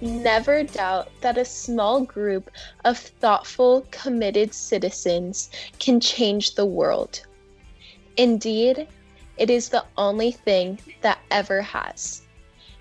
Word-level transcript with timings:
Never 0.00 0.62
doubt 0.62 1.10
that 1.20 1.36
a 1.36 1.44
small 1.44 2.00
group 2.00 2.50
of 2.84 2.98
thoughtful, 2.98 3.86
committed 3.90 4.54
citizens 4.54 5.50
can 5.78 6.00
change 6.00 6.54
the 6.54 6.64
world. 6.64 7.20
Indeed, 8.16 8.88
it 9.36 9.50
is 9.50 9.68
the 9.68 9.84
only 9.98 10.32
thing 10.32 10.78
that 11.02 11.18
ever 11.30 11.60
has. 11.60 12.22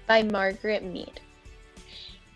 By 0.08 0.24
Margaret 0.24 0.84
Mead. 0.84 1.20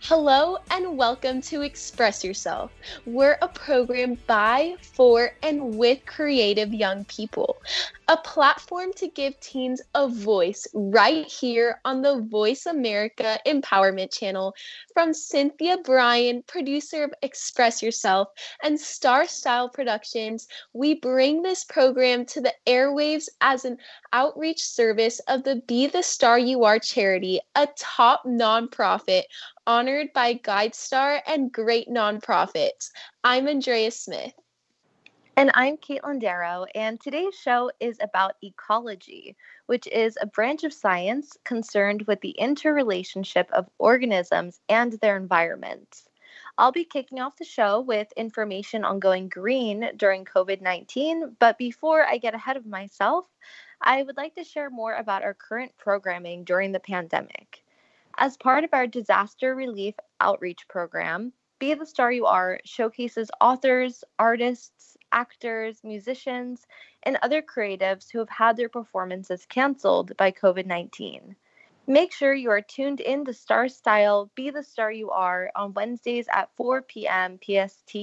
Hello 0.08 0.58
and 0.70 0.98
welcome 0.98 1.40
to 1.44 1.62
Express 1.62 2.26
Yourself. 2.26 2.74
We're 3.06 3.38
a 3.42 3.48
program 3.48 4.18
by, 4.28 4.76
for, 4.82 5.32
and 5.42 5.78
with 5.78 6.06
creative 6.06 6.74
young 6.74 7.06
people, 7.06 7.56
a 8.10 8.18
platform 8.18 8.92
to 8.98 9.08
give 9.08 9.40
teens 9.40 9.82
a 9.96 10.10
voice 10.10 10.68
right 10.74 11.26
here 11.26 11.80
on 11.86 12.02
the 12.02 12.20
Voice 12.20 12.66
America 12.66 13.40
Empowerment 13.48 14.12
Channel. 14.12 14.54
From 14.94 15.14
Cynthia 15.14 15.78
Bryan, 15.78 16.44
producer 16.48 17.06
of 17.06 17.14
Express 17.22 17.82
Yourself, 17.82 18.28
and 18.62 18.78
Star 18.78 19.26
Style 19.26 19.70
Productions, 19.70 20.50
we 20.74 20.96
bring 20.96 21.44
this 21.44 21.64
program 21.64 22.26
to 22.26 22.42
the 22.42 22.54
airwaves 22.68 23.30
as 23.40 23.64
an 23.64 23.78
outreach 24.12 24.62
service 24.62 25.20
of 25.30 25.44
the 25.46 25.64
Be 25.66 25.88
the 25.88 26.04
Star 26.04 26.38
You 26.38 26.66
Are 26.66 26.78
charity, 26.78 27.40
a 27.56 27.70
top 27.78 28.26
nonprofit 28.26 29.24
honored 29.66 30.12
by 30.14 30.34
GuideStar 30.34 31.22
and 31.26 31.52
great 31.52 31.88
nonprofits. 31.88 32.92
I'm 33.24 33.48
Andrea 33.48 33.92
Smith. 33.92 34.34
And 35.38 35.52
I'm 35.54 35.78
Caitlin 35.78 36.20
Darrow, 36.20 36.66
and 36.76 37.00
today's 37.00 37.34
show 37.34 37.72
is 37.80 37.98
about 38.02 38.36
ecology, 38.44 39.38
which 39.68 39.88
is 39.88 40.18
a 40.20 40.28
branch 40.28 40.66
of 40.66 40.74
science 40.74 41.38
concerned 41.46 42.04
with 42.08 42.20
the 42.20 42.32
interrelationship 42.32 43.50
of 43.52 43.70
organisms 43.80 44.60
and 44.68 44.94
their 44.94 45.16
environments. 45.16 46.10
I'll 46.58 46.74
be 46.74 46.84
kicking 46.84 47.22
off 47.22 47.38
the 47.38 47.46
show 47.46 47.80
with 47.80 48.12
information 48.18 48.84
on 48.84 49.00
going 49.00 49.30
green 49.30 49.90
during 49.96 50.26
COVID 50.26 50.62
19, 50.62 51.38
but 51.40 51.58
before 51.58 52.06
I 52.06 52.18
get 52.18 52.36
ahead 52.36 52.58
of 52.58 52.66
myself, 52.66 53.26
I 53.82 54.04
would 54.04 54.18
like 54.18 54.36
to 54.36 54.44
share 54.44 54.70
more 54.70 54.94
about 54.94 55.24
our 55.24 55.34
current 55.34 55.72
programming 55.78 56.44
during 56.44 56.74
the 56.74 56.80
pandemic. 56.82 57.63
As 58.20 58.38
part 58.38 58.64
of 58.64 58.70
our 58.74 58.86
disaster 58.86 59.56
relief 59.56 59.96
outreach 60.22 60.68
program, 60.68 61.34
Be 61.58 61.74
the 61.74 61.86
Star 61.86 62.12
You 62.12 62.28
Are 62.28 62.60
showcases 62.64 63.32
authors, 63.42 64.04
artists, 64.20 64.96
actors, 65.12 65.84
musicians, 65.84 66.68
and 67.02 67.18
other 67.24 67.42
creatives 67.42 68.12
who 68.12 68.20
have 68.20 68.30
had 68.30 68.56
their 68.56 68.70
performances 68.70 69.48
canceled 69.48 70.16
by 70.16 70.32
COVID 70.32 70.68
19. 70.68 71.36
Make 71.88 72.14
sure 72.14 72.36
you 72.36 72.52
are 72.52 72.62
tuned 72.62 73.00
in 73.00 73.26
to 73.26 73.34
Star 73.34 73.68
Style 73.68 74.30
Be 74.36 74.52
the 74.52 74.62
Star 74.62 74.92
You 74.92 75.10
Are 75.10 75.52
on 75.56 75.74
Wednesdays 75.74 76.28
at 76.32 76.56
4 76.56 76.84
p.m. 76.84 77.40
PST 77.44 77.98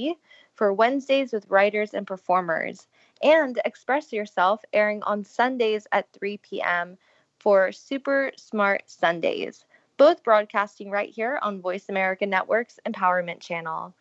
for 0.54 0.72
Wednesdays 0.72 1.32
with 1.32 1.48
writers 1.48 1.94
and 1.94 2.04
performers, 2.04 2.88
and 3.22 3.60
Express 3.64 4.12
Yourself 4.12 4.60
airing 4.72 5.04
on 5.04 5.22
Sundays 5.22 5.86
at 5.92 6.12
3 6.12 6.36
p.m. 6.38 6.98
for 7.38 7.70
Super 7.70 8.32
Smart 8.36 8.90
Sundays 8.90 9.64
both 10.00 10.24
broadcasting 10.24 10.90
right 10.90 11.10
here 11.10 11.38
on 11.42 11.60
Voice 11.60 11.90
America 11.90 12.24
Network's 12.24 12.80
Empowerment 12.88 13.38
Channel. 13.38 13.94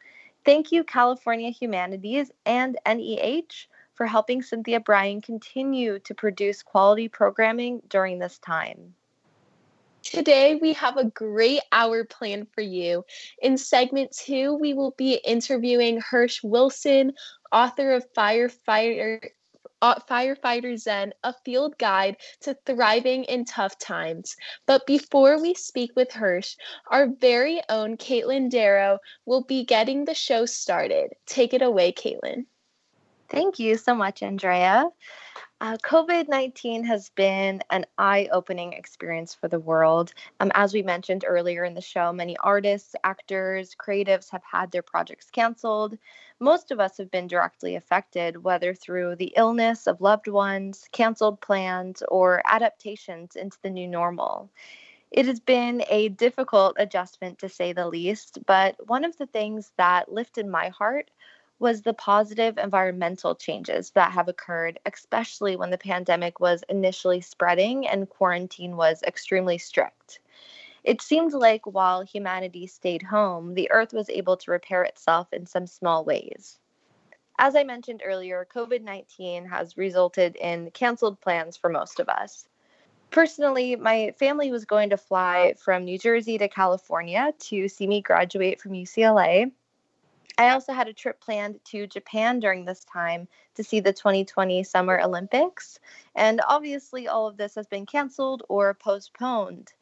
Thank 0.45 0.71
you, 0.71 0.85
California 0.85 1.49
Humanities 1.49 2.31
and 2.45 2.77
NEH, 2.87 3.67
for 3.95 4.05
helping 4.05 4.41
Cynthia 4.41 4.79
Bryan 4.79 5.19
continue 5.19 5.99
to 5.99 6.15
produce 6.15 6.63
quality 6.63 7.09
programming 7.09 7.81
during 7.89 8.17
this 8.17 8.37
time. 8.37 8.95
Today, 10.01 10.55
we 10.55 10.71
have 10.71 10.95
a 10.95 11.03
great 11.03 11.63
hour 11.73 12.05
planned 12.05 12.47
for 12.55 12.61
you. 12.61 13.03
In 13.41 13.57
segment 13.57 14.13
two, 14.13 14.53
we 14.53 14.73
will 14.73 14.91
be 14.91 15.16
interviewing 15.16 15.99
Hirsch 15.99 16.41
Wilson, 16.41 17.11
author 17.51 17.91
of 17.91 18.05
Firefighter 18.13 19.31
Firefighter 19.81 20.78
Zen, 20.78 21.13
a 21.23 21.34
field 21.45 21.78
guide 21.78 22.17
to 22.41 22.57
thriving 22.66 23.23
in 23.25 23.45
tough 23.45 23.78
times. 23.79 24.35
But 24.66 24.85
before 24.85 25.41
we 25.41 25.53
speak 25.53 25.91
with 25.95 26.12
Hirsch, 26.12 26.56
our 26.90 27.07
very 27.07 27.62
own 27.69 27.97
Caitlin 27.97 28.50
Darrow 28.50 29.00
will 29.25 29.44
be 29.44 29.66
getting 29.66 30.06
the 30.06 30.13
show 30.13 30.45
started. 30.45 31.12
Take 31.25 31.53
it 31.53 31.62
away, 31.62 31.91
Caitlin. 31.91 32.45
Thank 33.29 33.59
you 33.59 33.78
so 33.78 33.95
much, 33.95 34.23
Andrea. 34.23 34.85
Uh, 35.62 35.75
COVID 35.84 36.30
19 36.30 36.86
has 36.86 37.09
been 37.09 37.62
an 37.70 37.86
eye 37.97 38.30
opening 38.31 38.72
experience 38.72 39.36
for 39.36 39.50
the 39.50 39.59
world. 39.59 40.14
Um, 40.40 40.53
as 40.56 40.74
we 40.74 40.81
mentioned 40.81 41.25
earlier 41.28 41.66
in 41.66 41.74
the 41.74 41.81
show, 41.81 42.14
many 42.14 42.38
artists, 42.38 42.96
actors, 43.03 43.75
creatives 43.75 44.30
have 44.30 44.44
had 44.50 44.72
their 44.72 44.81
projects 44.81 45.30
canceled. 45.30 45.97
Most 46.40 46.72
of 46.72 46.80
us 46.80 46.97
have 46.97 47.12
been 47.12 47.28
directly 47.28 47.75
affected, 47.75 48.42
whether 48.42 48.74
through 48.74 49.18
the 49.18 49.34
illness 49.36 49.86
of 49.86 50.00
loved 50.00 50.30
ones, 50.30 50.88
canceled 50.94 51.42
plans, 51.42 52.02
or 52.08 52.41
adaptations 52.46 53.36
into 53.36 53.58
the 53.62 53.70
new 53.70 53.88
normal. 53.88 54.50
It 55.12 55.26
has 55.26 55.41
been 55.41 55.84
a 55.90 56.08
difficult 56.08 56.78
adjustment 56.80 57.40
to 57.40 57.50
say 57.50 57.74
the 57.74 57.88
least, 57.90 58.40
but 58.46 58.76
one 58.88 59.03
of 59.03 59.18
the 59.18 59.26
things 59.26 59.74
that 59.76 60.09
lifted 60.09 60.46
my 60.46 60.70
heart 60.70 61.12
was 61.59 61.81
the 61.81 61.94
positive 61.94 62.58
environmental 62.58 63.36
changes 63.36 63.92
that 63.92 64.14
have 64.14 64.30
occurred, 64.30 64.80
especially 64.86 65.58
when 65.58 65.70
the 65.70 65.78
pandemic 65.78 66.40
was 66.40 66.64
initially 66.70 67.22
spreading 67.22 67.88
and 67.88 68.09
quarantine 68.09 68.78
was 68.78 69.03
extremely 69.03 69.58
strict. 69.58 70.20
It 70.86 71.02
seemed 71.02 71.34
like 71.34 71.66
while 71.66 72.02
humanity 72.02 72.66
stayed 72.66 73.03
home, 73.03 73.53
the 73.53 73.70
Earth 73.72 73.94
was 73.94 74.09
able 74.09 74.38
to 74.38 74.52
repair 74.52 74.84
itself 74.84 75.34
in 75.34 75.46
some 75.46 75.68
small 75.68 76.06
ways. 76.06 76.58
As 77.38 77.56
I 77.56 77.64
mentioned 77.64 78.02
earlier, 78.06 78.47
COVID 78.53 78.81
19 78.81 79.46
has 79.46 79.78
resulted 79.78 80.38
in 80.38 80.72
canceled 80.72 81.20
plans 81.20 81.58
for 81.58 81.70
most 81.70 82.00
of 82.00 82.08
us. 82.08 82.47
Personally, 83.12 83.76
my 83.76 84.14
family 84.18 84.52
was 84.52 84.66
going 84.66 84.91
to 84.91 84.97
fly 84.97 85.56
from 85.58 85.84
New 85.84 85.97
Jersey 85.97 86.38
to 86.38 86.47
California 86.47 87.34
to 87.40 87.68
see 87.68 87.88
me 87.88 88.02
graduate 88.02 88.62
from 88.62 88.74
UCLA 88.74 89.52
I 90.40 90.52
also 90.52 90.72
had 90.72 90.88
a 90.88 90.94
trip 90.94 91.20
planned 91.20 91.59
to 91.66 91.86
Japan 91.86 92.40
during 92.40 92.64
this 92.64 92.86
time 92.86 93.28
to 93.56 93.64
see 93.64 93.82
the 93.82 93.91
2020 93.91 94.64
Summer 94.64 94.97
Olympics. 95.02 95.82
And 96.16 96.40
obviously, 96.47 97.09
all 97.09 97.28
of 97.28 97.36
this 97.36 97.56
has 97.56 97.68
been 97.68 97.86
canceled 97.86 98.44
or 98.47 98.74
postponed. 98.74 99.74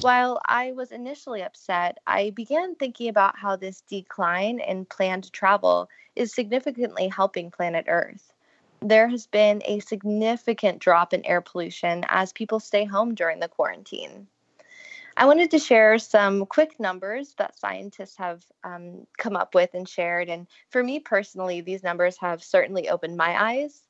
While 0.00 0.40
I 0.46 0.72
was 0.72 0.92
initially 0.92 1.42
upset, 1.42 1.98
I 2.06 2.30
began 2.30 2.74
thinking 2.74 3.10
about 3.10 3.38
how 3.38 3.56
this 3.56 3.82
decline 3.82 4.60
in 4.60 4.86
planned 4.86 5.30
travel 5.30 5.90
is 6.16 6.32
significantly 6.32 7.08
helping 7.08 7.50
planet 7.50 7.84
Earth. 7.86 8.32
There 8.80 9.08
has 9.08 9.26
been 9.26 9.60
a 9.66 9.80
significant 9.80 10.78
drop 10.78 11.12
in 11.12 11.22
air 11.26 11.42
pollution 11.42 12.06
as 12.08 12.32
people 12.32 12.60
stay 12.60 12.86
home 12.86 13.14
during 13.14 13.40
the 13.40 13.48
quarantine. 13.48 14.26
I 15.18 15.26
wanted 15.26 15.50
to 15.50 15.58
share 15.58 15.98
some 15.98 16.46
quick 16.46 16.78
numbers 16.78 17.34
that 17.38 17.58
scientists 17.58 18.16
have 18.18 18.46
um, 18.62 19.04
come 19.18 19.34
up 19.34 19.52
with 19.52 19.70
and 19.74 19.88
shared. 19.88 20.28
And 20.28 20.46
for 20.70 20.80
me 20.80 21.00
personally, 21.00 21.60
these 21.60 21.82
numbers 21.82 22.16
have 22.18 22.40
certainly 22.40 22.88
opened 22.88 23.16
my 23.16 23.36
eyes. 23.36 23.82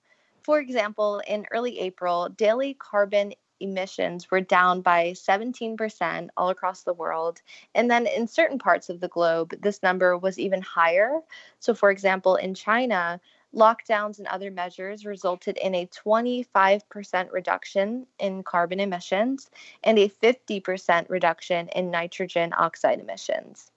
For 0.42 0.58
example, 0.58 1.20
in 1.28 1.44
early 1.50 1.80
April, 1.80 2.30
daily 2.30 2.72
carbon 2.72 3.34
emissions 3.60 4.30
were 4.30 4.40
down 4.40 4.80
by 4.80 5.10
17% 5.10 6.28
all 6.34 6.48
across 6.48 6.84
the 6.84 6.94
world. 6.94 7.42
And 7.74 7.90
then 7.90 8.06
in 8.06 8.26
certain 8.26 8.58
parts 8.58 8.88
of 8.88 9.00
the 9.00 9.08
globe, 9.08 9.54
this 9.60 9.82
number 9.82 10.16
was 10.16 10.38
even 10.38 10.62
higher. 10.62 11.20
So, 11.58 11.74
for 11.74 11.90
example, 11.90 12.36
in 12.36 12.54
China, 12.54 13.20
Lockdowns 13.54 14.18
and 14.18 14.26
other 14.28 14.50
measures 14.50 15.06
resulted 15.06 15.56
in 15.56 15.74
a 15.74 15.86
25% 15.86 17.32
reduction 17.32 18.06
in 18.18 18.42
carbon 18.42 18.78
emissions 18.78 19.50
and 19.82 19.98
a 19.98 20.08
50% 20.08 21.08
reduction 21.08 21.68
in 21.68 21.90
nitrogen 21.90 22.52
oxide 22.56 23.00
emissions. 23.00 23.72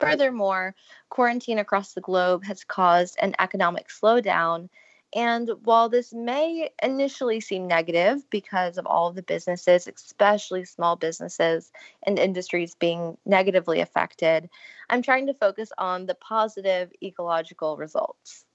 Furthermore, 0.00 0.74
quarantine 1.10 1.58
across 1.58 1.92
the 1.92 2.00
globe 2.00 2.44
has 2.44 2.64
caused 2.64 3.16
an 3.20 3.34
economic 3.38 3.88
slowdown. 3.88 4.68
And 5.14 5.50
while 5.64 5.90
this 5.90 6.14
may 6.14 6.70
initially 6.82 7.40
seem 7.40 7.68
negative 7.68 8.28
because 8.30 8.78
of 8.78 8.86
all 8.86 9.08
of 9.08 9.14
the 9.14 9.22
businesses, 9.22 9.86
especially 9.86 10.64
small 10.64 10.96
businesses 10.96 11.70
and 12.04 12.18
industries 12.18 12.74
being 12.74 13.18
negatively 13.26 13.80
affected, 13.80 14.48
I'm 14.88 15.02
trying 15.02 15.26
to 15.26 15.34
focus 15.34 15.70
on 15.76 16.06
the 16.06 16.14
positive 16.14 16.90
ecological 17.02 17.76
results. 17.76 18.46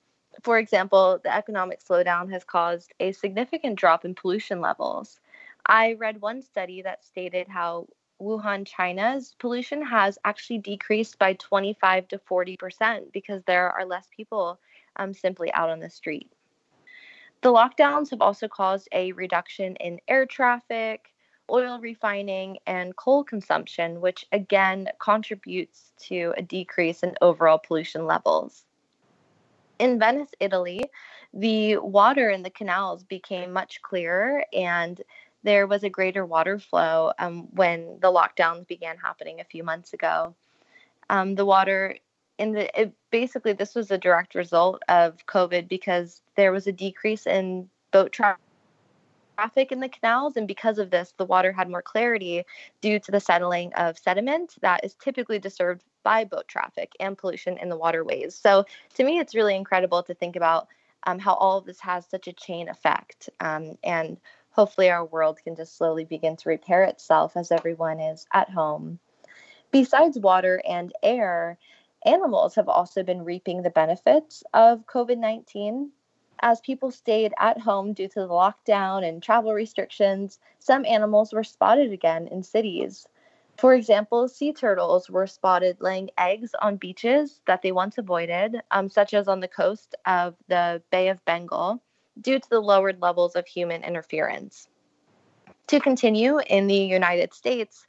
For 0.44 0.58
example, 0.60 1.20
the 1.24 1.34
economic 1.36 1.84
slowdown 1.84 2.32
has 2.32 2.44
caused 2.44 2.94
a 3.00 3.12
significant 3.12 3.78
drop 3.78 4.06
in 4.06 4.16
pollution 4.16 4.62
levels. 4.62 5.20
I 5.66 5.94
read 5.94 6.22
one 6.22 6.42
study 6.42 6.82
that 6.84 7.04
stated 7.04 7.48
how 7.48 7.88
Wuhan, 8.22 8.66
China's 8.66 9.36
pollution 9.40 9.86
has 9.86 10.18
actually 10.26 10.60
decreased 10.60 11.20
by 11.20 11.34
25 11.34 12.08
to 12.10 12.18
40% 12.20 13.12
because 13.12 13.44
there 13.44 13.72
are 13.72 13.86
less 13.86 14.08
people 14.16 14.60
um, 14.96 15.14
simply 15.14 15.54
out 15.54 15.70
on 15.70 15.80
the 15.80 15.90
street. 15.90 16.32
The 17.42 17.52
lockdowns 17.52 18.10
have 18.10 18.22
also 18.22 18.48
caused 18.48 18.90
a 18.92 19.12
reduction 19.12 19.76
in 19.76 20.00
air 20.08 20.26
traffic, 20.26 21.14
oil 21.52 21.80
refining, 21.80 22.58
and 22.66 22.96
coal 22.96 23.24
consumption, 23.24 24.02
which 24.02 24.26
again 24.32 24.90
contributes 25.00 25.94
to 26.08 26.34
a 26.36 26.42
decrease 26.42 27.04
in 27.04 27.16
overall 27.22 27.60
pollution 27.60 28.06
levels. 28.06 28.67
In 29.80 30.00
Venice, 30.00 30.30
Italy, 30.40 30.82
the 31.34 31.78
water 31.78 32.30
in 32.30 32.44
the 32.44 32.50
canals 32.50 33.04
became 33.04 33.54
much 33.54 33.82
clearer 33.82 34.44
and 34.54 35.02
there 35.44 35.68
was 35.68 35.84
a 35.84 35.90
greater 35.90 36.26
water 36.26 36.60
flow 36.60 37.12
um, 37.20 37.48
when 37.52 38.00
the 38.02 38.12
lockdowns 38.12 38.68
began 38.68 38.98
happening 38.98 39.40
a 39.40 39.46
few 39.46 39.64
months 39.64 39.94
ago. 39.94 40.36
Um, 41.10 41.36
the 41.36 41.46
water 41.46 41.96
in 42.38 42.52
the 42.52 42.80
it, 42.80 42.94
basically 43.12 43.54
this 43.54 43.76
was 43.76 43.92
a 43.92 43.98
direct 43.98 44.36
result 44.36 44.82
of 44.90 45.26
COVID 45.26 45.68
because 45.68 46.22
there 46.36 46.52
was 46.52 46.68
a 46.68 46.72
decrease 46.72 47.26
in 47.26 47.70
boat 47.92 48.12
tra- 48.12 48.38
traffic 49.38 49.72
in 49.72 49.80
the 49.80 49.90
canals, 49.90 50.36
and 50.36 50.48
because 50.48 50.80
of 50.80 50.90
this, 50.90 51.14
the 51.18 51.26
water 51.26 51.52
had 51.52 51.70
more 51.70 51.82
clarity 51.82 52.44
due 52.82 53.00
to 53.00 53.12
the 53.12 53.20
settling 53.20 53.72
of 53.76 53.98
sediment 53.98 54.56
that 54.62 54.84
is 54.84 54.96
typically 54.96 55.38
disturbed 55.38 55.84
by 56.04 56.24
boat 56.24 56.48
traffic 56.48 56.94
and 57.00 57.18
pollution 57.18 57.58
in 57.58 57.70
the 57.70 57.78
waterways. 57.78 58.34
So, 58.34 58.66
to 58.96 59.04
me, 59.04 59.20
it's 59.20 59.36
really 59.36 59.56
incredible 59.56 60.02
to 60.04 60.16
think 60.16 60.36
about 60.36 60.68
um, 61.06 61.20
how 61.20 61.36
all 61.36 61.60
of 61.60 61.66
this 61.66 61.80
has 61.82 62.06
such 62.10 62.28
a 62.28 62.34
chain 62.34 62.68
effect, 62.68 63.30
um, 63.40 63.78
and 63.84 64.18
hopefully, 64.50 64.90
our 64.90 65.06
world 65.06 65.40
can 65.44 65.56
just 65.56 65.78
slowly 65.78 66.04
begin 66.04 66.36
to 66.38 66.50
repair 66.50 66.84
itself 66.84 67.38
as 67.38 67.52
everyone 67.52 68.00
is 68.00 68.26
at 68.34 68.50
home. 68.50 68.98
Besides 69.70 70.18
water 70.18 70.62
and 70.68 70.92
air, 71.04 71.60
animals 72.06 72.56
have 72.56 72.70
also 72.70 73.04
been 73.04 73.24
reaping 73.24 73.62
the 73.62 73.70
benefits 73.70 74.44
of 74.54 74.88
COVID 74.88 75.20
19. 75.20 75.92
As 76.42 76.62
people 76.62 76.92
stayed 76.92 77.34
at 77.40 77.60
home 77.60 77.94
due 77.94 78.08
to 78.08 78.20
the 78.20 78.28
lockdown 78.28 79.08
and 79.08 79.22
travel 79.24 79.54
restrictions, 79.54 80.40
some 80.60 80.86
animals 80.86 81.34
were 81.34 81.44
spotted 81.44 81.92
again 81.92 82.28
in 82.28 82.44
cities. 82.44 83.08
For 83.58 83.74
example, 83.74 84.28
sea 84.28 84.54
turtles 84.54 85.10
were 85.10 85.26
spotted 85.26 85.82
laying 85.82 86.12
eggs 86.18 86.54
on 86.62 86.78
beaches 86.78 87.42
that 87.48 87.64
they 87.64 87.72
once 87.72 87.98
avoided, 87.98 88.62
um, 88.70 88.88
such 88.88 89.16
as 89.16 89.28
on 89.28 89.40
the 89.40 89.48
coast 89.48 89.96
of 90.06 90.36
the 90.48 90.82
Bay 90.92 91.10
of 91.10 91.26
Bengal, 91.26 91.82
due 92.22 92.40
to 92.40 92.50
the 92.50 92.60
lowered 92.60 93.02
levels 93.02 93.36
of 93.36 93.48
human 93.48 93.84
interference. 93.84 94.68
To 95.68 95.80
continue, 95.80 96.40
in 96.40 96.68
the 96.68 96.76
United 96.76 97.34
States, 97.34 97.86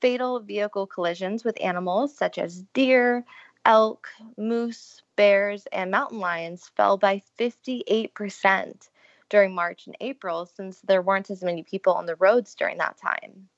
fatal 0.00 0.40
vehicle 0.40 0.86
collisions 0.86 1.44
with 1.44 1.62
animals 1.62 2.16
such 2.16 2.38
as 2.38 2.62
deer, 2.72 3.24
elk, 3.64 4.08
moose, 4.36 5.02
bears, 5.16 5.66
and 5.72 5.90
mountain 5.90 6.18
lions 6.18 6.70
fell 6.76 6.96
by 6.96 7.22
58% 7.38 8.88
during 9.28 9.54
March 9.54 9.86
and 9.86 9.96
April 10.00 10.46
since 10.46 10.80
there 10.80 11.02
weren't 11.02 11.30
as 11.30 11.42
many 11.42 11.62
people 11.62 11.94
on 11.94 12.06
the 12.06 12.16
roads 12.16 12.54
during 12.54 12.78
that 12.78 12.98
time. 12.98 13.48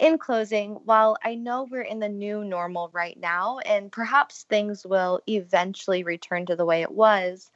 In 0.00 0.18
closing, 0.18 0.74
while 0.84 1.16
I 1.22 1.36
know 1.36 1.62
we're 1.62 1.82
in 1.82 2.00
the 2.00 2.08
new 2.08 2.44
normal 2.44 2.90
right 2.92 3.18
now 3.18 3.60
and 3.60 3.92
perhaps 3.92 4.42
things 4.42 4.84
will 4.84 5.20
eventually 5.28 6.02
return 6.02 6.44
to 6.46 6.56
the 6.56 6.64
way 6.64 6.82
it 6.82 6.90
was, 6.90 7.50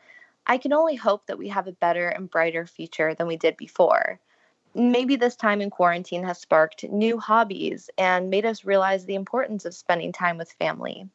I 0.47 0.59
can 0.59 0.73
only 0.73 0.95
hope 0.95 1.27
that 1.27 1.39
we 1.39 1.49
have 1.49 1.67
a 1.67 1.73
better 1.73 2.09
and 2.09 2.31
brighter 2.31 2.67
future 2.67 3.15
than 3.15 3.27
we 3.27 3.37
did 3.37 3.57
before. 3.57 4.21
Maybe 4.75 5.17
this 5.17 5.35
time 5.35 5.61
in 5.61 5.71
quarantine 5.71 6.23
has 6.23 6.39
sparked 6.39 6.85
new 6.85 7.19
hobbies 7.19 7.91
and 7.99 8.31
made 8.31 8.47
us 8.47 8.65
realize 8.65 9.07
the 9.07 9.17
importance 9.17 9.65
of 9.65 9.75
spending 9.75 10.13
time 10.13 10.39
with 10.39 10.53
family. 10.53 11.09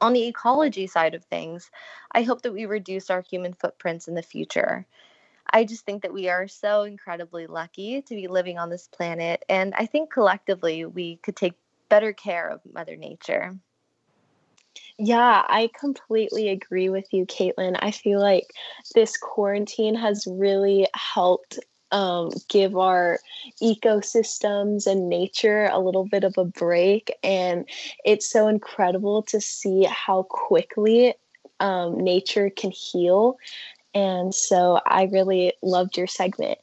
On 0.00 0.12
the 0.12 0.26
ecology 0.26 0.86
side 0.86 1.14
of 1.14 1.24
things, 1.24 1.70
I 2.12 2.22
hope 2.22 2.42
that 2.42 2.52
we 2.52 2.66
reduce 2.66 3.10
our 3.10 3.22
human 3.22 3.52
footprints 3.52 4.08
in 4.08 4.14
the 4.14 4.22
future. 4.22 4.86
I 5.50 5.64
just 5.64 5.84
think 5.84 6.02
that 6.02 6.12
we 6.12 6.28
are 6.28 6.46
so 6.46 6.82
incredibly 6.82 7.46
lucky 7.46 8.02
to 8.02 8.14
be 8.14 8.28
living 8.28 8.58
on 8.58 8.70
this 8.70 8.88
planet, 8.88 9.44
and 9.48 9.74
I 9.74 9.86
think 9.86 10.12
collectively 10.12 10.84
we 10.84 11.16
could 11.16 11.36
take 11.36 11.54
better 11.88 12.12
care 12.12 12.48
of 12.48 12.60
Mother 12.72 12.96
Nature. 12.96 13.58
Yeah, 14.98 15.44
I 15.48 15.70
completely 15.78 16.48
agree 16.48 16.88
with 16.88 17.06
you, 17.12 17.24
Caitlin. 17.24 17.78
I 17.80 17.92
feel 17.92 18.20
like 18.20 18.50
this 18.94 19.16
quarantine 19.16 19.94
has 19.94 20.26
really 20.28 20.88
helped 20.94 21.58
um, 21.90 22.30
give 22.48 22.76
our 22.76 23.20
ecosystems 23.62 24.86
and 24.86 25.08
nature 25.08 25.68
a 25.72 25.78
little 25.78 26.06
bit 26.06 26.24
of 26.24 26.36
a 26.38 26.44
break. 26.44 27.12
And 27.22 27.68
it's 28.04 28.28
so 28.28 28.48
incredible 28.48 29.22
to 29.24 29.40
see 29.40 29.84
how 29.84 30.24
quickly 30.24 31.14
um, 31.60 32.02
nature 32.02 32.50
can 32.50 32.70
heal. 32.70 33.38
And 33.94 34.34
so 34.34 34.80
I 34.86 35.04
really 35.04 35.54
loved 35.62 35.96
your 35.96 36.06
segment. 36.06 36.58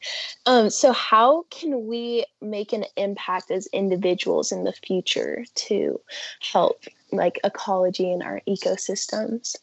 Um, 0.46 0.70
so, 0.70 0.92
how 0.94 1.46
can 1.50 1.88
we 1.88 2.26
make 2.40 2.72
an 2.72 2.86
impact 2.96 3.50
as 3.50 3.68
individuals 3.74 4.52
in 4.52 4.64
the 4.64 4.72
future 4.72 5.44
to 5.56 6.00
help 6.40 6.84
like 7.12 7.40
ecology 7.44 8.12
and 8.12 8.22
our 8.22 8.42
ecosystems? 8.48 9.56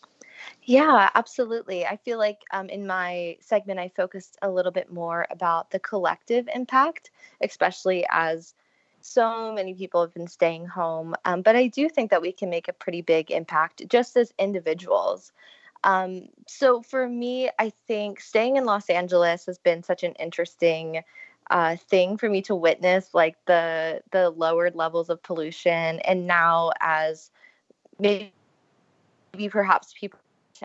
Yeah, 0.65 1.11
absolutely. 1.15 1.87
I 1.87 1.97
feel 1.97 2.19
like 2.19 2.43
um, 2.53 2.69
in 2.69 2.87
my 2.87 3.37
segment, 3.41 3.81
I 3.81 3.89
focused 3.89 4.39
a 4.43 4.51
little 4.51 4.73
bit 4.73 4.93
more 4.93 5.27
about 5.31 5.71
the 5.71 5.79
collective 5.81 6.49
impact, 6.55 7.11
especially 7.41 8.07
as 8.11 8.55
so 9.01 9.53
many 9.53 9.75
people 9.75 10.01
have 10.01 10.15
been 10.15 10.29
staying 10.29 10.67
home. 10.67 11.15
Um, 11.25 11.43
but 11.43 11.57
I 11.57 11.67
do 11.69 11.89
think 11.89 12.11
that 12.11 12.23
we 12.23 12.33
can 12.33 12.51
make 12.51 12.69
a 12.69 12.73
pretty 12.73 13.03
big 13.03 13.31
impact 13.31 13.89
just 13.89 14.17
as 14.17 14.33
individuals. 14.39 15.33
Um, 15.85 16.29
so 16.47 16.83
for 16.83 17.09
me, 17.09 17.51
I 17.59 17.71
think 17.89 18.21
staying 18.21 18.57
in 18.57 18.65
Los 18.65 18.89
Angeles 18.89 19.47
has 19.47 19.59
been 19.59 19.83
such 19.83 20.05
an 20.05 20.13
interesting 20.15 21.03
uh, 21.51 21.77
thing 21.77 22.17
for 22.19 22.29
me 22.29 22.43
to 22.43 22.55
witness, 22.55 23.13
like 23.15 23.37
the 23.47 24.03
the 24.13 24.31
lowered 24.31 24.77
levels 24.77 25.11
of 25.11 25.23
pollution, 25.23 25.99
and 26.01 26.27
now 26.27 26.71
as 26.81 27.31
maybe 27.99 28.33
perhaps 29.51 29.95
people 29.99 30.19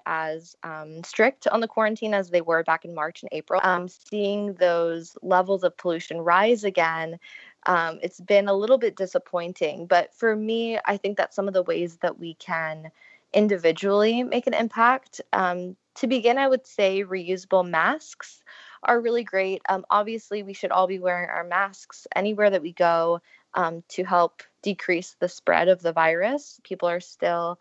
as 0.06 0.56
um, 0.64 1.04
strict 1.04 1.48
on 1.48 1.60
the 1.60 1.68
quarantine 1.68 2.14
as 2.14 2.30
they 2.30 2.42
were 2.42 2.64
back 2.64 2.86
in 2.86 2.94
March 2.94 3.24
and 3.24 3.30
April. 3.32 3.62
Um, 3.64 3.88
seeing 3.88 4.54
those 4.54 5.18
levels 5.22 5.64
of 5.64 5.78
pollution 5.78 6.22
rise 6.22 6.64
again, 6.64 7.20
um, 7.66 8.00
it's 8.02 8.20
been 8.20 8.48
a 8.48 8.54
little 8.54 8.78
bit 8.78 8.96
disappointing. 8.96 9.88
But 9.88 10.14
for 10.14 10.36
me, 10.36 10.80
I 10.86 10.98
think 10.98 11.18
that 11.18 11.34
some 11.34 11.48
of 11.48 11.54
the 11.54 11.64
ways 11.64 11.98
that 11.98 12.20
we 12.20 12.36
can 12.36 12.92
individually 13.34 14.24
make 14.24 14.48
an 14.48 14.54
impact. 14.54 15.22
Um, 15.34 15.76
to 15.96 16.08
begin, 16.08 16.38
I 16.38 16.48
would 16.48 16.66
say 16.66 17.04
reusable 17.04 17.68
masks 17.68 18.42
are 18.84 19.02
really 19.02 19.24
great. 19.24 19.62
Um, 19.68 19.86
obviously, 19.90 20.44
we 20.44 20.54
should 20.54 20.72
all 20.72 20.88
be 20.88 21.00
wearing 21.00 21.30
our 21.30 21.44
masks 21.44 22.08
anywhere 22.16 22.50
that 22.50 22.62
we 22.62 22.74
go 22.74 23.22
um, 23.54 23.84
to 23.90 24.04
help 24.04 24.44
decrease 24.62 25.16
the 25.20 25.30
spread 25.30 25.68
of 25.68 25.82
the 25.82 25.94
virus. 25.94 26.60
People 26.64 26.90
are 26.90 27.00
still 27.00 27.60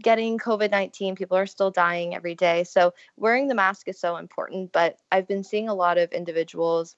getting 0.00 0.38
COVID 0.38 0.70
19. 0.70 1.14
People 1.16 1.36
are 1.36 1.46
still 1.46 1.70
dying 1.70 2.14
every 2.14 2.34
day. 2.34 2.64
So, 2.64 2.94
wearing 3.16 3.48
the 3.48 3.54
mask 3.54 3.88
is 3.88 4.00
so 4.00 4.16
important. 4.16 4.72
But 4.72 4.98
I've 5.10 5.28
been 5.28 5.44
seeing 5.44 5.68
a 5.68 5.74
lot 5.74 5.98
of 5.98 6.12
individuals 6.12 6.96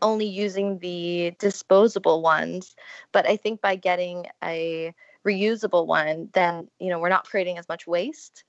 only 0.00 0.26
using 0.26 0.78
the 0.80 1.34
disposable 1.38 2.22
ones. 2.22 2.74
But 3.12 3.26
I 3.28 3.36
think 3.36 3.60
by 3.60 3.76
getting 3.76 4.26
a 4.42 4.92
reusable 5.26 5.86
one, 5.86 6.28
then, 6.32 6.68
you 6.78 6.90
know, 6.90 6.98
we're 6.98 7.08
not 7.08 7.28
creating 7.28 7.58
as 7.58 7.68
much 7.68 7.86
waste. 7.86 8.44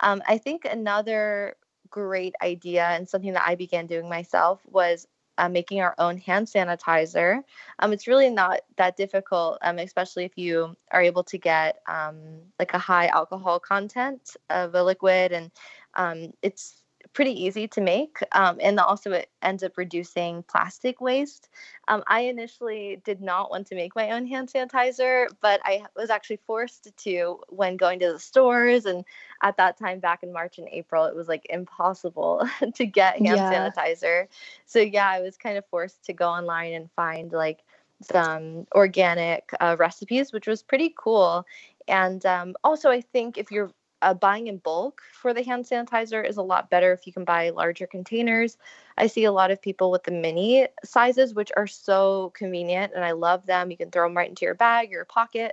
Um, 0.00 0.22
I 0.28 0.38
think 0.38 0.64
another 0.64 1.56
great 1.88 2.34
idea 2.42 2.84
and 2.84 3.08
something 3.08 3.32
that 3.32 3.46
I 3.46 3.54
began 3.54 3.86
doing 3.86 4.08
myself 4.08 4.60
was 4.66 5.06
uh, 5.38 5.48
making 5.48 5.80
our 5.80 5.94
own 5.98 6.18
hand 6.18 6.46
sanitizer. 6.46 7.42
Um, 7.78 7.92
it's 7.92 8.06
really 8.06 8.30
not 8.30 8.60
that 8.76 8.96
difficult, 8.96 9.58
um, 9.62 9.78
especially 9.78 10.24
if 10.24 10.36
you 10.36 10.76
are 10.92 11.02
able 11.02 11.24
to 11.24 11.38
get 11.38 11.78
um, 11.86 12.40
like 12.58 12.74
a 12.74 12.78
high 12.78 13.06
alcohol 13.08 13.60
content 13.60 14.36
of 14.50 14.74
a 14.74 14.82
liquid, 14.82 15.32
and 15.32 15.50
um, 15.94 16.32
it's 16.42 16.82
pretty 17.16 17.44
easy 17.44 17.66
to 17.66 17.80
make. 17.80 18.18
Um, 18.32 18.58
and 18.60 18.78
also, 18.78 19.10
it 19.12 19.30
ends 19.40 19.62
up 19.62 19.78
reducing 19.78 20.42
plastic 20.42 21.00
waste. 21.00 21.48
Um, 21.88 22.04
I 22.06 22.20
initially 22.20 23.00
did 23.04 23.22
not 23.22 23.50
want 23.50 23.66
to 23.68 23.74
make 23.74 23.96
my 23.96 24.10
own 24.10 24.26
hand 24.26 24.50
sanitizer, 24.52 25.28
but 25.40 25.60
I 25.64 25.86
was 25.96 26.10
actually 26.10 26.40
forced 26.46 26.94
to 26.94 27.40
when 27.48 27.78
going 27.78 28.00
to 28.00 28.12
the 28.12 28.18
stores. 28.18 28.84
And 28.84 29.02
at 29.42 29.56
that 29.56 29.78
time, 29.78 29.98
back 29.98 30.22
in 30.22 30.30
March 30.30 30.58
and 30.58 30.68
April, 30.70 31.06
it 31.06 31.16
was 31.16 31.26
like 31.26 31.46
impossible 31.48 32.46
to 32.74 32.86
get 32.86 33.14
hand 33.14 33.38
yeah. 33.38 33.50
sanitizer. 33.50 34.28
So, 34.66 34.80
yeah, 34.80 35.08
I 35.08 35.22
was 35.22 35.38
kind 35.38 35.56
of 35.56 35.64
forced 35.70 36.04
to 36.04 36.12
go 36.12 36.28
online 36.28 36.74
and 36.74 36.90
find 36.96 37.32
like 37.32 37.64
some 38.02 38.66
organic 38.74 39.48
uh, 39.58 39.76
recipes, 39.78 40.34
which 40.34 40.46
was 40.46 40.62
pretty 40.62 40.94
cool. 40.94 41.46
And 41.88 42.26
um, 42.26 42.54
also, 42.62 42.90
I 42.90 43.00
think 43.00 43.38
if 43.38 43.50
you're 43.50 43.70
uh, 44.02 44.14
buying 44.14 44.46
in 44.46 44.58
bulk 44.58 45.02
for 45.12 45.32
the 45.32 45.42
hand 45.42 45.64
sanitizer 45.64 46.26
is 46.26 46.36
a 46.36 46.42
lot 46.42 46.70
better 46.70 46.92
if 46.92 47.06
you 47.06 47.12
can 47.12 47.24
buy 47.24 47.50
larger 47.50 47.86
containers. 47.86 48.56
I 48.98 49.06
see 49.06 49.24
a 49.24 49.32
lot 49.32 49.50
of 49.50 49.62
people 49.62 49.90
with 49.90 50.04
the 50.04 50.12
mini 50.12 50.66
sizes, 50.84 51.34
which 51.34 51.50
are 51.56 51.66
so 51.66 52.32
convenient, 52.34 52.92
and 52.94 53.04
I 53.04 53.12
love 53.12 53.46
them. 53.46 53.70
You 53.70 53.76
can 53.76 53.90
throw 53.90 54.06
them 54.06 54.16
right 54.16 54.28
into 54.28 54.44
your 54.44 54.54
bag 54.54 54.90
your 54.90 55.04
pocket. 55.04 55.52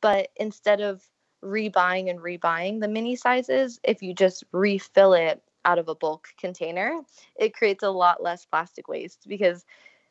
But 0.00 0.28
instead 0.36 0.80
of 0.80 1.02
rebuying 1.42 2.10
and 2.10 2.18
rebuying 2.18 2.80
the 2.80 2.88
mini 2.88 3.16
sizes, 3.16 3.78
if 3.84 4.02
you 4.02 4.14
just 4.14 4.44
refill 4.52 5.14
it 5.14 5.42
out 5.64 5.78
of 5.78 5.88
a 5.88 5.94
bulk 5.94 6.28
container, 6.38 7.00
it 7.36 7.54
creates 7.54 7.82
a 7.82 7.90
lot 7.90 8.22
less 8.22 8.44
plastic 8.44 8.88
waste 8.88 9.24
because 9.28 9.64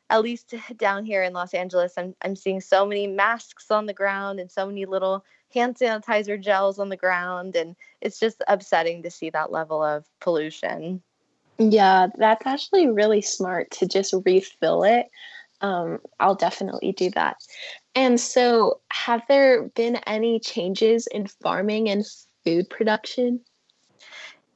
at 0.09 0.21
least 0.21 0.53
down 0.77 1.05
here 1.05 1.23
in 1.23 1.33
Los 1.33 1.53
Angeles, 1.53 1.93
I'm 1.97 2.15
I'm 2.23 2.35
seeing 2.35 2.61
so 2.61 2.85
many 2.85 3.07
masks 3.07 3.71
on 3.71 3.85
the 3.85 3.93
ground 3.93 4.39
and 4.39 4.51
so 4.51 4.65
many 4.65 4.85
little 4.85 5.25
hand 5.53 5.75
sanitizer 5.75 6.39
gels 6.39 6.79
on 6.79 6.89
the 6.89 6.97
ground 6.97 7.55
and 7.55 7.75
it's 8.01 8.19
just 8.19 8.41
upsetting 8.47 9.03
to 9.03 9.11
see 9.11 9.29
that 9.29 9.51
level 9.51 9.83
of 9.83 10.05
pollution. 10.19 11.01
Yeah 11.57 12.07
that's 12.17 12.45
actually 12.45 12.87
really 12.87 13.21
smart 13.21 13.71
to 13.71 13.87
just 13.87 14.13
refill 14.25 14.83
it. 14.83 15.07
Um, 15.61 15.99
i'll 16.19 16.35
definitely 16.35 16.91
do 16.91 17.09
that. 17.11 17.37
And 17.95 18.19
so 18.19 18.81
have 18.91 19.21
there 19.29 19.63
been 19.69 19.97
any 20.07 20.39
changes 20.39 21.07
in 21.07 21.27
farming 21.27 21.89
and 21.89 22.05
food 22.43 22.69
production? 22.69 23.39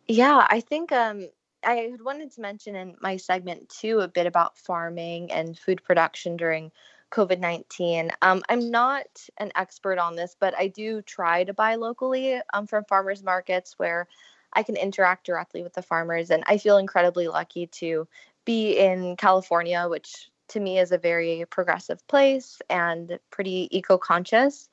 Yeah 0.08 0.46
i 0.50 0.62
think 0.62 0.92
um, 0.92 1.28
I 1.64 1.92
wanted 2.02 2.32
to 2.34 2.42
mention 2.42 2.76
in 2.76 2.96
my 3.02 3.18
segment 3.18 3.70
too 3.70 4.00
a 4.00 4.08
bit 4.08 4.26
about 4.26 4.58
farming 4.58 5.32
and 5.32 5.58
food 5.58 5.84
production 5.84 6.38
during 6.38 6.72
COVID 7.12 7.40
19. 7.40 8.12
Um, 8.22 8.44
I'm 8.50 8.70
not 8.70 9.08
an 9.38 9.52
expert 9.56 9.98
on 9.98 10.16
this, 10.16 10.36
but 10.40 10.54
I 10.58 10.68
do 10.68 11.02
try 11.02 11.44
to 11.44 11.54
buy 11.54 11.76
locally 11.76 12.40
um, 12.54 12.68
from 12.68 12.84
farmers 12.86 13.24
markets 13.24 13.76
where 13.78 14.08
I 14.54 14.64
can 14.64 14.76
interact 14.76 15.26
directly 15.26 15.64
with 15.64 15.74
the 15.74 15.82
farmers. 15.82 16.32
And 16.32 16.44
I 16.48 16.58
feel 16.58 16.78
incredibly 16.78 17.28
lucky 17.28 17.68
to 17.68 18.08
be 18.46 18.78
in 18.78 19.16
California, 19.18 19.88
which 19.90 20.30
to 20.50 20.60
me 20.60 20.80
is 20.80 20.92
a 20.92 20.98
very 20.98 21.46
progressive 21.50 22.06
place 22.08 22.62
and 22.70 23.20
pretty 23.32 23.68
eco 23.72 23.98
conscious. 23.98 24.70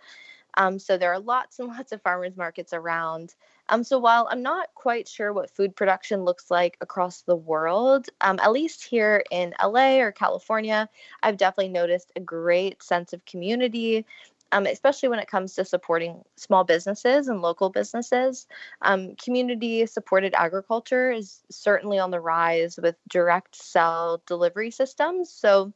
Um, 0.57 0.79
so 0.79 0.97
there 0.97 1.13
are 1.13 1.19
lots 1.19 1.59
and 1.59 1.69
lots 1.69 1.93
of 1.93 2.03
farmers 2.03 2.37
markets 2.37 2.73
around. 2.73 3.35
Um, 3.69 3.83
so 3.85 3.99
while 3.99 4.29
I'm 4.31 4.43
not 4.43 4.75
quite 4.75 5.09
sure 5.09 5.33
what 5.33 5.51
food 5.51 5.75
production 5.75 6.25
looks 6.25 6.51
like 6.51 6.77
across 6.81 7.23
the 7.23 7.37
world, 7.37 8.09
um, 8.21 8.39
at 8.43 8.53
least 8.53 8.85
here 8.85 9.25
in 9.31 9.55
LA 9.63 9.97
or 9.99 10.13
California, 10.13 10.89
I've 11.23 11.37
definitely 11.37 11.73
noticed 11.73 12.13
a 12.17 12.21
great 12.21 12.83
sense 12.83 13.13
of 13.13 13.25
community. 13.25 14.05
Um, 14.53 14.67
especially 14.67 15.09
when 15.09 15.19
it 15.19 15.27
comes 15.27 15.55
to 15.55 15.65
supporting 15.65 16.23
small 16.37 16.63
businesses 16.63 17.27
and 17.27 17.43
local 17.43 17.71
businesses. 17.71 18.47
Um, 18.83 19.17
community 19.17 19.85
supported 19.87 20.33
agriculture 20.37 21.11
is 21.11 21.41
certainly 21.51 21.99
on 21.99 22.13
the 22.13 22.21
rise 22.21 22.79
with 22.81 22.95
direct 23.09 23.57
sell 23.57 24.23
delivery 24.29 24.71
systems. 24.71 25.29
So, 25.31 25.73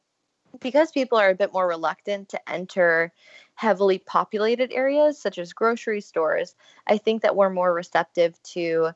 because 0.61 0.93
people 0.93 1.19
are 1.19 1.31
a 1.31 1.35
bit 1.35 1.53
more 1.53 1.67
reluctant 1.67 2.29
to 2.29 2.49
enter 2.49 3.13
heavily 3.59 3.99
populated 3.99 4.71
areas 4.71 5.21
such 5.21 5.37
as 5.37 5.53
grocery 5.53 6.01
stores, 6.01 6.55
I 6.87 6.97
think 6.97 7.23
that 7.23 7.35
we're 7.35 7.51
more 7.51 7.75
receptive 7.75 8.41
to 8.55 8.91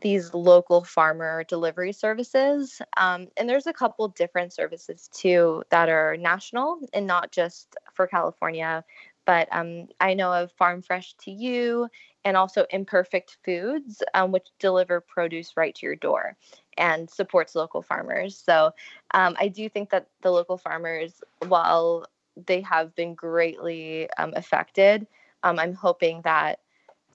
these 0.00 0.34
local 0.34 0.82
farmer 0.82 1.44
delivery 1.44 1.92
services. 1.92 2.82
Um, 2.96 3.28
and 3.36 3.48
there's 3.48 3.68
a 3.68 3.72
couple 3.72 4.08
different 4.08 4.52
services 4.52 5.08
too 5.14 5.62
that 5.70 5.88
are 5.88 6.16
national 6.16 6.80
and 6.92 7.06
not 7.06 7.30
just 7.30 7.76
for 7.94 8.08
California. 8.08 8.82
But 9.26 9.46
um, 9.52 9.86
I 10.00 10.14
know 10.14 10.32
of 10.32 10.50
Farm 10.52 10.82
Fresh 10.82 11.14
to 11.18 11.30
You 11.30 11.86
and 12.24 12.36
also 12.36 12.66
Imperfect 12.70 13.36
Foods, 13.44 14.02
um, 14.14 14.32
which 14.32 14.48
deliver 14.58 15.00
produce 15.00 15.56
right 15.56 15.74
to 15.76 15.86
your 15.86 15.94
door 15.94 16.36
and 16.76 17.08
supports 17.08 17.54
local 17.54 17.80
farmers. 17.80 18.36
So 18.36 18.72
um, 19.14 19.36
I 19.38 19.46
do 19.46 19.68
think 19.68 19.90
that 19.90 20.08
the 20.22 20.32
local 20.32 20.58
farmers, 20.58 21.22
while 21.46 22.06
they 22.36 22.60
have 22.62 22.94
been 22.94 23.14
greatly 23.14 24.08
um, 24.18 24.32
affected. 24.36 25.06
Um, 25.42 25.58
I'm 25.58 25.74
hoping 25.74 26.22
that 26.22 26.60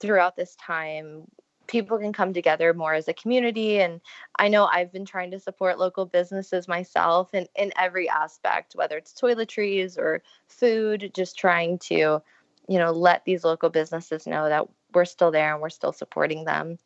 throughout 0.00 0.36
this 0.36 0.56
time, 0.56 1.24
people 1.66 1.98
can 1.98 2.12
come 2.12 2.32
together 2.32 2.72
more 2.74 2.94
as 2.94 3.08
a 3.08 3.14
community. 3.14 3.80
And 3.80 4.00
I 4.38 4.48
know 4.48 4.66
I've 4.66 4.92
been 4.92 5.04
trying 5.04 5.30
to 5.32 5.40
support 5.40 5.78
local 5.78 6.06
businesses 6.06 6.68
myself 6.68 7.34
in, 7.34 7.46
in 7.56 7.72
every 7.76 8.08
aspect, 8.08 8.74
whether 8.74 8.96
it's 8.96 9.12
toiletries 9.12 9.98
or 9.98 10.22
food, 10.48 11.10
just 11.14 11.36
trying 11.36 11.78
to, 11.80 12.22
you 12.68 12.78
know, 12.78 12.92
let 12.92 13.24
these 13.24 13.44
local 13.44 13.70
businesses 13.70 14.26
know 14.26 14.48
that 14.48 14.66
we're 14.94 15.04
still 15.04 15.30
there 15.30 15.52
and 15.52 15.60
we're 15.60 15.70
still 15.70 15.92
supporting 15.92 16.44
them. 16.44 16.78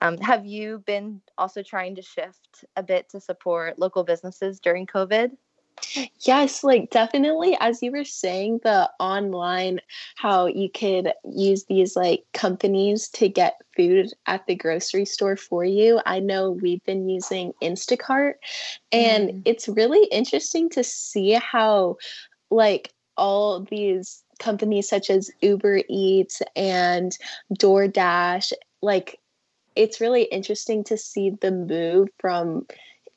Um, 0.00 0.18
have 0.18 0.44
you 0.44 0.82
been 0.84 1.20
also 1.38 1.62
trying 1.62 1.94
to 1.94 2.02
shift 2.02 2.64
a 2.76 2.82
bit 2.82 3.08
to 3.10 3.20
support 3.20 3.78
local 3.78 4.02
businesses 4.02 4.58
during 4.58 4.86
COVID? 4.86 5.30
Yes, 6.20 6.62
like 6.64 6.90
definitely 6.90 7.56
as 7.60 7.82
you 7.82 7.92
were 7.92 8.04
saying 8.04 8.60
the 8.62 8.90
online 8.98 9.80
how 10.16 10.46
you 10.46 10.70
could 10.70 11.12
use 11.24 11.64
these 11.64 11.96
like 11.96 12.24
companies 12.32 13.08
to 13.10 13.28
get 13.28 13.60
food 13.76 14.12
at 14.26 14.46
the 14.46 14.54
grocery 14.54 15.04
store 15.04 15.36
for 15.36 15.64
you. 15.64 16.00
I 16.06 16.20
know 16.20 16.50
we've 16.50 16.84
been 16.84 17.08
using 17.08 17.52
Instacart 17.62 18.34
and 18.90 19.30
mm. 19.30 19.42
it's 19.44 19.68
really 19.68 20.06
interesting 20.10 20.70
to 20.70 20.84
see 20.84 21.32
how 21.32 21.96
like 22.50 22.92
all 23.16 23.60
these 23.60 24.22
companies 24.38 24.88
such 24.88 25.10
as 25.10 25.30
Uber 25.40 25.82
Eats 25.88 26.42
and 26.56 27.16
DoorDash 27.54 28.52
like 28.82 29.18
it's 29.74 30.00
really 30.00 30.24
interesting 30.24 30.84
to 30.84 30.98
see 30.98 31.30
the 31.30 31.50
move 31.50 32.08
from 32.18 32.66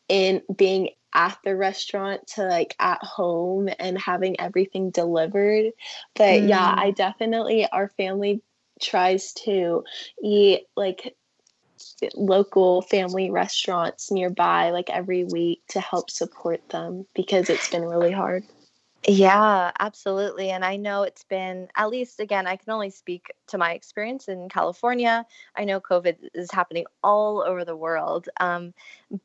in 0.07 0.41
being 0.55 0.89
at 1.15 1.39
the 1.43 1.55
restaurant 1.55 2.27
to 2.27 2.43
like 2.43 2.75
at 2.79 3.01
home 3.01 3.69
and 3.79 3.98
having 3.98 4.39
everything 4.39 4.91
delivered. 4.91 5.72
But 6.13 6.41
mm. 6.41 6.50
yeah, 6.50 6.75
I 6.77 6.91
definitely, 6.91 7.67
our 7.72 7.89
family 7.89 8.41
tries 8.81 9.34
to 9.34 9.84
eat 10.22 10.67
like 10.75 11.15
local 12.15 12.81
family 12.81 13.31
restaurants 13.31 14.12
nearby 14.12 14.72
like 14.72 14.89
every 14.89 15.24
week 15.24 15.62
to 15.69 15.79
help 15.79 16.10
support 16.10 16.67
them 16.69 17.05
because 17.15 17.50
it's 17.50 17.69
been 17.69 17.86
really 17.86 18.12
hard. 18.12 18.43
Yeah, 19.07 19.71
absolutely. 19.79 20.50
And 20.50 20.65
I 20.65 20.77
know 20.77 21.03
it's 21.03 21.24
been, 21.24 21.67
at 21.75 21.89
least 21.91 22.19
again, 22.19 22.47
I 22.47 22.55
can 22.55 22.71
only 22.74 22.89
speak 22.89 23.31
to 23.47 23.57
my 23.57 23.74
experience 23.74 24.27
in 24.27 24.50
California. 24.50 25.25
I 25.55 25.63
know 25.63 25.79
COVID 25.79 26.17
is 26.33 26.50
happening 26.50 26.85
all 27.03 27.43
over 27.43 27.63
the 27.63 27.75
world. 27.75 28.29
Um, 28.39 28.74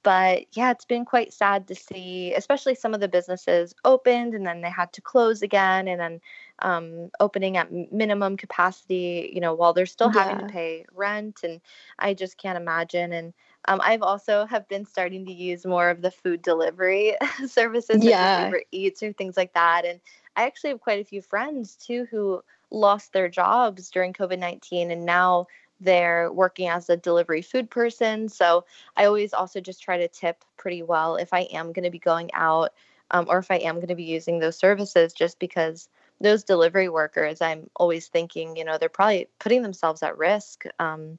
but 0.02 0.44
yeah, 0.52 0.70
it's 0.70 0.84
been 0.84 1.06
quite 1.06 1.32
sad 1.32 1.66
to 1.68 1.74
see, 1.74 2.34
especially 2.34 2.74
some 2.74 2.92
of 2.92 3.00
the 3.00 3.08
businesses 3.08 3.74
opened 3.86 4.34
and 4.34 4.46
then 4.46 4.60
they 4.60 4.68
had 4.70 4.92
to 4.92 5.00
close 5.00 5.40
again 5.40 5.88
and 5.88 5.98
then 5.98 6.20
um, 6.58 7.10
opening 7.18 7.56
at 7.56 7.72
minimum 7.90 8.36
capacity, 8.36 9.30
you 9.32 9.40
know, 9.40 9.54
while 9.54 9.72
they're 9.72 9.86
still 9.86 10.12
yeah. 10.14 10.24
having 10.24 10.46
to 10.46 10.52
pay 10.52 10.84
rent. 10.94 11.40
And 11.42 11.58
I 11.98 12.12
just 12.12 12.36
can't 12.36 12.58
imagine. 12.58 13.14
And 13.14 13.32
um, 13.70 13.80
I've 13.84 14.02
also 14.02 14.46
have 14.46 14.66
been 14.66 14.84
starting 14.84 15.24
to 15.26 15.32
use 15.32 15.64
more 15.64 15.90
of 15.90 16.02
the 16.02 16.10
food 16.10 16.42
delivery 16.42 17.14
services, 17.46 18.04
yeah. 18.04 18.46
Uber 18.46 18.62
Eats 18.72 19.00
or 19.00 19.12
things 19.12 19.36
like 19.36 19.54
that. 19.54 19.84
And 19.84 20.00
I 20.34 20.46
actually 20.46 20.70
have 20.70 20.80
quite 20.80 21.00
a 21.00 21.04
few 21.04 21.22
friends 21.22 21.76
too 21.76 22.08
who 22.10 22.42
lost 22.72 23.12
their 23.12 23.28
jobs 23.28 23.88
during 23.90 24.12
COVID 24.12 24.40
nineteen, 24.40 24.90
and 24.90 25.06
now 25.06 25.46
they're 25.80 26.32
working 26.32 26.68
as 26.68 26.90
a 26.90 26.96
delivery 26.96 27.42
food 27.42 27.70
person. 27.70 28.28
So 28.28 28.64
I 28.96 29.04
always 29.04 29.32
also 29.32 29.60
just 29.60 29.82
try 29.82 29.98
to 29.98 30.08
tip 30.08 30.44
pretty 30.56 30.82
well 30.82 31.14
if 31.14 31.32
I 31.32 31.42
am 31.52 31.72
going 31.72 31.84
to 31.84 31.90
be 31.90 32.00
going 32.00 32.30
out 32.34 32.72
um, 33.12 33.26
or 33.28 33.38
if 33.38 33.52
I 33.52 33.56
am 33.58 33.76
going 33.76 33.86
to 33.86 33.94
be 33.94 34.02
using 34.02 34.40
those 34.40 34.58
services, 34.58 35.12
just 35.12 35.38
because 35.38 35.88
those 36.20 36.44
delivery 36.44 36.88
workers, 36.88 37.40
I'm 37.40 37.70
always 37.76 38.08
thinking, 38.08 38.56
you 38.56 38.64
know, 38.64 38.78
they're 38.78 38.88
probably 38.88 39.28
putting 39.38 39.62
themselves 39.62 40.02
at 40.02 40.18
risk. 40.18 40.64
Um, 40.78 41.18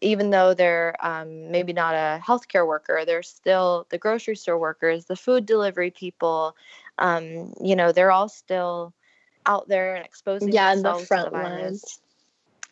even 0.00 0.30
though 0.30 0.54
they're 0.54 0.94
um, 1.00 1.50
maybe 1.50 1.72
not 1.72 1.94
a 1.94 2.20
healthcare 2.22 2.66
worker, 2.66 3.04
they're 3.04 3.22
still 3.22 3.86
the 3.90 3.98
grocery 3.98 4.36
store 4.36 4.58
workers, 4.58 5.06
the 5.06 5.16
food 5.16 5.46
delivery 5.46 5.90
people. 5.90 6.56
Um, 6.98 7.52
you 7.60 7.76
know, 7.76 7.92
they're 7.92 8.12
all 8.12 8.28
still 8.28 8.92
out 9.46 9.68
there 9.68 9.96
and 9.96 10.04
exposing 10.04 10.52
yeah, 10.52 10.72
in 10.72 10.82
the 10.82 10.94
front 10.94 11.32
lines. 11.32 12.00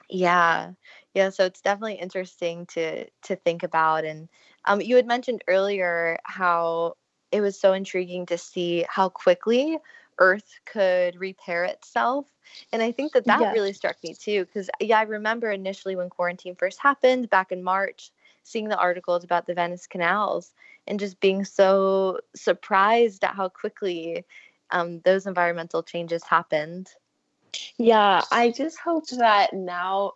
Yeah, 0.08 0.72
yeah. 1.14 1.30
So 1.30 1.44
it's 1.44 1.60
definitely 1.60 1.94
interesting 1.94 2.66
to 2.66 3.06
to 3.22 3.36
think 3.36 3.62
about. 3.62 4.04
And 4.04 4.28
um, 4.64 4.80
you 4.80 4.96
had 4.96 5.06
mentioned 5.06 5.42
earlier 5.48 6.18
how 6.24 6.96
it 7.30 7.40
was 7.40 7.58
so 7.58 7.72
intriguing 7.72 8.26
to 8.26 8.38
see 8.38 8.84
how 8.88 9.08
quickly 9.08 9.78
Earth 10.18 10.58
could 10.66 11.16
repair 11.16 11.64
itself. 11.64 12.26
And 12.72 12.82
I 12.82 12.92
think 12.92 13.12
that 13.12 13.24
that 13.26 13.52
really 13.52 13.72
struck 13.72 13.96
me 14.02 14.14
too, 14.14 14.44
because 14.44 14.68
yeah, 14.80 14.98
I 14.98 15.02
remember 15.02 15.50
initially 15.50 15.96
when 15.96 16.10
quarantine 16.10 16.54
first 16.54 16.80
happened 16.80 17.30
back 17.30 17.52
in 17.52 17.62
March, 17.62 18.10
seeing 18.42 18.68
the 18.68 18.78
articles 18.78 19.24
about 19.24 19.46
the 19.46 19.54
Venice 19.54 19.86
canals 19.86 20.52
and 20.86 20.98
just 20.98 21.20
being 21.20 21.44
so 21.44 22.18
surprised 22.34 23.24
at 23.24 23.34
how 23.34 23.48
quickly 23.48 24.24
um, 24.70 25.00
those 25.00 25.26
environmental 25.26 25.82
changes 25.82 26.24
happened. 26.24 26.88
Yeah, 27.76 28.22
I 28.30 28.50
just 28.50 28.78
hope 28.78 29.06
that 29.08 29.52
now 29.52 30.12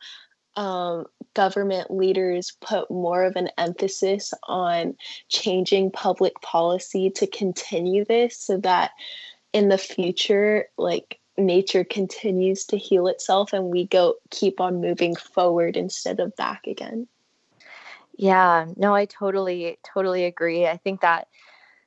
um, 0.57 1.05
government 1.35 1.91
leaders 1.91 2.57
put 2.61 2.91
more 2.91 3.25
of 3.25 3.37
an 3.37 3.51
emphasis 3.59 4.33
on 4.45 4.97
changing 5.29 5.91
public 5.91 6.41
policy 6.41 7.11
to 7.11 7.27
continue 7.27 8.05
this 8.07 8.39
so 8.39 8.57
that 8.59 8.93
in 9.57 9.71
the 9.71 9.79
future, 9.79 10.67
like 10.77 11.19
nature 11.39 11.83
continues 11.83 12.67
to 12.67 12.77
heal 12.77 13.07
itself 13.07 13.55
and 13.55 13.71
we 13.71 13.87
go 13.87 14.15
keep 14.31 14.61
on 14.61 14.83
moving 14.83 15.17
forward 15.17 15.79
instead 15.79 16.21
of 16.21 16.37
back 16.37 16.67
again. 16.67 17.09
Yeah, 18.19 18.67
no, 18.77 18.95
I 18.95 19.07
totally, 19.07 19.79
totally 19.83 20.27
agree. 20.27 20.67
I 20.67 20.77
think 20.77 21.01
that 21.01 21.29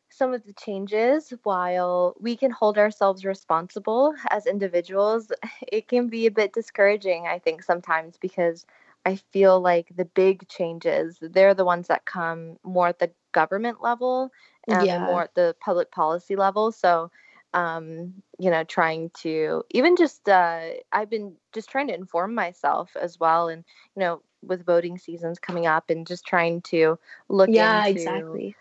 some 0.10 0.34
of 0.34 0.44
the 0.48 0.54
changes, 0.54 1.32
while 1.44 2.16
we 2.20 2.36
can 2.36 2.50
hold 2.50 2.80
ourselves 2.80 3.24
responsible 3.24 4.16
as 4.32 4.48
individuals, 4.48 5.32
it 5.72 5.88
can 5.88 6.08
be 6.08 6.26
a 6.26 6.32
bit 6.32 6.54
discouraging, 6.54 7.28
I 7.28 7.38
think, 7.38 7.62
sometimes 7.62 8.18
because 8.18 8.66
I 9.06 9.18
feel 9.32 9.62
like 9.62 9.92
the 9.96 10.06
big 10.06 10.48
changes, 10.48 11.20
they're 11.22 11.54
the 11.54 11.66
ones 11.66 11.88
that 11.88 12.06
come 12.06 12.58
more 12.64 12.88
at 12.88 12.98
the 12.98 13.12
government 13.32 13.84
level 13.84 14.32
and 14.68 14.86
yeah. 14.86 15.06
more 15.06 15.22
at 15.24 15.36
the 15.36 15.56
public 15.60 15.92
policy 15.92 16.36
level. 16.36 16.72
So, 16.72 17.12
um, 17.53 18.13
you 18.38 18.50
know, 18.51 18.63
trying 18.63 19.12
to 19.22 19.63
even 19.72 19.96
just, 19.96 20.27
uh, 20.29 20.70
I've 20.91 21.10
been 21.10 21.36
just 21.53 21.70
trying 21.70 21.88
to 21.88 21.96
inform 21.96 22.36
myself 22.36 22.96
as 23.00 23.20
well. 23.20 23.50
And, 23.50 23.63
you 23.96 24.01
know, 24.01 24.22
with 24.41 24.65
voting 24.65 24.98
seasons 24.98 25.39
coming 25.39 25.68
up 25.68 25.89
and 25.89 26.08
just 26.08 26.25
trying 26.25 26.62
to 26.62 26.98
look 27.27 27.50
yeah, 27.53 27.86
into, 27.86 27.89
exactly 27.89 28.56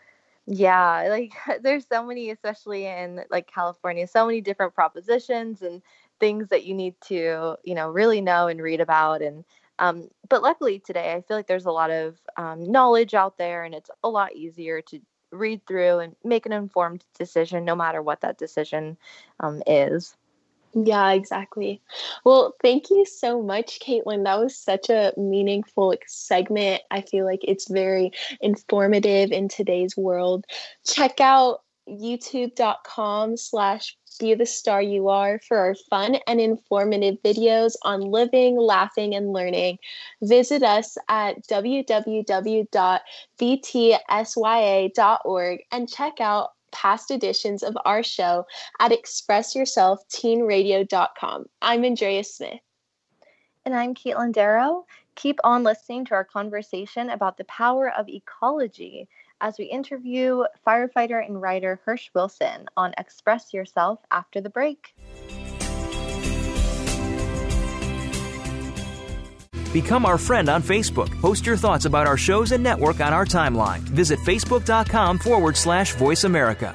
yeah 0.48 1.06
like 1.08 1.32
there's 1.62 1.86
so 1.86 2.04
many 2.04 2.30
especially 2.30 2.86
in 2.86 3.20
like 3.30 3.50
california 3.52 4.06
so 4.06 4.26
many 4.26 4.40
different 4.40 4.74
propositions 4.74 5.62
and 5.62 5.82
things 6.20 6.48
that 6.48 6.64
you 6.64 6.74
need 6.74 6.94
to 7.00 7.54
you 7.64 7.74
know 7.74 7.88
really 7.88 8.20
know 8.20 8.48
and 8.48 8.62
read 8.62 8.80
about 8.80 9.22
and 9.22 9.44
um, 9.80 10.08
but 10.28 10.42
luckily 10.42 10.80
today 10.80 11.12
i 11.12 11.20
feel 11.20 11.36
like 11.36 11.46
there's 11.46 11.66
a 11.66 11.70
lot 11.70 11.90
of 11.90 12.18
um, 12.36 12.70
knowledge 12.70 13.14
out 13.14 13.38
there 13.38 13.62
and 13.62 13.74
it's 13.74 13.90
a 14.02 14.08
lot 14.08 14.34
easier 14.34 14.80
to 14.82 14.98
read 15.30 15.64
through 15.66 15.98
and 15.98 16.16
make 16.24 16.46
an 16.46 16.52
informed 16.52 17.04
decision 17.18 17.64
no 17.64 17.76
matter 17.76 18.02
what 18.02 18.20
that 18.20 18.38
decision 18.38 18.96
um, 19.40 19.62
is 19.66 20.16
yeah, 20.74 21.12
exactly. 21.12 21.80
Well, 22.24 22.54
thank 22.62 22.90
you 22.90 23.06
so 23.06 23.42
much, 23.42 23.80
Caitlin. 23.80 24.24
That 24.24 24.38
was 24.38 24.56
such 24.56 24.90
a 24.90 25.12
meaningful 25.16 25.94
segment. 26.06 26.82
I 26.90 27.00
feel 27.00 27.24
like 27.24 27.40
it's 27.42 27.70
very 27.70 28.12
informative 28.40 29.32
in 29.32 29.48
today's 29.48 29.96
world. 29.96 30.44
Check 30.86 31.20
out 31.20 31.62
youtube.com 31.88 33.36
slash 33.36 33.96
be 34.18 34.34
the 34.34 34.46
star 34.46 34.82
you 34.82 35.08
are 35.08 35.40
for 35.46 35.56
our 35.56 35.74
fun 35.74 36.16
and 36.26 36.40
informative 36.40 37.16
videos 37.22 37.74
on 37.82 38.00
living, 38.00 38.56
laughing, 38.56 39.14
and 39.14 39.32
learning. 39.32 39.78
Visit 40.22 40.64
us 40.64 40.98
at 41.08 41.46
www.btsya.org 41.46 42.68
and 45.70 45.88
check 45.88 46.20
out 46.20 46.50
past 46.70 47.10
editions 47.10 47.62
of 47.62 47.74
our 47.84 48.02
show 48.02 48.46
at 48.80 48.90
expressyourselfteenradio.com. 48.92 51.46
I'm 51.62 51.84
Andrea 51.84 52.24
Smith. 52.24 52.60
And 53.64 53.74
I'm 53.74 53.94
Caitlin 53.94 54.32
Darrow. 54.32 54.84
Keep 55.14 55.38
on 55.44 55.62
listening 55.64 56.04
to 56.06 56.14
our 56.14 56.24
conversation 56.24 57.10
about 57.10 57.38
the 57.38 57.44
power 57.44 57.90
of 57.90 58.08
ecology 58.08 59.08
as 59.40 59.58
we 59.58 59.64
interview 59.66 60.44
firefighter 60.66 61.24
and 61.24 61.40
writer 61.40 61.80
Hirsch 61.84 62.10
Wilson 62.14 62.66
on 62.76 62.94
Express 62.98 63.52
Yourself 63.52 64.00
after 64.10 64.40
the 64.40 64.50
break. 64.50 64.94
Become 69.72 70.06
our 70.06 70.18
friend 70.18 70.48
on 70.48 70.62
Facebook. 70.62 71.10
Post 71.20 71.44
your 71.44 71.56
thoughts 71.56 71.84
about 71.84 72.06
our 72.06 72.16
shows 72.16 72.52
and 72.52 72.62
network 72.62 73.00
on 73.00 73.12
our 73.12 73.26
timeline. 73.26 73.80
Visit 73.80 74.18
facebook.com 74.20 75.18
forward 75.18 75.56
slash 75.56 75.94
voice 75.94 76.24
America. 76.24 76.74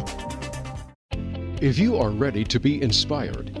If 1.61 1.77
you 1.77 1.97
are 1.97 2.09
ready 2.09 2.43
to 2.45 2.59
be 2.59 2.81
inspired, 2.81 3.60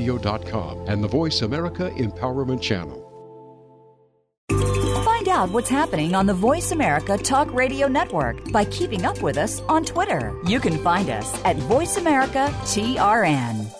BeTheStarYouAreRadio.com 0.00 0.88
and 0.88 1.04
the 1.04 1.08
Voice 1.08 1.42
America 1.42 1.90
Empowerment 1.96 2.60
Channel. 2.60 3.06
Find 5.04 5.28
out 5.28 5.50
what's 5.50 5.68
happening 5.68 6.14
on 6.14 6.26
the 6.26 6.34
Voice 6.34 6.72
America 6.72 7.18
Talk 7.18 7.52
Radio 7.52 7.88
Network 7.88 8.50
by 8.50 8.64
keeping 8.64 9.04
up 9.04 9.20
with 9.22 9.36
us 9.36 9.60
on 9.62 9.84
Twitter. 9.84 10.34
You 10.46 10.60
can 10.60 10.78
find 10.78 11.10
us 11.10 11.42
at 11.44 11.56
Voice 11.56 11.96
America 11.98 12.48
TRN. 12.64 13.79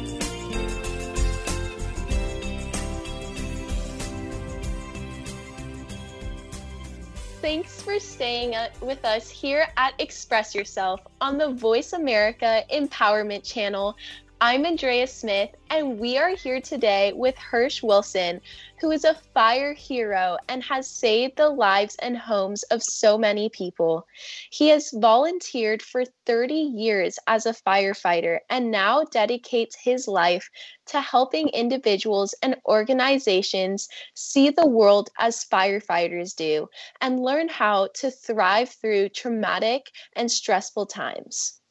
Thanks 7.41 7.81
for 7.81 7.99
staying 7.99 8.53
uh, 8.53 8.69
with 8.81 9.03
us 9.03 9.27
here 9.27 9.65
at 9.75 9.99
Express 9.99 10.53
Yourself 10.53 11.01
on 11.21 11.39
the 11.39 11.49
Voice 11.49 11.93
America 11.93 12.63
Empowerment 12.71 13.43
Channel. 13.43 13.97
I'm 14.43 14.65
Andrea 14.65 15.05
Smith, 15.05 15.51
and 15.69 15.99
we 15.99 16.17
are 16.17 16.29
here 16.29 16.59
today 16.59 17.13
with 17.13 17.37
Hirsch 17.37 17.83
Wilson, 17.83 18.41
who 18.79 18.89
is 18.89 19.03
a 19.03 19.13
fire 19.35 19.71
hero 19.71 20.35
and 20.49 20.63
has 20.63 20.89
saved 20.89 21.37
the 21.37 21.49
lives 21.49 21.95
and 22.01 22.17
homes 22.17 22.63
of 22.63 22.81
so 22.81 23.19
many 23.19 23.49
people. 23.49 24.07
He 24.49 24.69
has 24.69 24.89
volunteered 24.95 25.83
for 25.83 26.05
30 26.25 26.55
years 26.55 27.19
as 27.27 27.45
a 27.45 27.53
firefighter 27.53 28.39
and 28.49 28.71
now 28.71 29.03
dedicates 29.03 29.75
his 29.75 30.07
life 30.07 30.49
to 30.87 31.01
helping 31.01 31.49
individuals 31.49 32.33
and 32.41 32.55
organizations 32.65 33.87
see 34.15 34.49
the 34.49 34.65
world 34.65 35.11
as 35.19 35.45
firefighters 35.45 36.35
do 36.35 36.67
and 36.99 37.19
learn 37.19 37.47
how 37.47 37.89
to 37.93 38.09
thrive 38.09 38.69
through 38.69 39.09
traumatic 39.09 39.91
and 40.15 40.31
stressful 40.31 40.87
times. 40.87 41.61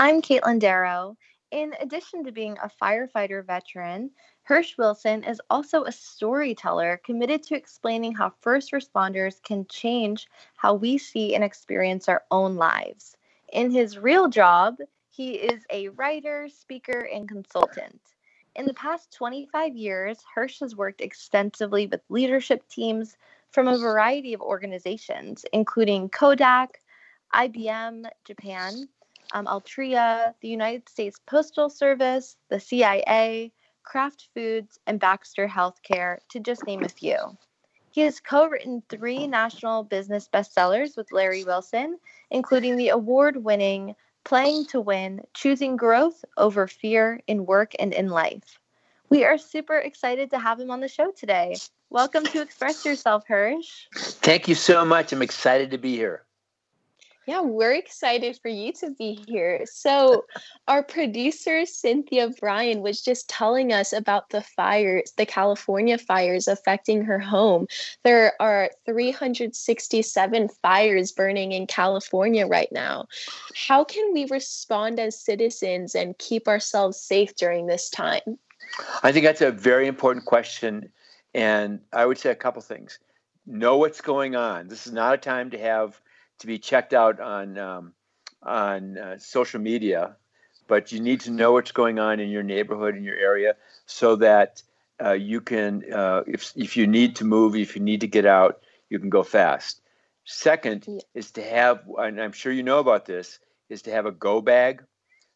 I'm 0.00 0.20
Caitlin 0.20 0.58
Darrow. 0.58 1.16
In 1.54 1.72
addition 1.78 2.24
to 2.24 2.32
being 2.32 2.58
a 2.58 2.68
firefighter 2.82 3.46
veteran, 3.46 4.10
Hirsch 4.42 4.76
Wilson 4.76 5.22
is 5.22 5.40
also 5.48 5.84
a 5.84 5.92
storyteller 5.92 7.00
committed 7.04 7.44
to 7.44 7.54
explaining 7.54 8.12
how 8.12 8.30
first 8.40 8.72
responders 8.72 9.40
can 9.40 9.64
change 9.68 10.26
how 10.56 10.74
we 10.74 10.98
see 10.98 11.32
and 11.32 11.44
experience 11.44 12.08
our 12.08 12.24
own 12.32 12.56
lives. 12.56 13.16
In 13.52 13.70
his 13.70 13.96
real 13.96 14.26
job, 14.26 14.78
he 15.10 15.34
is 15.34 15.64
a 15.70 15.90
writer, 15.90 16.48
speaker, 16.48 17.06
and 17.14 17.28
consultant. 17.28 18.00
In 18.56 18.66
the 18.66 18.74
past 18.74 19.12
25 19.12 19.76
years, 19.76 20.18
Hirsch 20.34 20.58
has 20.58 20.74
worked 20.74 21.00
extensively 21.00 21.86
with 21.86 22.00
leadership 22.08 22.66
teams 22.66 23.16
from 23.52 23.68
a 23.68 23.78
variety 23.78 24.34
of 24.34 24.40
organizations, 24.40 25.44
including 25.52 26.08
Kodak, 26.08 26.80
IBM 27.32 28.06
Japan, 28.24 28.88
um, 29.32 29.46
Altria, 29.46 30.34
the 30.40 30.48
United 30.48 30.88
States 30.88 31.20
Postal 31.26 31.70
Service, 31.70 32.36
the 32.48 32.60
CIA, 32.60 33.52
Kraft 33.82 34.28
Foods, 34.34 34.78
and 34.86 35.00
Baxter 35.00 35.46
Healthcare, 35.48 36.18
to 36.30 36.40
just 36.40 36.66
name 36.66 36.82
a 36.84 36.88
few. 36.88 37.36
He 37.90 38.00
has 38.00 38.18
co 38.18 38.46
written 38.48 38.82
three 38.88 39.26
national 39.26 39.84
business 39.84 40.28
bestsellers 40.32 40.96
with 40.96 41.12
Larry 41.12 41.44
Wilson, 41.44 41.98
including 42.30 42.76
the 42.76 42.88
award 42.88 43.44
winning 43.44 43.94
Playing 44.24 44.64
to 44.66 44.80
Win 44.80 45.20
Choosing 45.34 45.76
Growth 45.76 46.24
Over 46.36 46.66
Fear 46.66 47.20
in 47.26 47.44
Work 47.44 47.74
and 47.78 47.92
in 47.92 48.08
Life. 48.08 48.58
We 49.10 49.22
are 49.24 49.38
super 49.38 49.78
excited 49.78 50.30
to 50.30 50.38
have 50.38 50.58
him 50.58 50.70
on 50.70 50.80
the 50.80 50.88
show 50.88 51.12
today. 51.12 51.54
Welcome 51.90 52.24
to 52.24 52.40
Express 52.40 52.84
Yourself, 52.84 53.24
Hirsch. 53.28 53.86
Thank 53.94 54.48
you 54.48 54.56
so 54.56 54.84
much. 54.84 55.12
I'm 55.12 55.22
excited 55.22 55.70
to 55.70 55.78
be 55.78 55.94
here. 55.94 56.23
Yeah, 57.26 57.40
we're 57.40 57.72
excited 57.72 58.38
for 58.42 58.48
you 58.48 58.72
to 58.74 58.90
be 58.90 59.18
here. 59.26 59.64
So, 59.64 60.26
our 60.68 60.82
producer, 60.82 61.64
Cynthia 61.64 62.28
Bryan, 62.28 62.82
was 62.82 63.00
just 63.02 63.28
telling 63.28 63.72
us 63.72 63.92
about 63.92 64.30
the 64.30 64.42
fires, 64.42 65.12
the 65.16 65.24
California 65.24 65.96
fires 65.96 66.48
affecting 66.48 67.02
her 67.02 67.18
home. 67.18 67.66
There 68.02 68.34
are 68.40 68.70
367 68.84 70.48
fires 70.62 71.12
burning 71.12 71.52
in 71.52 71.66
California 71.66 72.46
right 72.46 72.70
now. 72.72 73.06
How 73.54 73.84
can 73.84 74.12
we 74.12 74.26
respond 74.26 75.00
as 75.00 75.18
citizens 75.18 75.94
and 75.94 76.18
keep 76.18 76.46
ourselves 76.46 77.00
safe 77.00 77.34
during 77.36 77.66
this 77.66 77.88
time? 77.88 78.38
I 79.02 79.12
think 79.12 79.24
that's 79.24 79.40
a 79.40 79.50
very 79.50 79.86
important 79.86 80.26
question. 80.26 80.90
And 81.32 81.80
I 81.92 82.06
would 82.06 82.18
say 82.18 82.30
a 82.30 82.36
couple 82.36 82.60
things. 82.62 82.98
Know 83.46 83.76
what's 83.76 84.00
going 84.00 84.36
on. 84.36 84.68
This 84.68 84.86
is 84.86 84.92
not 84.92 85.14
a 85.14 85.18
time 85.18 85.50
to 85.50 85.58
have 85.58 86.00
to 86.38 86.46
be 86.46 86.58
checked 86.58 86.94
out 86.94 87.20
on 87.20 87.58
um, 87.58 87.92
on 88.42 88.98
uh, 88.98 89.18
social 89.18 89.60
media, 89.60 90.16
but 90.66 90.92
you 90.92 91.00
need 91.00 91.20
to 91.20 91.30
know 91.30 91.52
what's 91.52 91.72
going 91.72 91.98
on 91.98 92.20
in 92.20 92.28
your 92.28 92.42
neighborhood 92.42 92.96
in 92.96 93.04
your 93.04 93.16
area 93.16 93.56
so 93.86 94.16
that 94.16 94.62
uh, 95.02 95.12
you 95.12 95.40
can, 95.40 95.82
uh, 95.92 96.22
if 96.26 96.52
if 96.56 96.76
you 96.76 96.86
need 96.86 97.16
to 97.16 97.24
move, 97.24 97.56
if 97.56 97.74
you 97.76 97.82
need 97.82 98.00
to 98.00 98.06
get 98.06 98.26
out, 98.26 98.60
you 98.88 98.98
can 98.98 99.10
go 99.10 99.22
fast. 99.22 99.80
Second 100.24 100.84
yeah. 100.86 101.00
is 101.14 101.32
to 101.32 101.42
have, 101.42 101.82
and 101.98 102.20
I'm 102.20 102.32
sure 102.32 102.52
you 102.52 102.62
know 102.62 102.78
about 102.78 103.04
this, 103.04 103.38
is 103.68 103.82
to 103.82 103.90
have 103.90 104.06
a 104.06 104.12
go 104.12 104.40
bag, 104.40 104.82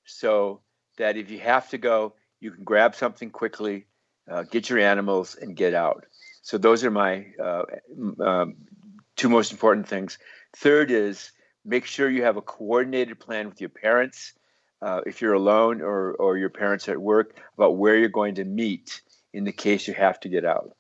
so 0.05 0.61
that 0.97 1.17
if 1.17 1.31
you 1.31 1.41
have 1.41 1.69
to 1.71 1.79
go, 1.79 2.15
you 2.41 2.51
can 2.53 2.65
grab 2.65 2.95
something 2.95 3.31
quickly, 3.31 3.87
uh, 4.31 4.45
get 4.45 4.71
your 4.71 4.79
animals, 4.79 5.37
and 5.37 5.57
get 5.57 5.75
out. 5.75 6.07
So 6.43 6.57
those 6.57 6.85
are 6.85 6.91
my 6.91 7.27
uh, 7.43 7.65
um, 8.21 8.57
two 9.17 9.29
most 9.29 9.53
important 9.53 9.89
things. 9.89 10.19
Third 10.57 10.91
is 10.91 11.31
make 11.65 11.85
sure 11.85 12.09
you 12.09 12.25
have 12.25 12.37
a 12.37 12.43
coordinated 12.43 13.21
plan 13.21 13.49
with 13.49 13.61
your 13.61 13.71
parents, 13.71 14.33
uh, 14.81 15.01
if 15.07 15.21
you're 15.21 15.35
alone 15.35 15.83
or, 15.83 16.15
or 16.15 16.39
your 16.39 16.49
parents 16.51 16.89
at 16.89 17.01
work, 17.01 17.39
about 17.57 17.77
where 17.77 17.97
you're 17.97 18.09
going 18.09 18.37
to 18.37 18.45
meet 18.45 19.03
in 19.33 19.45
the 19.45 19.53
case 19.53 19.87
you 19.87 19.95
have 19.95 20.19
to 20.21 20.29
get 20.29 20.45
out. 20.45 20.75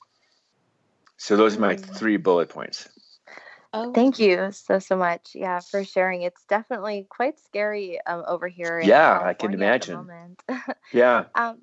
So 1.16 1.36
those 1.36 1.56
are 1.56 1.60
my 1.60 1.74
mm. 1.74 1.96
three 1.96 2.16
bullet 2.16 2.48
points. 2.48 2.88
Oh. 3.72 3.92
Thank 3.92 4.18
you 4.18 4.50
so 4.52 4.78
so 4.78 4.96
much. 4.96 5.32
Yeah, 5.34 5.60
for 5.60 5.84
sharing. 5.84 6.22
It's 6.22 6.42
definitely 6.48 7.06
quite 7.10 7.38
scary 7.38 8.00
um, 8.06 8.24
over 8.26 8.48
here. 8.48 8.80
yeah, 8.80 9.20
I 9.22 9.34
can 9.34 9.52
imagine. 9.52 10.36
yeah. 10.92 11.24
Um, 11.34 11.58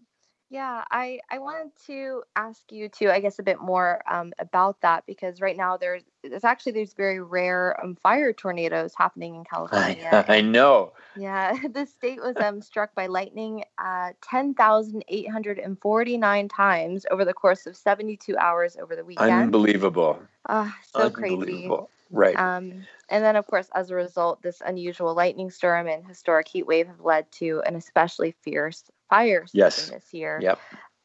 yeah, 0.49 0.83
I 0.91 1.19
I 1.31 1.39
wanted 1.39 1.71
to 1.87 2.23
ask 2.35 2.71
you 2.71 2.89
to, 2.89 3.11
I 3.11 3.19
guess, 3.19 3.39
a 3.39 3.43
bit 3.43 3.59
more 3.59 4.01
um, 4.09 4.31
about 4.37 4.79
that 4.81 5.05
because 5.07 5.41
right 5.41 5.57
now 5.57 5.77
there's 5.77 6.03
there's 6.23 6.43
actually 6.43 6.73
there's 6.73 6.93
very 6.93 7.19
rare 7.19 7.79
um, 7.83 7.95
fire 7.95 8.31
tornadoes 8.31 8.93
happening 8.95 9.35
in 9.35 9.43
California. 9.43 10.25
I, 10.27 10.37
I 10.37 10.41
know. 10.41 10.93
Yeah, 11.17 11.57
the 11.73 11.85
state 11.85 12.21
was 12.21 12.35
um, 12.37 12.61
struck 12.61 12.93
by 12.93 13.07
lightning 13.07 13.63
uh, 13.77 14.11
ten 14.21 14.53
thousand 14.53 15.03
eight 15.07 15.29
hundred 15.29 15.57
and 15.57 15.79
forty 15.79 16.17
nine 16.17 16.47
times 16.47 17.05
over 17.09 17.25
the 17.25 17.33
course 17.33 17.65
of 17.65 17.75
seventy 17.75 18.15
two 18.15 18.37
hours 18.37 18.77
over 18.79 18.95
the 18.95 19.05
weekend. 19.05 19.31
Unbelievable. 19.31 20.19
Uh, 20.47 20.69
so 20.93 21.09
crazy. 21.09 21.69
Right. 22.11 22.37
Um, 22.37 22.85
and 23.09 23.23
then, 23.23 23.35
of 23.35 23.47
course, 23.47 23.67
as 23.75 23.89
a 23.89 23.95
result, 23.95 24.41
this 24.41 24.61
unusual 24.65 25.13
lightning 25.15 25.49
storm 25.49 25.87
and 25.87 26.05
historic 26.05 26.47
heat 26.47 26.67
wave 26.67 26.87
have 26.87 27.01
led 27.01 27.31
to 27.33 27.61
an 27.65 27.75
especially 27.75 28.35
fierce 28.41 28.83
fire 29.09 29.45
yes. 29.53 29.89
this 29.89 30.13
year. 30.13 30.39
Yep. 30.41 30.59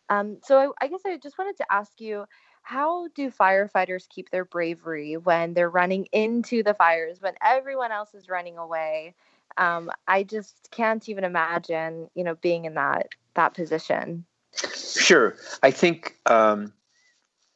Um, 0.09 0.39
so 0.43 0.59
I, 0.59 0.85
I 0.85 0.89
guess 0.89 1.01
I 1.07 1.17
just 1.19 1.39
wanted 1.39 1.57
to 1.59 1.67
ask 1.71 2.01
you 2.01 2.27
how 2.63 3.09
do 3.15 3.31
firefighters 3.31 4.09
keep 4.09 4.31
their 4.31 4.45
bravery 4.45 5.17
when 5.17 5.55
they're 5.55 5.71
running 5.71 6.07
into 6.13 6.63
the 6.63 6.75
fires 6.75 7.21
when 7.21 7.35
everyone 7.43 7.93
else 7.93 8.15
is 8.15 8.29
running 8.29 8.59
away 8.59 9.15
um, 9.57 9.91
i 10.07 10.23
just 10.23 10.69
can't 10.71 11.09
even 11.09 11.25
imagine 11.25 12.09
you 12.15 12.25
know 12.25 12.35
being 12.37 12.65
in 12.65 12.75
that 12.75 13.09
that 13.35 13.55
position 13.55 14.25
sure 14.75 15.37
i 15.63 15.71
think 15.71 16.17
um, 16.27 16.73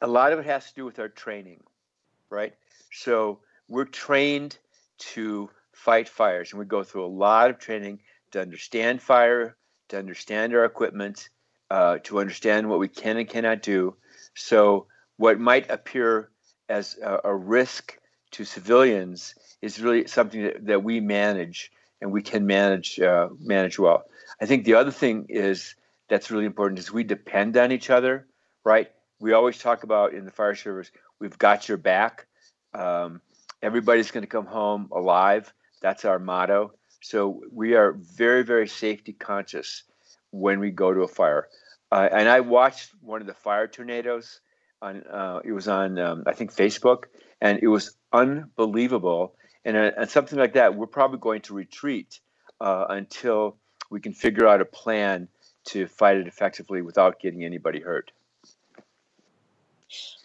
a 0.01 0.07
lot 0.07 0.33
of 0.33 0.39
it 0.39 0.47
has 0.47 0.69
to 0.69 0.75
do 0.75 0.85
with 0.85 0.99
our 0.99 1.09
training 1.09 1.63
right 2.31 2.55
so 2.93 3.41
we're 3.69 3.85
trained 3.85 4.59
to 4.99 5.51
fight 5.73 6.09
fires 6.09 6.53
and 6.53 6.59
we 6.59 6.65
go 6.65 6.83
through 6.83 7.05
a 7.05 7.07
lot 7.07 7.51
of 7.51 7.59
training 7.59 8.01
to 8.31 8.41
understand 8.41 9.03
fire 9.03 9.57
to 9.95 9.99
understand 9.99 10.55
our 10.55 10.65
equipment, 10.65 11.29
uh, 11.71 11.99
to 12.05 12.21
understand 12.21 12.69
what 12.69 12.79
we 12.79 12.89
can 12.89 13.17
and 13.17 13.29
cannot 13.29 13.63
do. 13.63 13.97
So, 14.35 14.87
what 15.17 15.39
might 15.39 15.71
appear 15.71 16.31
as 16.69 16.99
a, 17.03 17.21
a 17.25 17.35
risk 17.35 17.97
to 18.33 18.45
civilians 18.45 19.35
is 19.63 19.81
really 19.81 20.07
something 20.09 20.43
that, 20.43 20.67
that 20.67 20.83
we 20.83 21.01
manage 21.01 21.71
and 22.01 22.13
we 22.13 22.23
can 22.23 22.47
manage 22.47 22.99
uh, 23.01 23.29
manage 23.39 23.79
well. 23.79 24.05
I 24.41 24.47
think 24.47 24.65
the 24.65 24.75
other 24.75 24.91
thing 24.91 25.27
is 25.29 25.75
that's 26.09 26.31
really 26.31 26.47
important 26.47 26.81
is 26.81 26.93
we 26.93 27.05
depend 27.05 27.57
on 27.57 27.71
each 27.73 27.91
other, 27.91 28.27
right? 28.65 28.91
We 29.21 29.33
always 29.33 29.59
talk 29.59 29.85
about 29.85 30.13
in 30.13 30.25
the 30.25 30.33
fire 30.33 30.57
service, 30.57 30.91
we've 31.21 31.39
got 31.39 31.69
your 31.69 31.79
back. 31.79 32.27
Um, 32.75 33.21
everybody's 33.63 34.11
going 34.11 34.25
to 34.25 34.29
come 34.29 34.47
home 34.47 34.89
alive. 34.93 35.53
That's 35.81 36.05
our 36.05 36.19
motto. 36.19 36.73
So 37.05 37.43
we 37.53 37.75
are 37.75 37.93
very, 37.93 38.43
very 38.45 38.67
safety 38.67 39.13
conscious 39.13 39.83
when 40.31 40.59
we 40.59 40.71
go 40.71 40.95
to 40.95 41.03
a 41.03 41.09
fire. 41.09 41.49
Uh, 41.93 42.09
and 42.11 42.31
I 42.31 42.41
watched 42.41 42.93
one 43.03 43.21
of 43.21 43.27
the 43.27 43.35
fire 43.35 43.69
tornadoes 43.69 44.41
on. 44.81 45.03
Uh, 45.03 45.41
it 45.45 45.53
was 45.53 45.69
on 45.69 45.99
um, 45.99 46.25
I 46.27 46.33
think 46.33 46.55
Facebook, 46.55 47.05
and 47.43 47.59
it 47.63 47.69
was 47.69 47.95
unbelievable. 48.11 49.35
And, 49.67 49.77
uh, 49.77 49.91
and 49.99 50.09
something 50.09 50.39
like 50.39 50.55
that, 50.55 50.77
we're 50.77 50.87
probably 50.87 51.19
going 51.19 51.43
to 51.43 51.53
retreat 51.53 52.21
uh, 52.63 52.87
until 52.89 53.59
we 53.91 54.01
can 54.01 54.15
figure 54.15 54.49
out 54.49 54.63
a 54.63 54.65
plan 54.65 55.29
to 55.67 55.87
fight 55.87 56.17
it 56.17 56.27
effectively 56.27 56.81
without 56.81 57.21
getting 57.21 57.45
anybody 57.45 57.81
hurt. 57.81 58.13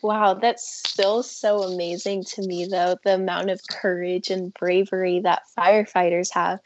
Wow, 0.01 0.35
that's 0.35 0.81
still 0.87 1.23
so 1.23 1.63
amazing 1.63 2.23
to 2.35 2.41
me, 2.41 2.65
though, 2.65 2.95
the 3.03 3.15
amount 3.15 3.49
of 3.49 3.59
courage 3.69 4.29
and 4.29 4.53
bravery 4.53 5.19
that 5.21 5.43
firefighters 5.57 6.33
have. 6.33 6.59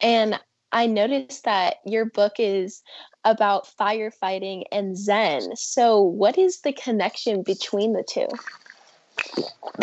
And 0.00 0.38
I 0.72 0.86
noticed 0.86 1.44
that 1.44 1.76
your 1.84 2.04
book 2.04 2.34
is 2.38 2.82
about 3.24 3.68
firefighting 3.78 4.64
and 4.72 4.96
Zen. 4.96 5.54
So, 5.56 6.00
what 6.00 6.38
is 6.38 6.60
the 6.60 6.72
connection 6.72 7.42
between 7.42 7.92
the 7.92 8.02
two? 8.02 8.28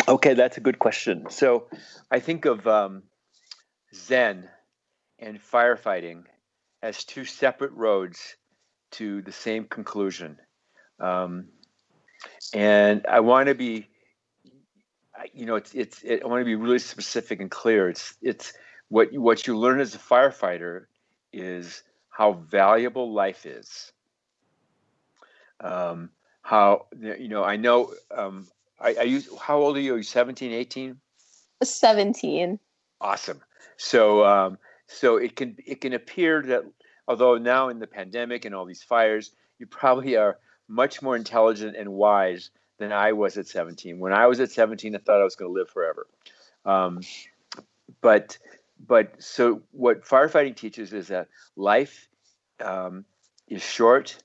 Okay, 0.06 0.34
that's 0.34 0.56
a 0.56 0.60
good 0.60 0.78
question. 0.78 1.26
So, 1.30 1.68
I 2.10 2.20
think 2.20 2.44
of 2.44 2.66
um, 2.66 3.04
Zen 3.94 4.48
and 5.18 5.40
firefighting 5.40 6.24
as 6.82 7.04
two 7.04 7.24
separate 7.24 7.72
roads 7.72 8.36
to 8.92 9.22
the 9.22 9.32
same 9.32 9.64
conclusion. 9.64 10.38
Um, 11.00 11.48
and 12.52 13.06
I 13.06 13.20
want 13.20 13.48
to 13.48 13.54
be, 13.54 13.88
you 15.32 15.46
know, 15.46 15.56
it's 15.56 15.74
it's. 15.74 16.02
It, 16.02 16.22
I 16.22 16.26
want 16.26 16.40
to 16.40 16.44
be 16.44 16.54
really 16.54 16.78
specific 16.78 17.40
and 17.40 17.50
clear. 17.50 17.88
It's 17.88 18.14
it's 18.22 18.52
what 18.88 19.12
what 19.12 19.46
you 19.46 19.56
learn 19.56 19.80
as 19.80 19.94
a 19.94 19.98
firefighter 19.98 20.86
is 21.32 21.82
how 22.08 22.32
valuable 22.32 23.12
life 23.12 23.46
is. 23.46 23.92
Um, 25.60 26.10
how 26.42 26.86
you 27.00 27.28
know? 27.28 27.44
I 27.44 27.56
know. 27.56 27.92
Um, 28.14 28.46
I, 28.80 28.94
I 29.00 29.02
use. 29.02 29.28
How 29.40 29.58
old 29.58 29.76
are 29.76 29.80
you? 29.80 29.94
Are 29.94 29.98
you 29.98 30.02
17, 30.02 30.52
18? 30.52 30.96
17. 31.62 32.58
Awesome. 33.00 33.40
So 33.76 34.24
um, 34.24 34.58
so 34.86 35.16
it 35.16 35.36
can 35.36 35.56
it 35.66 35.80
can 35.80 35.92
appear 35.92 36.42
that 36.42 36.64
although 37.06 37.38
now 37.38 37.68
in 37.68 37.78
the 37.78 37.86
pandemic 37.86 38.44
and 38.44 38.54
all 38.54 38.64
these 38.64 38.82
fires, 38.82 39.32
you 39.58 39.66
probably 39.66 40.16
are 40.16 40.38
much 40.68 41.02
more 41.02 41.16
intelligent 41.16 41.76
and 41.76 41.92
wise 41.92 42.50
than 42.78 42.92
I 42.92 43.12
was 43.12 43.36
at 43.38 43.46
17. 43.46 43.98
When 43.98 44.12
I 44.12 44.26
was 44.26 44.40
at 44.40 44.50
17, 44.50 44.94
I 44.94 44.98
thought 44.98 45.20
I 45.20 45.24
was 45.24 45.36
going 45.36 45.50
to 45.50 45.58
live 45.58 45.70
forever. 45.70 46.06
Um, 46.64 47.00
but 48.00 48.38
but 48.86 49.20
so 49.20 49.62
what 49.72 50.04
firefighting 50.04 50.54
teaches 50.54 50.92
is 50.92 51.08
that 51.08 51.28
life 51.56 52.08
um, 52.60 53.04
is 53.48 53.62
short. 53.62 54.16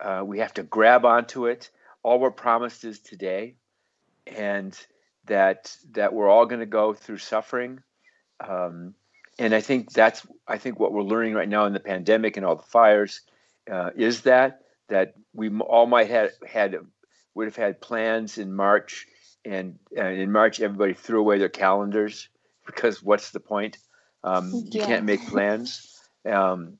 Uh, 0.00 0.22
we 0.24 0.38
have 0.40 0.54
to 0.54 0.62
grab 0.62 1.04
onto 1.04 1.46
it. 1.46 1.70
All 2.02 2.18
we're 2.18 2.30
promised 2.30 2.84
is 2.84 2.98
today, 2.98 3.54
and 4.26 4.76
that 5.26 5.76
that 5.92 6.12
we're 6.12 6.28
all 6.28 6.46
going 6.46 6.60
to 6.60 6.66
go 6.66 6.94
through 6.94 7.18
suffering. 7.18 7.82
Um, 8.40 8.94
and 9.38 9.54
I 9.54 9.60
think 9.60 9.92
that's 9.92 10.26
I 10.48 10.58
think 10.58 10.80
what 10.80 10.92
we're 10.92 11.02
learning 11.02 11.34
right 11.34 11.48
now 11.48 11.66
in 11.66 11.72
the 11.72 11.80
pandemic 11.80 12.36
and 12.36 12.44
all 12.44 12.56
the 12.56 12.62
fires 12.62 13.20
uh, 13.70 13.90
is 13.94 14.22
that 14.22 14.62
that 14.90 15.14
we 15.32 15.48
all 15.60 15.86
might 15.86 16.10
have 16.10 16.32
had 16.46 16.76
would 17.34 17.46
have 17.46 17.56
had 17.56 17.80
plans 17.80 18.38
in 18.38 18.52
March, 18.52 19.06
and, 19.44 19.78
and 19.96 20.20
in 20.20 20.30
March 20.30 20.60
everybody 20.60 20.94
threw 20.94 21.20
away 21.20 21.38
their 21.38 21.48
calendars 21.48 22.28
because 22.66 23.02
what's 23.02 23.30
the 23.30 23.40
point? 23.40 23.78
Um, 24.22 24.52
yeah. 24.52 24.80
You 24.80 24.86
can't 24.86 25.04
make 25.04 25.26
plans, 25.26 25.98
um, 26.26 26.78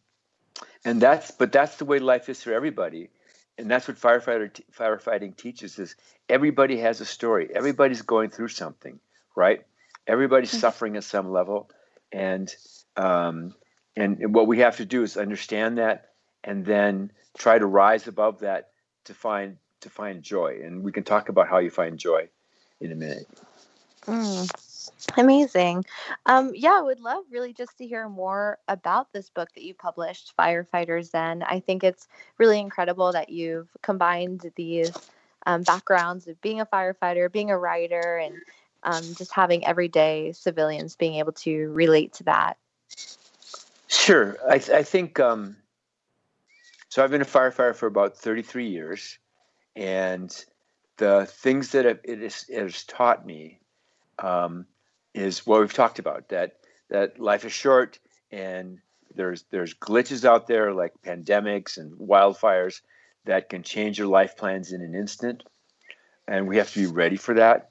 and 0.84 1.00
that's 1.00 1.30
but 1.30 1.52
that's 1.52 1.76
the 1.76 1.86
way 1.86 1.98
life 1.98 2.28
is 2.28 2.42
for 2.42 2.52
everybody, 2.52 3.10
and 3.56 3.70
that's 3.70 3.88
what 3.88 3.96
firefighter 3.98 4.52
t- 4.52 4.64
firefighting 4.78 5.36
teaches 5.36 5.78
is 5.78 5.96
everybody 6.28 6.78
has 6.78 7.00
a 7.00 7.06
story. 7.06 7.48
Everybody's 7.54 8.02
going 8.02 8.28
through 8.30 8.48
something, 8.48 9.00
right? 9.34 9.64
Everybody's 10.06 10.50
mm-hmm. 10.50 10.60
suffering 10.60 10.96
at 10.96 11.04
some 11.04 11.32
level, 11.32 11.70
and 12.12 12.54
um, 12.96 13.54
and 13.96 14.34
what 14.34 14.46
we 14.46 14.58
have 14.58 14.76
to 14.76 14.84
do 14.84 15.02
is 15.02 15.16
understand 15.16 15.78
that, 15.78 16.09
and 16.44 16.64
then 16.64 17.12
try 17.36 17.58
to 17.58 17.66
rise 17.66 18.06
above 18.06 18.40
that 18.40 18.70
to 19.04 19.14
find 19.14 19.56
to 19.80 19.90
find 19.90 20.22
joy. 20.22 20.60
And 20.62 20.82
we 20.82 20.92
can 20.92 21.04
talk 21.04 21.28
about 21.28 21.48
how 21.48 21.58
you 21.58 21.70
find 21.70 21.98
joy 21.98 22.28
in 22.80 22.92
a 22.92 22.94
minute. 22.94 23.26
Mm. 24.06 24.50
Amazing. 25.16 25.84
Um, 26.26 26.52
yeah, 26.54 26.76
I 26.78 26.82
would 26.82 27.00
love 27.00 27.24
really 27.30 27.52
just 27.52 27.78
to 27.78 27.86
hear 27.86 28.08
more 28.08 28.58
about 28.68 29.12
this 29.12 29.30
book 29.30 29.48
that 29.54 29.64
you 29.64 29.74
published, 29.74 30.34
Firefighters 30.38 31.10
Zen. 31.10 31.42
I 31.42 31.60
think 31.60 31.84
it's 31.84 32.08
really 32.38 32.58
incredible 32.58 33.12
that 33.12 33.30
you've 33.30 33.68
combined 33.82 34.50
these 34.56 34.92
um, 35.46 35.62
backgrounds 35.62 36.28
of 36.28 36.40
being 36.40 36.60
a 36.60 36.66
firefighter, 36.66 37.30
being 37.30 37.50
a 37.50 37.58
writer, 37.58 38.18
and 38.18 38.36
um, 38.82 39.02
just 39.14 39.32
having 39.32 39.66
everyday 39.66 40.32
civilians 40.32 40.96
being 40.96 41.14
able 41.14 41.32
to 41.32 41.68
relate 41.70 42.12
to 42.14 42.24
that. 42.24 42.56
Sure. 43.88 44.36
I, 44.48 44.54
I 44.54 44.82
think 44.82 45.18
um, 45.18 45.56
so. 46.90 47.02
I've 47.02 47.10
been 47.10 47.22
a 47.22 47.24
firefighter 47.24 47.74
for 47.74 47.86
about 47.86 48.18
33 48.18 48.68
years, 48.68 49.18
and 49.74 50.30
the 50.98 51.26
things 51.26 51.72
that 51.72 51.86
it, 51.86 52.00
is, 52.04 52.44
it 52.48 52.60
has 52.60 52.84
taught 52.84 53.24
me 53.24 53.58
um, 54.18 54.66
is 55.14 55.46
what 55.46 55.60
we've 55.60 55.72
talked 55.72 55.98
about 55.98 56.28
that 56.28 56.56
that 56.90 57.18
life 57.18 57.44
is 57.44 57.52
short 57.52 57.98
and 58.30 58.78
there's 59.14 59.44
there's 59.50 59.74
glitches 59.74 60.24
out 60.24 60.46
there 60.46 60.72
like 60.72 60.92
pandemics 61.04 61.78
and 61.78 61.98
wildfires 61.98 62.80
that 63.24 63.48
can 63.48 63.62
change 63.62 63.98
your 63.98 64.08
life 64.08 64.36
plans 64.36 64.72
in 64.72 64.82
an 64.82 64.94
instant 64.94 65.42
and 66.28 66.46
we 66.46 66.58
have 66.58 66.70
to 66.70 66.80
be 66.80 66.86
ready 66.86 67.16
for 67.16 67.34
that 67.34 67.70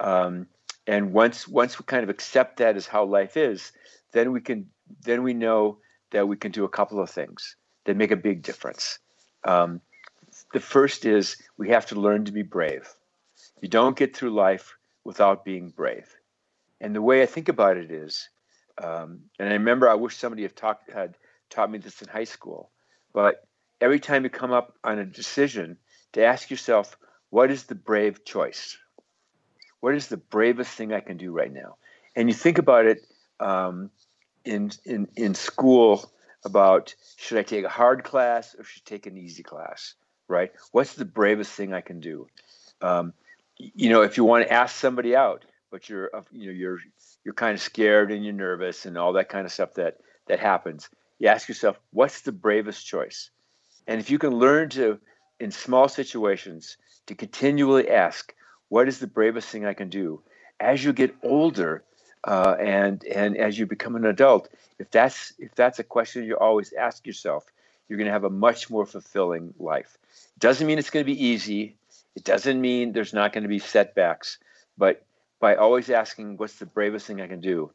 um, 0.00 0.46
and 0.86 1.12
once 1.12 1.48
once 1.48 1.78
we 1.78 1.84
kind 1.84 2.04
of 2.04 2.10
accept 2.10 2.58
that 2.58 2.76
as 2.76 2.86
how 2.86 3.04
life 3.04 3.36
is 3.36 3.72
then 4.12 4.30
we 4.32 4.40
can 4.40 4.66
then 5.02 5.22
we 5.22 5.34
know 5.34 5.78
that 6.10 6.28
we 6.28 6.36
can 6.36 6.52
do 6.52 6.64
a 6.64 6.68
couple 6.68 7.00
of 7.00 7.10
things 7.10 7.56
that 7.84 7.96
make 7.96 8.10
a 8.10 8.16
big 8.16 8.42
difference 8.42 8.98
um, 9.44 9.80
the 10.52 10.60
first 10.60 11.04
is 11.04 11.36
we 11.56 11.68
have 11.70 11.86
to 11.86 12.00
learn 12.00 12.24
to 12.24 12.32
be 12.32 12.42
brave 12.42 12.88
you 13.60 13.68
don't 13.68 13.96
get 13.96 14.16
through 14.16 14.30
life 14.30 14.76
without 15.04 15.44
being 15.44 15.70
brave 15.70 16.18
and 16.80 16.94
the 16.94 17.02
way 17.02 17.22
I 17.22 17.26
think 17.26 17.48
about 17.48 17.76
it 17.76 17.90
is, 17.90 18.28
um, 18.82 19.22
and 19.38 19.48
I 19.48 19.52
remember 19.52 19.88
I 19.88 19.94
wish 19.94 20.16
somebody 20.16 20.42
had, 20.42 20.56
talked, 20.56 20.92
had 20.92 21.16
taught 21.50 21.70
me 21.70 21.78
this 21.78 22.00
in 22.02 22.08
high 22.08 22.24
school, 22.24 22.70
but 23.12 23.46
every 23.80 24.00
time 24.00 24.24
you 24.24 24.30
come 24.30 24.52
up 24.52 24.74
on 24.84 24.98
a 24.98 25.04
decision, 25.04 25.78
to 26.12 26.24
ask 26.24 26.50
yourself, 26.50 26.96
what 27.30 27.50
is 27.50 27.64
the 27.64 27.74
brave 27.74 28.24
choice? 28.24 28.78
What 29.80 29.94
is 29.94 30.08
the 30.08 30.16
bravest 30.16 30.72
thing 30.72 30.92
I 30.92 31.00
can 31.00 31.16
do 31.16 31.32
right 31.32 31.52
now? 31.52 31.76
And 32.16 32.28
you 32.28 32.34
think 32.34 32.58
about 32.58 32.86
it 32.86 33.06
um, 33.40 33.90
in, 34.44 34.70
in, 34.84 35.08
in 35.16 35.34
school 35.34 36.10
about 36.44 36.94
should 37.16 37.38
I 37.38 37.42
take 37.42 37.64
a 37.64 37.68
hard 37.68 38.04
class 38.04 38.54
or 38.58 38.64
should 38.64 38.82
I 38.86 38.88
take 38.88 39.06
an 39.06 39.16
easy 39.16 39.42
class, 39.42 39.94
right? 40.28 40.52
What's 40.72 40.94
the 40.94 41.04
bravest 41.04 41.52
thing 41.52 41.72
I 41.72 41.80
can 41.80 42.00
do? 42.00 42.28
Um, 42.80 43.12
you 43.56 43.90
know, 43.90 44.02
if 44.02 44.16
you 44.16 44.24
want 44.24 44.46
to 44.46 44.52
ask 44.52 44.76
somebody 44.76 45.16
out, 45.16 45.44
but 45.70 45.88
you're 45.88 46.10
you 46.32 46.46
know 46.46 46.52
you're 46.52 46.78
you're 47.24 47.34
kind 47.34 47.54
of 47.54 47.60
scared 47.60 48.10
and 48.10 48.24
you're 48.24 48.34
nervous 48.34 48.86
and 48.86 48.96
all 48.96 49.12
that 49.14 49.28
kind 49.28 49.44
of 49.44 49.52
stuff 49.52 49.74
that 49.74 49.98
that 50.26 50.40
happens 50.40 50.88
you 51.18 51.28
ask 51.28 51.48
yourself 51.48 51.78
what's 51.90 52.22
the 52.22 52.32
bravest 52.32 52.86
choice 52.86 53.30
and 53.86 54.00
if 54.00 54.10
you 54.10 54.18
can 54.18 54.30
learn 54.30 54.68
to 54.68 54.98
in 55.40 55.50
small 55.50 55.88
situations 55.88 56.76
to 57.06 57.14
continually 57.14 57.88
ask 57.88 58.34
what 58.68 58.88
is 58.88 58.98
the 58.98 59.06
bravest 59.06 59.48
thing 59.48 59.66
i 59.66 59.74
can 59.74 59.88
do 59.88 60.22
as 60.60 60.84
you 60.84 60.92
get 60.92 61.14
older 61.22 61.82
uh, 62.28 62.56
and 62.60 63.04
and 63.04 63.36
as 63.36 63.58
you 63.58 63.66
become 63.66 63.96
an 63.96 64.06
adult 64.06 64.48
if 64.78 64.90
that's 64.90 65.32
if 65.38 65.54
that's 65.54 65.78
a 65.78 65.84
question 65.84 66.24
you 66.24 66.36
always 66.36 66.72
ask 66.72 67.06
yourself 67.06 67.44
you're 67.88 67.98
going 67.98 68.06
to 68.06 68.12
have 68.12 68.24
a 68.24 68.30
much 68.30 68.70
more 68.70 68.86
fulfilling 68.86 69.54
life 69.58 69.98
doesn't 70.38 70.66
mean 70.66 70.78
it's 70.78 70.90
going 70.90 71.04
to 71.04 71.12
be 71.12 71.24
easy 71.24 71.74
it 72.14 72.24
doesn't 72.24 72.60
mean 72.60 72.92
there's 72.92 73.14
not 73.14 73.32
going 73.32 73.42
to 73.42 73.48
be 73.48 73.58
setbacks 73.58 74.38
but 74.76 75.02
by 75.40 75.56
always 75.56 75.90
asking, 75.90 76.36
What's 76.36 76.58
the 76.58 76.66
bravest 76.66 77.06
thing 77.06 77.20
I 77.20 77.26
can 77.26 77.40
do? 77.40 77.70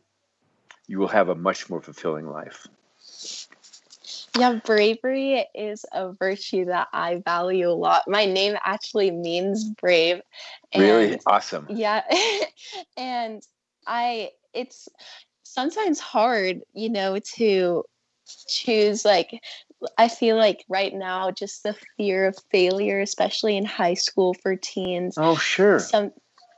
you 0.87 0.99
will 0.99 1.07
have 1.07 1.29
a 1.29 1.35
much 1.35 1.69
more 1.69 1.81
fulfilling 1.81 2.27
life. 2.27 2.67
Yeah, 4.37 4.59
bravery 4.65 5.45
is 5.55 5.85
a 5.93 6.11
virtue 6.11 6.65
that 6.65 6.89
I 6.91 7.21
value 7.23 7.69
a 7.69 7.71
lot. 7.71 8.03
My 8.07 8.25
name 8.25 8.57
actually 8.61 9.11
means 9.11 9.63
brave. 9.63 10.21
And 10.73 10.83
really 10.83 11.19
awesome. 11.25 11.67
Yeah. 11.69 12.03
and 12.97 13.41
I, 13.87 14.31
it's 14.53 14.87
sometimes 15.43 15.99
hard, 15.99 16.61
you 16.73 16.89
know, 16.89 17.19
to 17.35 17.83
choose 18.47 19.03
like 19.05 19.39
I 19.97 20.07
feel 20.07 20.37
like 20.37 20.63
right 20.69 20.93
now, 20.93 21.31
just 21.31 21.63
the 21.63 21.75
fear 21.97 22.27
of 22.27 22.37
failure, 22.51 23.01
especially 23.01 23.57
in 23.57 23.65
high 23.65 23.95
school 23.95 24.33
for 24.33 24.55
teens. 24.55 25.15
Oh, 25.17 25.35
sure. 25.35 25.79
Some 25.79 26.11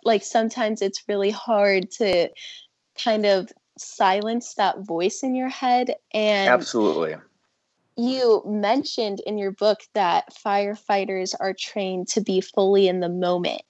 like 0.04 0.24
sometimes 0.24 0.82
it's 0.82 1.04
really 1.08 1.32
hard 1.32 1.90
to 1.92 2.30
kind 3.04 3.26
of 3.26 3.52
silence 3.78 4.54
that 4.56 4.80
voice 4.80 5.22
in 5.24 5.36
your 5.36 5.50
head 5.50 5.96
and 6.14 6.50
absolutely 6.50 7.16
you 7.98 8.42
mentioned 8.46 9.22
in 9.26 9.38
your 9.38 9.52
book 9.52 9.80
that 9.94 10.34
firefighters 10.46 11.34
are 11.40 11.54
trained 11.58 12.08
to 12.10 12.22
be 12.22 12.42
fully 12.42 12.88
in 12.88 13.00
the 13.00 13.10
moment 13.10 13.62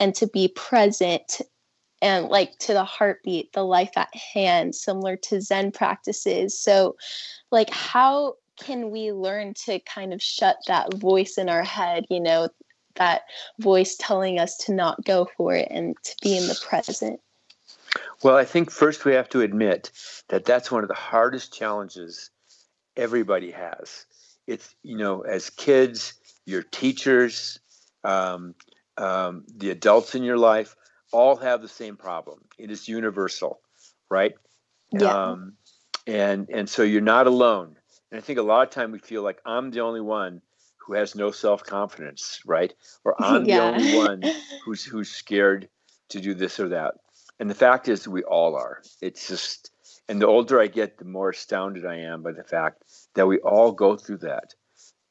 and 0.00 0.14
to 0.14 0.26
be 0.26 0.48
present 0.48 1.40
and 2.04 2.26
like 2.26 2.56
to 2.58 2.72
the 2.72 2.84
heartbeat 2.84 3.52
the 3.52 3.64
life 3.64 3.96
at 3.96 4.14
hand 4.14 4.74
similar 4.74 5.16
to 5.16 5.40
zen 5.40 5.72
practices 5.72 6.56
so 6.56 6.94
like 7.50 7.70
how 7.70 8.34
can 8.60 8.90
we 8.92 9.10
learn 9.10 9.52
to 9.54 9.80
kind 9.80 10.12
of 10.12 10.22
shut 10.22 10.56
that 10.68 10.94
voice 10.94 11.36
in 11.38 11.48
our 11.48 11.64
head 11.64 12.04
you 12.08 12.20
know 12.20 12.48
that 12.96 13.22
voice 13.58 13.96
telling 13.98 14.38
us 14.38 14.56
to 14.56 14.72
not 14.72 15.04
go 15.04 15.28
for 15.36 15.54
it 15.54 15.68
and 15.70 15.96
to 16.02 16.14
be 16.22 16.36
in 16.36 16.46
the 16.46 16.58
present? 16.66 17.20
Well, 18.22 18.36
I 18.36 18.44
think 18.44 18.70
first 18.70 19.04
we 19.04 19.14
have 19.14 19.28
to 19.30 19.42
admit 19.42 19.90
that 20.28 20.44
that's 20.44 20.70
one 20.70 20.82
of 20.82 20.88
the 20.88 20.94
hardest 20.94 21.52
challenges 21.52 22.30
everybody 22.96 23.50
has. 23.50 24.06
It's, 24.46 24.74
you 24.82 24.96
know, 24.96 25.22
as 25.22 25.50
kids, 25.50 26.14
your 26.46 26.62
teachers, 26.62 27.58
um, 28.02 28.54
um, 28.96 29.44
the 29.56 29.70
adults 29.70 30.14
in 30.14 30.22
your 30.22 30.38
life 30.38 30.76
all 31.14 31.36
have 31.36 31.62
the 31.62 31.68
same 31.68 31.96
problem. 31.96 32.40
It 32.58 32.70
is 32.70 32.88
universal, 32.88 33.60
right? 34.10 34.34
Yeah. 34.92 35.30
Um, 35.30 35.52
and 36.06 36.48
and 36.50 36.68
so 36.68 36.82
you're 36.82 37.00
not 37.00 37.26
alone. 37.26 37.76
And 38.10 38.18
I 38.18 38.20
think 38.20 38.38
a 38.38 38.42
lot 38.42 38.66
of 38.66 38.70
time 38.70 38.90
we 38.92 38.98
feel 38.98 39.22
like 39.22 39.40
I'm 39.46 39.70
the 39.70 39.80
only 39.80 40.00
one 40.00 40.42
who 40.76 40.94
has 40.94 41.14
no 41.14 41.30
self 41.30 41.62
confidence, 41.62 42.40
right? 42.44 42.74
Or 43.04 43.14
I'm 43.22 43.44
Yeah. 43.44 43.56
the 43.56 43.62
only 43.62 43.96
one 43.96 44.22
who's 44.64 44.84
who's 44.84 45.10
scared 45.10 45.68
to 46.10 46.20
do 46.20 46.34
this 46.34 46.58
or 46.58 46.68
that. 46.70 46.94
And 47.40 47.48
the 47.48 47.54
fact 47.54 47.88
is, 47.88 48.06
we 48.06 48.22
all 48.24 48.54
are. 48.56 48.82
It's 49.00 49.26
just, 49.28 49.72
and 50.08 50.20
the 50.20 50.26
older 50.26 50.60
I 50.60 50.68
get, 50.68 50.98
the 50.98 51.04
more 51.04 51.30
astounded 51.30 51.84
I 51.84 51.96
am 51.96 52.22
by 52.22 52.32
the 52.32 52.44
fact 52.44 52.84
that 53.14 53.26
we 53.26 53.38
all 53.38 53.72
go 53.72 53.96
through 53.96 54.18
that. 54.18 54.54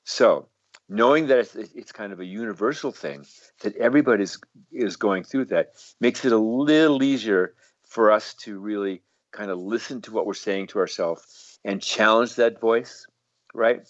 So, 0.06 0.48
knowing 0.90 1.28
that 1.28 1.40
it's, 1.40 1.56
it's 1.56 1.92
kind 1.92 2.14
of 2.14 2.20
a 2.20 2.26
universal 2.26 2.92
thing 2.92 3.26
that 3.62 3.76
everybody 3.78 4.24
is, 4.72 4.96
going 4.98 5.24
through 5.24 5.46
that 5.46 5.74
makes 6.00 6.26
it 6.26 6.32
a 6.32 6.38
little 6.38 7.02
easier 7.04 7.54
for 7.88 8.12
us 8.12 8.34
to 8.34 8.60
really 8.60 9.02
kind 9.32 9.50
of 9.50 9.60
listen 9.60 10.02
to 10.02 10.12
what 10.12 10.26
we're 10.26 10.34
saying 10.34 10.68
to 10.68 10.80
ourselves 10.80 11.60
and 11.66 11.82
challenge 11.82 12.36
that 12.36 12.60
voice, 12.60 13.08
right? 13.54 13.88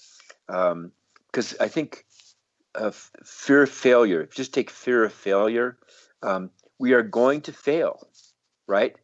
Because 0.48 1.56
I 1.60 1.68
think 1.68 2.06
of 2.76 3.12
fear 3.24 3.64
of 3.64 3.70
failure, 3.70 4.26
just 4.26 4.54
take 4.54 4.70
fear 4.70 5.04
of 5.04 5.14
failure. 5.14 5.78
Um, 6.22 6.50
we 6.80 6.94
are 6.94 7.04
going 7.04 7.42
to 7.42 7.54
fail, 7.54 8.08
right? 8.68 8.96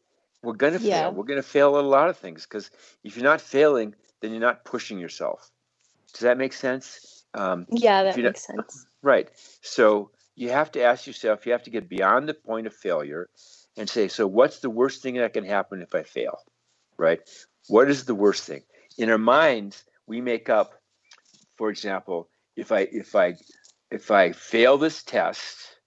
We're 0.41 0.54
going 0.54 0.73
to 0.73 0.80
Yeah. 0.80 1.04
fail. 1.04 1.12
We're 1.13 1.25
going 1.25 1.41
to 1.41 1.47
fail 1.47 1.78
at 1.78 1.84
a 1.84 1.88
lot 1.88 2.10
of 2.10 2.17
things 2.17 2.43
because 2.45 2.71
if 3.04 3.15
you're 3.15 3.25
not 3.25 3.41
failing, 3.41 3.95
then 4.21 4.32
you're 4.32 4.39
not 4.39 4.63
pushing 4.65 4.99
yourself. 4.99 5.52
Does 6.13 6.21
that 6.21 6.38
make 6.38 6.54
sense? 6.54 7.18
Um, 7.34 7.65
Yeah, 7.70 8.04
that 8.04 8.18
makes 8.18 8.46
sense. 8.46 8.86
Right. 9.02 9.30
So 9.62 10.12
you 10.36 10.50
have 10.50 10.74
to 10.74 10.84
ask 10.84 11.08
yourself, 11.08 11.46
you 11.46 11.54
have 11.54 11.63
to 11.63 11.70
get 11.70 11.88
beyond 11.88 12.28
the 12.28 12.34
point 12.34 12.68
of 12.68 12.74
failure 12.74 13.30
and 13.78 13.89
say, 13.89 14.10
so 14.10 14.28
what's 14.28 14.60
the 14.60 14.70
worst 14.70 15.02
thing 15.02 15.15
that 15.15 15.34
can 15.34 15.46
happen 15.46 15.82
if 15.82 15.96
I 15.96 16.04
fail? 16.04 16.39
Right? 16.98 17.22
What 17.68 17.89
is 17.89 18.04
the 18.04 18.15
worst 18.15 18.44
thing? 18.44 18.63
In 18.98 19.10
our 19.10 19.18
minds, 19.18 19.86
we 20.06 20.20
make 20.20 20.50
up, 20.50 20.74
for 21.58 21.70
example, 21.70 22.28
if 22.58 22.74
I 22.74 22.88
if 22.92 23.15
I 23.15 23.36
if 23.89 24.12
I 24.12 24.34
fail 24.34 24.78
this 24.78 25.04
test, 25.04 25.80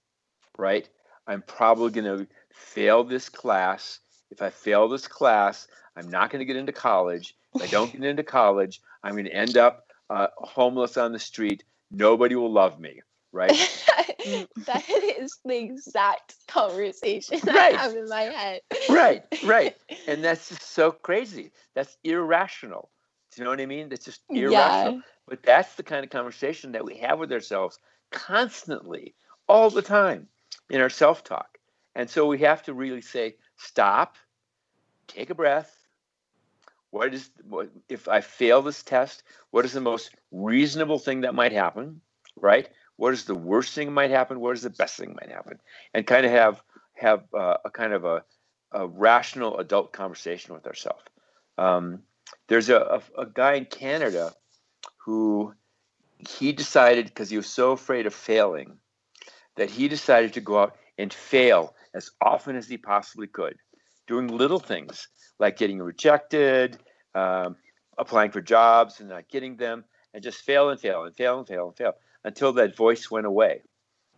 right, 0.57 0.89
I'm 1.27 1.43
probably 1.43 1.91
gonna 1.91 2.25
fail 2.51 3.03
this 3.03 3.29
class. 3.29 3.99
If 4.31 4.41
I 4.41 4.49
fail 4.49 4.89
this 4.89 5.07
class, 5.07 5.67
I'm 5.95 6.09
not 6.09 6.31
gonna 6.31 6.45
get 6.45 6.55
into 6.55 6.71
college. 6.71 7.35
If 7.53 7.61
I 7.61 7.67
don't 7.67 7.91
get 7.91 8.03
into 8.03 8.23
college, 8.23 8.81
I'm 9.03 9.15
gonna 9.15 9.29
end 9.29 9.57
up 9.57 9.85
uh, 10.13 10.27
homeless 10.37 10.97
on 10.97 11.11
the 11.11 11.19
street. 11.19 11.63
Nobody 11.91 12.35
will 12.35 12.51
love 12.51 12.79
me, 12.79 13.01
right? 13.31 13.49
that 14.67 14.89
is 15.19 15.39
the 15.45 15.57
exact 15.57 16.35
conversation 16.47 17.39
Right. 17.45 17.75
I 17.75 17.77
have 17.77 17.95
in 17.95 18.07
my 18.09 18.21
head. 18.21 18.61
right, 18.89 19.23
right. 19.43 19.75
And 20.07 20.23
that's 20.23 20.49
just 20.49 20.63
so 20.63 20.91
crazy. 20.91 21.51
That's 21.75 21.97
irrational. 22.03 22.89
Do 23.31 23.41
you 23.41 23.45
know 23.45 23.51
what 23.51 23.61
I 23.61 23.65
mean? 23.65 23.89
That's 23.89 24.05
just 24.05 24.21
irrational. 24.33 24.95
Yeah. 24.95 25.01
But 25.27 25.43
that's 25.43 25.75
the 25.75 25.83
kind 25.83 26.03
of 26.03 26.11
conversation 26.11 26.73
that 26.73 26.85
we 26.85 26.97
have 26.97 27.19
with 27.19 27.31
ourselves 27.31 27.79
constantly, 28.11 29.15
all 29.47 29.69
the 29.69 29.81
time 29.81 30.27
in 30.69 30.81
our 30.81 30.89
self 30.89 31.23
talk. 31.23 31.57
And 31.95 32.09
so 32.09 32.27
we 32.27 32.39
have 32.39 32.63
to 32.63 32.73
really 32.73 33.01
say, 33.01 33.37
stop, 33.57 34.17
take 35.07 35.29
a 35.29 35.35
breath. 35.35 35.75
What 36.93 37.11
is, 37.11 37.31
what, 37.49 37.69
if 37.89 38.07
I 38.07 38.21
fail 38.21 38.61
this 38.61 38.83
test, 38.83 39.23
what 39.49 39.65
is 39.65 39.73
the 39.73 39.81
most 39.81 40.11
reasonable 40.31 40.99
thing 40.99 41.21
that 41.21 41.33
might 41.33 41.51
happen? 41.51 42.01
Right? 42.35 42.69
What 42.97 43.13
is 43.13 43.25
the 43.25 43.33
worst 43.33 43.73
thing 43.73 43.91
might 43.91 44.11
happen? 44.11 44.39
What 44.39 44.55
is 44.55 44.61
the 44.61 44.69
best 44.69 44.97
thing 44.97 45.17
might 45.19 45.31
happen? 45.31 45.59
And 45.95 46.05
kind 46.05 46.23
of 46.23 46.31
have 46.31 46.61
have 46.93 47.23
uh, 47.33 47.57
a 47.65 47.71
kind 47.71 47.93
of 47.93 48.05
a, 48.05 48.23
a 48.71 48.85
rational 48.85 49.57
adult 49.57 49.91
conversation 49.91 50.53
with 50.53 50.67
ourselves. 50.67 51.01
Um, 51.57 52.03
there's 52.47 52.69
a, 52.69 52.77
a, 53.17 53.21
a 53.21 53.25
guy 53.25 53.53
in 53.53 53.65
Canada 53.65 54.31
who 55.03 55.55
he 56.19 56.51
decided 56.51 57.05
because 57.05 57.31
he 57.31 57.37
was 57.37 57.47
so 57.47 57.71
afraid 57.71 58.05
of 58.05 58.13
failing 58.13 58.77
that 59.55 59.71
he 59.71 59.87
decided 59.87 60.33
to 60.33 60.41
go 60.41 60.59
out 60.59 60.75
and 60.99 61.11
fail 61.11 61.73
as 61.95 62.11
often 62.21 62.55
as 62.55 62.67
he 62.67 62.77
possibly 62.77 63.25
could, 63.25 63.57
doing 64.05 64.27
little 64.27 64.59
things 64.59 65.07
like 65.43 65.57
getting 65.57 65.79
rejected, 65.79 66.77
um, 67.13 67.57
applying 67.97 68.31
for 68.31 68.41
jobs 68.41 69.01
and 69.01 69.09
not 69.09 69.27
getting 69.27 69.57
them, 69.57 69.83
and 70.13 70.23
just 70.23 70.39
fail 70.41 70.69
and 70.69 70.79
fail 70.79 71.03
and 71.03 71.13
fail 71.15 71.37
and 71.37 71.47
fail 71.47 71.67
and 71.67 71.75
fail 71.75 71.93
until 72.23 72.53
that 72.53 72.75
voice 72.77 73.11
went 73.11 73.25
away. 73.27 73.61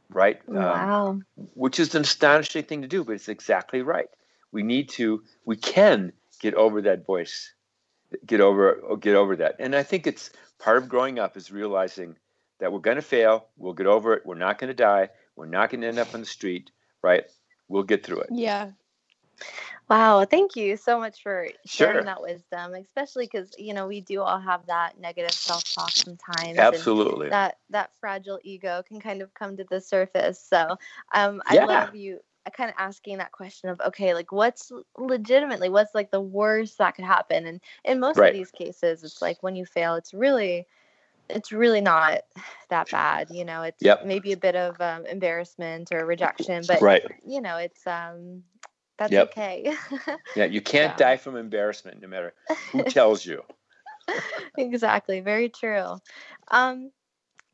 Right? 0.07 0.39
Um, 0.47 0.55
Wow. 0.55 1.19
which 1.55 1.79
is 1.79 1.95
an 1.95 2.03
astonishing 2.03 2.63
thing 2.63 2.83
to 2.83 2.87
do, 2.87 3.03
but 3.03 3.15
it's 3.15 3.27
exactly 3.27 3.81
right. 3.81 4.07
We 4.51 4.61
need 4.61 4.89
to, 4.89 5.23
we 5.45 5.57
can 5.57 6.13
get 6.39 6.53
over 6.53 6.83
that 6.83 7.07
voice, 7.07 7.51
get 8.23 8.39
over, 8.39 8.79
get 8.99 9.15
over 9.15 9.35
that. 9.37 9.55
And 9.59 9.75
I 9.75 9.81
think 9.81 10.05
it's 10.05 10.29
part 10.59 10.77
of 10.77 10.87
growing 10.87 11.17
up 11.17 11.35
is 11.35 11.51
realizing 11.51 12.15
that 12.59 12.71
we're 12.71 12.79
going 12.79 12.97
to 12.97 13.01
fail, 13.01 13.47
we'll 13.57 13.73
get 13.73 13.87
over 13.87 14.13
it, 14.13 14.25
we're 14.27 14.35
not 14.35 14.59
going 14.59 14.69
to 14.69 14.75
die, 14.75 15.09
we're 15.35 15.47
not 15.47 15.71
going 15.71 15.81
to 15.81 15.87
end 15.87 15.97
up 15.99 16.13
on 16.13 16.19
the 16.19 16.25
street, 16.27 16.69
right? 17.01 17.25
We'll 17.67 17.83
get 17.83 18.05
through 18.05 18.21
it. 18.21 18.29
Yeah. 18.31 18.71
Wow, 19.89 20.25
thank 20.25 20.55
you 20.55 20.77
so 20.77 20.99
much 20.99 21.21
for 21.21 21.47
sharing 21.65 22.03
Sure. 22.03 22.05
that 22.05 22.21
wisdom, 22.21 22.73
especially 22.73 23.25
because 23.25 23.53
you 23.57 23.73
know 23.73 23.87
we 23.87 24.01
do 24.01 24.21
all 24.21 24.39
have 24.39 24.65
that 24.67 24.99
negative 24.99 25.31
self-talk 25.31 25.91
sometimes. 25.91 26.57
Absolutely. 26.59 27.29
that 27.29 27.57
that 27.69 27.91
fragile 27.99 28.39
ego 28.43 28.83
can 28.87 28.99
kind 28.99 29.21
of 29.21 29.33
come 29.33 29.57
to 29.57 29.63
the 29.69 29.79
surface. 29.81 30.39
So, 30.41 30.77
um, 31.13 31.41
I 31.45 31.55
Yeah. 31.55 31.65
love 31.65 31.95
you 31.95 32.19
uh, 32.45 32.49
kind 32.51 32.69
of 32.69 32.75
asking 32.77 33.17
that 33.17 33.31
question 33.31 33.69
of 33.69 33.79
okay, 33.87 34.13
like 34.13 34.31
what's 34.31 34.71
legitimately 34.97 35.69
what's 35.69 35.93
like 35.95 36.11
the 36.11 36.21
worst 36.21 36.77
that 36.79 36.95
could 36.95 37.05
happen, 37.05 37.45
and 37.45 37.61
in 37.83 37.99
most 37.99 38.17
Right. 38.17 38.29
of 38.29 38.33
these 38.33 38.51
cases, 38.51 39.03
it's 39.03 39.21
like 39.21 39.43
when 39.43 39.55
you 39.55 39.65
fail, 39.65 39.95
it's 39.95 40.13
really 40.13 40.67
it's 41.29 41.51
really 41.51 41.81
not 41.81 42.21
that 42.69 42.89
bad 42.91 43.29
you 43.31 43.45
know 43.45 43.63
it's 43.63 43.83
Yep. 43.83 44.05
maybe 44.05 44.31
a 44.31 44.37
bit 44.37 44.55
of 44.55 44.79
um, 44.81 45.05
embarrassment 45.05 45.91
or 45.91 46.05
rejection 46.05 46.65
but 46.65 46.83
Right. 46.83 47.01
you 47.25 47.41
know 47.41 47.57
it's 47.57 47.85
um 47.87 48.43
that's 48.97 49.13
Yep. 49.13 49.33
okay 49.33 49.73
Yeah, 50.35 50.45
you 50.45 50.61
can't 50.61 50.91
Yeah. 50.91 50.97
die 50.97 51.17
from 51.17 51.35
embarrassment 51.37 52.01
no 52.01 52.07
matter 52.07 52.33
who 52.71 52.83
tells 52.85 53.25
you. 53.25 53.41
exactly 54.57 55.19
very 55.19 55.49
true 55.49 55.99
um 56.49 56.91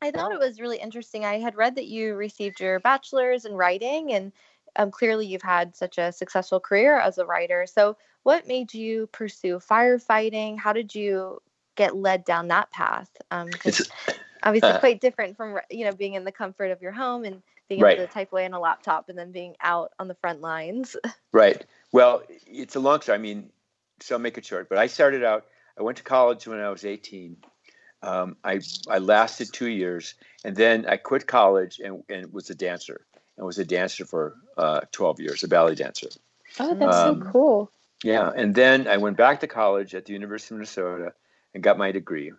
i 0.02 0.10
thought 0.10 0.32
it 0.32 0.38
was 0.38 0.60
really 0.60 0.78
interesting 0.78 1.24
i 1.24 1.38
had 1.38 1.56
read 1.56 1.74
that 1.76 1.86
you 1.86 2.14
received 2.14 2.60
your 2.60 2.78
bachelor's 2.80 3.44
in 3.44 3.54
writing 3.54 4.12
and 4.12 4.32
um, 4.76 4.90
clearly 4.90 5.26
you've 5.26 5.42
had 5.42 5.76
such 5.76 5.98
a 5.98 6.12
successful 6.12 6.60
career 6.60 6.98
as 6.98 7.18
a 7.18 7.26
writer 7.26 7.66
so 7.66 7.96
what 8.22 8.46
made 8.46 8.72
you 8.72 9.06
pursue 9.08 9.58
firefighting 9.58 10.58
how 10.58 10.72
did 10.72 10.94
you 10.94 11.40
get 11.76 11.96
led 11.96 12.24
down 12.24 12.48
that 12.48 12.70
path 12.70 13.10
um 13.30 13.56
'cause 13.58 13.80
It's 13.80 13.90
obviously 14.42 14.74
quite 14.80 15.00
different 15.00 15.36
from 15.36 15.58
you 15.70 15.84
know 15.84 15.92
being 15.92 16.14
in 16.14 16.24
the 16.24 16.32
comfort 16.32 16.70
of 16.70 16.82
your 16.82 16.92
home 16.92 17.24
and 17.24 17.42
being 17.72 17.82
Right. 17.82 17.96
able 17.98 18.06
to 18.06 18.12
type 18.12 18.32
away 18.32 18.44
on 18.44 18.52
a 18.52 18.60
laptop 18.60 19.08
and 19.08 19.18
then 19.18 19.32
being 19.32 19.54
out 19.60 19.92
on 19.98 20.08
the 20.08 20.14
front 20.14 20.40
lines 20.40 20.96
Right. 21.32 21.64
Well, 21.92 22.22
it's 22.46 22.76
a 22.76 22.80
long 22.80 23.00
story. 23.00 23.16
I 23.16 23.20
mean, 23.20 23.50
so 24.00 24.14
I'll 24.14 24.18
make 24.20 24.36
it 24.36 24.44
short. 24.44 24.68
But 24.68 24.76
I 24.78 24.86
started 24.86 25.24
out. 25.24 25.46
I 25.78 25.82
went 25.82 25.96
to 25.98 26.02
college 26.04 26.46
when 26.46 26.60
I 26.60 26.68
was 26.68 26.84
18. 26.84 27.36
Um, 28.02 28.36
I 28.44 28.60
I 28.88 28.98
lasted 28.98 29.48
two 29.52 29.68
years, 29.68 30.14
and 30.44 30.54
then 30.54 30.84
I 30.86 30.96
quit 30.98 31.26
college 31.26 31.80
and, 31.82 32.02
and 32.10 32.32
was 32.32 32.50
a 32.50 32.54
dancer. 32.54 33.06
And 33.38 33.46
was 33.46 33.58
a 33.58 33.64
dancer 33.64 34.04
for 34.04 34.34
uh, 34.58 34.80
12 34.92 35.20
years, 35.20 35.42
a 35.42 35.48
ballet 35.48 35.74
dancer. 35.74 36.08
Oh, 36.60 36.74
that's 36.74 36.96
Um, 36.96 37.22
so 37.22 37.30
cool. 37.30 37.70
Yeah, 38.04 38.30
and 38.36 38.54
then 38.54 38.86
I 38.88 38.98
went 38.98 39.16
back 39.16 39.40
to 39.40 39.46
college 39.46 39.94
at 39.94 40.04
the 40.04 40.12
University 40.12 40.54
of 40.54 40.58
Minnesota 40.58 41.14
and 41.54 41.62
got 41.62 41.78
my 41.78 41.92
degree. 41.92 42.30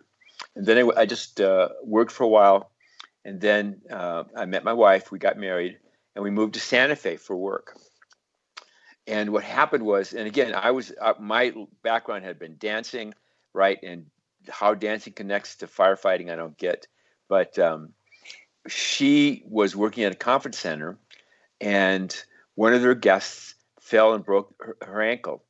And 0.54 0.64
then 0.66 0.78
I, 0.78 1.00
I 1.00 1.06
just 1.06 1.40
uh, 1.40 1.70
worked 1.82 2.12
for 2.12 2.22
a 2.22 2.28
while, 2.28 2.70
and 3.24 3.40
then 3.40 3.80
uh, 3.90 4.24
I 4.36 4.44
met 4.46 4.64
my 4.64 4.72
wife. 4.72 5.10
We 5.10 5.18
got 5.18 5.38
married, 5.38 5.78
and 6.14 6.22
we 6.22 6.30
moved 6.30 6.54
to 6.54 6.60
Santa 6.60 6.96
Fe 6.96 7.16
for 7.16 7.36
work. 7.36 7.76
And 9.06 9.30
what 9.30 9.44
happened 9.44 9.84
was, 9.84 10.12
and 10.12 10.26
again, 10.26 10.54
I 10.54 10.70
was 10.70 10.92
uh, 11.00 11.14
my 11.18 11.52
background 11.82 12.24
had 12.24 12.38
been 12.38 12.56
dancing, 12.58 13.14
right? 13.52 13.78
And 13.82 14.06
how 14.48 14.74
dancing 14.74 15.12
connects 15.12 15.56
to 15.56 15.66
firefighting, 15.66 16.30
I 16.30 16.36
don't 16.36 16.56
get. 16.56 16.86
But 17.28 17.58
um, 17.58 17.90
she 18.68 19.42
was 19.46 19.76
working 19.76 20.04
at 20.04 20.12
a 20.12 20.16
conference 20.16 20.58
center, 20.58 20.98
and 21.60 22.14
one 22.54 22.74
of 22.74 22.82
their 22.82 22.94
guests 22.94 23.54
fell 23.80 24.14
and 24.14 24.24
broke 24.24 24.54
her, 24.60 24.76
her 24.82 25.02
ankle 25.02 25.42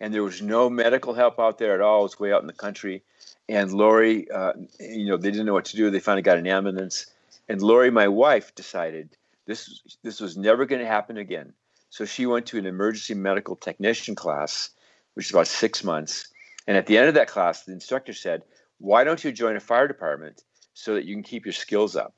and 0.00 0.14
there 0.14 0.24
was 0.24 0.40
no 0.40 0.70
medical 0.70 1.12
help 1.12 1.38
out 1.38 1.58
there 1.58 1.74
at 1.74 1.80
all. 1.80 2.00
It 2.00 2.04
was 2.04 2.18
way 2.18 2.32
out 2.32 2.40
in 2.40 2.46
the 2.46 2.52
country. 2.52 3.02
And 3.48 3.70
Lori, 3.72 4.30
uh, 4.30 4.54
you 4.80 5.06
know, 5.06 5.16
they 5.16 5.30
didn't 5.30 5.46
know 5.46 5.52
what 5.52 5.66
to 5.66 5.76
do. 5.76 5.90
They 5.90 6.00
finally 6.00 6.22
got 6.22 6.38
an 6.38 6.46
ambulance. 6.46 7.06
And 7.50 7.60
Lori, 7.60 7.90
my 7.90 8.06
wife, 8.06 8.54
decided 8.54 9.16
this 9.44 9.82
this 10.04 10.20
was 10.20 10.36
never 10.36 10.66
going 10.66 10.80
to 10.80 10.86
happen 10.86 11.16
again. 11.16 11.52
So 11.88 12.04
she 12.04 12.24
went 12.24 12.46
to 12.46 12.58
an 12.58 12.64
emergency 12.64 13.14
medical 13.14 13.56
technician 13.56 14.14
class, 14.14 14.70
which 15.14 15.26
is 15.26 15.32
about 15.32 15.48
six 15.48 15.82
months. 15.82 16.28
And 16.68 16.76
at 16.76 16.86
the 16.86 16.96
end 16.96 17.08
of 17.08 17.14
that 17.14 17.26
class, 17.26 17.64
the 17.64 17.72
instructor 17.72 18.12
said, 18.12 18.44
"Why 18.78 19.02
don't 19.02 19.24
you 19.24 19.32
join 19.32 19.56
a 19.56 19.60
fire 19.60 19.88
department 19.88 20.44
so 20.74 20.94
that 20.94 21.06
you 21.06 21.16
can 21.16 21.24
keep 21.24 21.44
your 21.44 21.52
skills 21.52 21.96
up?" 21.96 22.14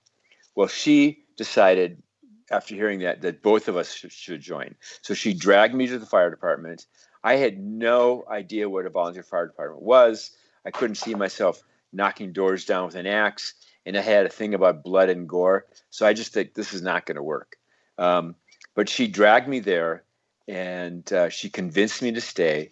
Well, 0.54 0.68
she 0.68 1.24
decided 1.38 2.02
after 2.50 2.74
hearing 2.74 3.00
that 3.00 3.22
that 3.22 3.40
both 3.40 3.68
of 3.68 3.76
us 3.78 3.90
should, 3.90 4.12
should 4.12 4.42
join. 4.42 4.74
So 5.00 5.14
she 5.14 5.32
dragged 5.32 5.74
me 5.74 5.86
to 5.86 5.98
the 5.98 6.04
fire 6.04 6.28
department. 6.28 6.84
I 7.24 7.36
had 7.36 7.58
no 7.58 8.26
idea 8.28 8.68
what 8.68 8.84
a 8.84 8.90
volunteer 8.90 9.22
fire 9.22 9.46
department 9.46 9.82
was. 9.82 10.30
I 10.66 10.70
couldn't 10.70 10.96
see 10.96 11.14
myself 11.14 11.62
knocking 11.90 12.34
doors 12.34 12.66
down 12.66 12.84
with 12.84 12.96
an 12.96 13.06
axe, 13.06 13.54
and 13.86 13.96
I 13.96 14.00
had 14.00 14.26
a 14.26 14.30
thing 14.30 14.54
about 14.54 14.84
blood 14.84 15.08
and 15.08 15.28
gore. 15.28 15.66
So 15.90 16.06
I 16.06 16.12
just 16.12 16.32
think 16.32 16.54
this 16.54 16.72
is 16.72 16.82
not 16.82 17.06
going 17.06 17.16
to 17.16 17.22
work. 17.22 17.56
Um, 17.98 18.34
but 18.74 18.88
she 18.88 19.06
dragged 19.06 19.48
me 19.48 19.60
there, 19.60 20.02
and 20.48 21.10
uh, 21.12 21.28
she 21.28 21.50
convinced 21.50 22.02
me 22.02 22.12
to 22.12 22.20
stay, 22.20 22.70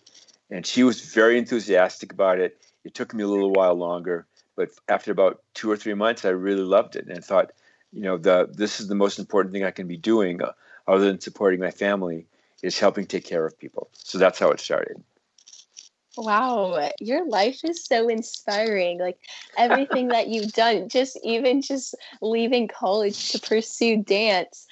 and 0.51 0.65
she 0.65 0.83
was 0.83 1.01
very 1.01 1.39
enthusiastic 1.39 2.13
about 2.13 2.39
it. 2.39 2.61
It 2.85 2.95
took 2.95 3.13
me 3.13 3.23
a 3.23 3.29
little 3.29 3.53
while 3.53 3.75
longer, 3.75 4.27
but 4.57 4.71
after 4.89 5.13
about 5.13 5.43
two 5.55 5.71
or 5.71 5.77
three 5.77 5.95
months, 5.95 6.25
I 6.25 6.31
really 6.31 6.63
loved 6.63 6.97
it 6.97 7.07
and 7.07 7.25
thought, 7.25 7.53
you 7.93 8.03
know, 8.03 8.17
the 8.17 8.49
this 8.51 8.81
is 8.81 8.89
the 8.89 8.95
most 8.95 9.19
important 9.19 9.53
thing 9.53 9.65
I 9.65 9.71
can 9.71 9.87
be 9.87 9.97
doing, 9.97 10.43
uh, 10.43 10.53
other 10.89 11.05
than 11.05 11.21
supporting 11.21 11.61
my 11.61 11.71
family, 11.71 12.27
is 12.63 12.79
helping 12.79 13.07
take 13.07 13.25
care 13.25 13.45
of 13.45 13.59
people. 13.59 13.89
So 13.93 14.19
that's 14.19 14.39
how 14.39 14.51
it 14.51 14.61
started. 14.61 15.03
Wow, 16.21 16.91
your 17.01 17.27
life 17.27 17.64
is 17.64 17.83
so 17.83 18.09
inspiring. 18.09 18.99
Like 18.99 19.18
everything 19.57 20.09
that 20.09 20.29
you've 20.29 20.53
done, 20.53 20.91
just 20.91 21.18
even 21.25 21.62
just 21.62 21.95
leaving 22.21 22.68
college 22.68 23.31
to 23.31 23.41
pursue 23.41 24.03
dance. 24.03 24.66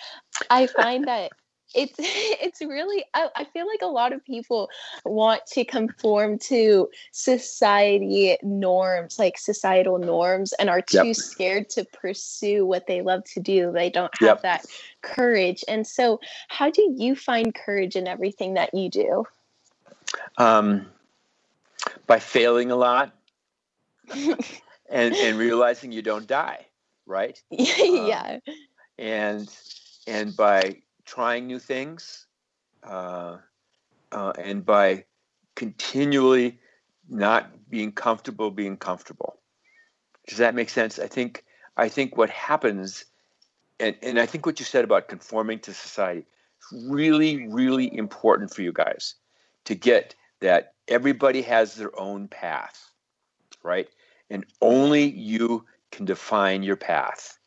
I 0.50 0.66
find 0.66 1.08
that 1.08 1.30
it's 1.74 1.94
it's 1.98 2.60
really 2.60 3.02
I, 3.14 3.28
I, 3.34 3.44
feel 3.44 3.66
like 3.66 3.80
a 3.80 3.86
lot 3.86 4.12
of 4.12 4.22
people 4.26 4.68
want 5.06 5.46
to 5.46 5.64
conform 5.64 6.38
to 6.40 6.90
society 7.12 8.36
norms 8.42 9.18
like 9.18 9.38
societal 9.38 9.98
norms 9.98 10.52
and 10.54 10.68
are 10.68 10.82
too 10.82 11.08
yep. 11.08 11.16
scared 11.16 11.70
to 11.70 11.84
pursue 11.84 12.66
what 12.66 12.86
they 12.86 13.02
love 13.02 13.24
to 13.24 13.40
do 13.40 13.72
they 13.72 13.90
don't 13.90 14.12
have 14.18 14.28
yep. 14.28 14.42
that 14.42 14.66
courage 15.02 15.64
and 15.68 15.86
so 15.86 16.20
how 16.48 16.70
do 16.70 16.94
you 16.96 17.14
find 17.14 17.54
courage 17.54 17.96
in 17.96 18.06
everything 18.06 18.54
that 18.54 18.72
you 18.74 18.88
do 18.88 19.24
um, 20.38 20.86
by 22.06 22.18
failing 22.18 22.70
a 22.70 22.76
lot 22.76 23.14
and 24.14 25.14
and 25.14 25.38
realizing 25.38 25.92
you 25.92 26.02
don't 26.02 26.26
die 26.26 26.68
right? 27.08 27.42
Yeah. 27.50 28.38
Um, 28.46 28.54
and 28.98 29.48
and 30.06 30.36
by 30.36 30.82
trying 31.04 31.46
new 31.46 31.58
things 31.58 32.26
uh, 32.84 33.38
uh, 34.12 34.32
and 34.38 34.64
by 34.64 35.04
continually 35.54 36.58
not 37.08 37.50
being 37.70 37.92
comfortable 37.92 38.50
being 38.50 38.76
comfortable. 38.76 39.38
Does 40.26 40.38
that 40.38 40.54
make 40.54 40.68
sense? 40.68 40.98
I 40.98 41.06
think 41.06 41.44
i 41.76 41.88
think 41.88 42.16
what 42.16 42.28
happens 42.28 43.04
and, 43.78 43.94
and 44.02 44.18
i 44.18 44.26
think 44.26 44.44
what 44.44 44.58
you 44.58 44.66
said 44.66 44.84
about 44.84 45.06
conforming 45.06 45.60
to 45.60 45.72
society 45.72 46.26
is 46.72 46.88
really 46.88 47.46
really 47.46 47.96
important 47.96 48.52
for 48.52 48.62
you 48.62 48.72
guys 48.72 49.14
to 49.64 49.76
get 49.76 50.16
that 50.40 50.74
everybody 50.88 51.42
has 51.42 51.74
their 51.74 51.98
own 51.98 52.28
path 52.28 52.90
right 53.62 53.88
and 54.30 54.44
only 54.60 55.04
you 55.04 55.64
can 55.90 56.04
define 56.04 56.62
your 56.62 56.76
path 56.76 57.38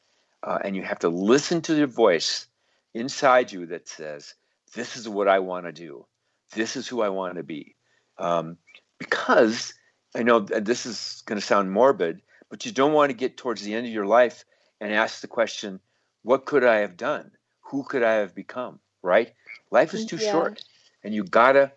uh, 0.43 0.59
and 0.63 0.75
you 0.75 0.81
have 0.81 0.99
to 0.99 1.09
listen 1.09 1.61
to 1.61 1.75
your 1.75 1.87
voice 1.87 2.47
inside 2.93 3.51
you 3.51 3.67
that 3.67 3.87
says, 3.87 4.33
This 4.73 4.97
is 4.97 5.07
what 5.07 5.27
I 5.27 5.39
want 5.39 5.65
to 5.65 5.71
do. 5.71 6.05
This 6.53 6.75
is 6.75 6.87
who 6.87 7.01
I 7.01 7.09
want 7.09 7.35
to 7.35 7.43
be. 7.43 7.75
Um, 8.17 8.57
because 8.97 9.73
I 10.15 10.23
know 10.23 10.39
this 10.39 10.85
is 10.85 11.23
going 11.25 11.39
to 11.39 11.45
sound 11.45 11.71
morbid, 11.71 12.21
but 12.49 12.65
you 12.65 12.71
don't 12.71 12.93
want 12.93 13.09
to 13.11 13.17
get 13.17 13.37
towards 13.37 13.61
the 13.61 13.73
end 13.73 13.87
of 13.87 13.93
your 13.93 14.05
life 14.05 14.43
and 14.79 14.93
ask 14.93 15.21
the 15.21 15.27
question, 15.27 15.79
What 16.23 16.45
could 16.45 16.63
I 16.63 16.77
have 16.77 16.97
done? 16.97 17.31
Who 17.69 17.83
could 17.83 18.03
I 18.03 18.15
have 18.15 18.35
become? 18.35 18.79
Right? 19.01 19.33
Life 19.69 19.93
is 19.93 20.05
too 20.05 20.17
yeah. 20.17 20.31
short. 20.31 20.63
And 21.03 21.13
you 21.13 21.23
gotta, 21.23 21.71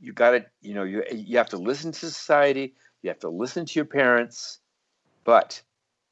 you 0.00 0.12
gotta, 0.12 0.46
you 0.60 0.74
know, 0.74 0.84
you 0.84 1.04
you 1.12 1.38
have 1.38 1.50
to 1.50 1.58
listen 1.58 1.92
to 1.92 1.98
society, 1.98 2.74
you 3.02 3.10
have 3.10 3.20
to 3.20 3.28
listen 3.28 3.66
to 3.66 3.72
your 3.78 3.84
parents, 3.84 4.60
but 5.24 5.60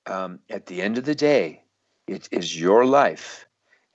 um, 0.07 0.41
at 0.51 0.67
the 0.67 0.83
end 0.83 0.99
of 0.99 1.05
the 1.05 1.15
day, 1.15 1.65
it 2.07 2.29
is 2.31 2.59
your 2.59 2.85
life 2.85 3.47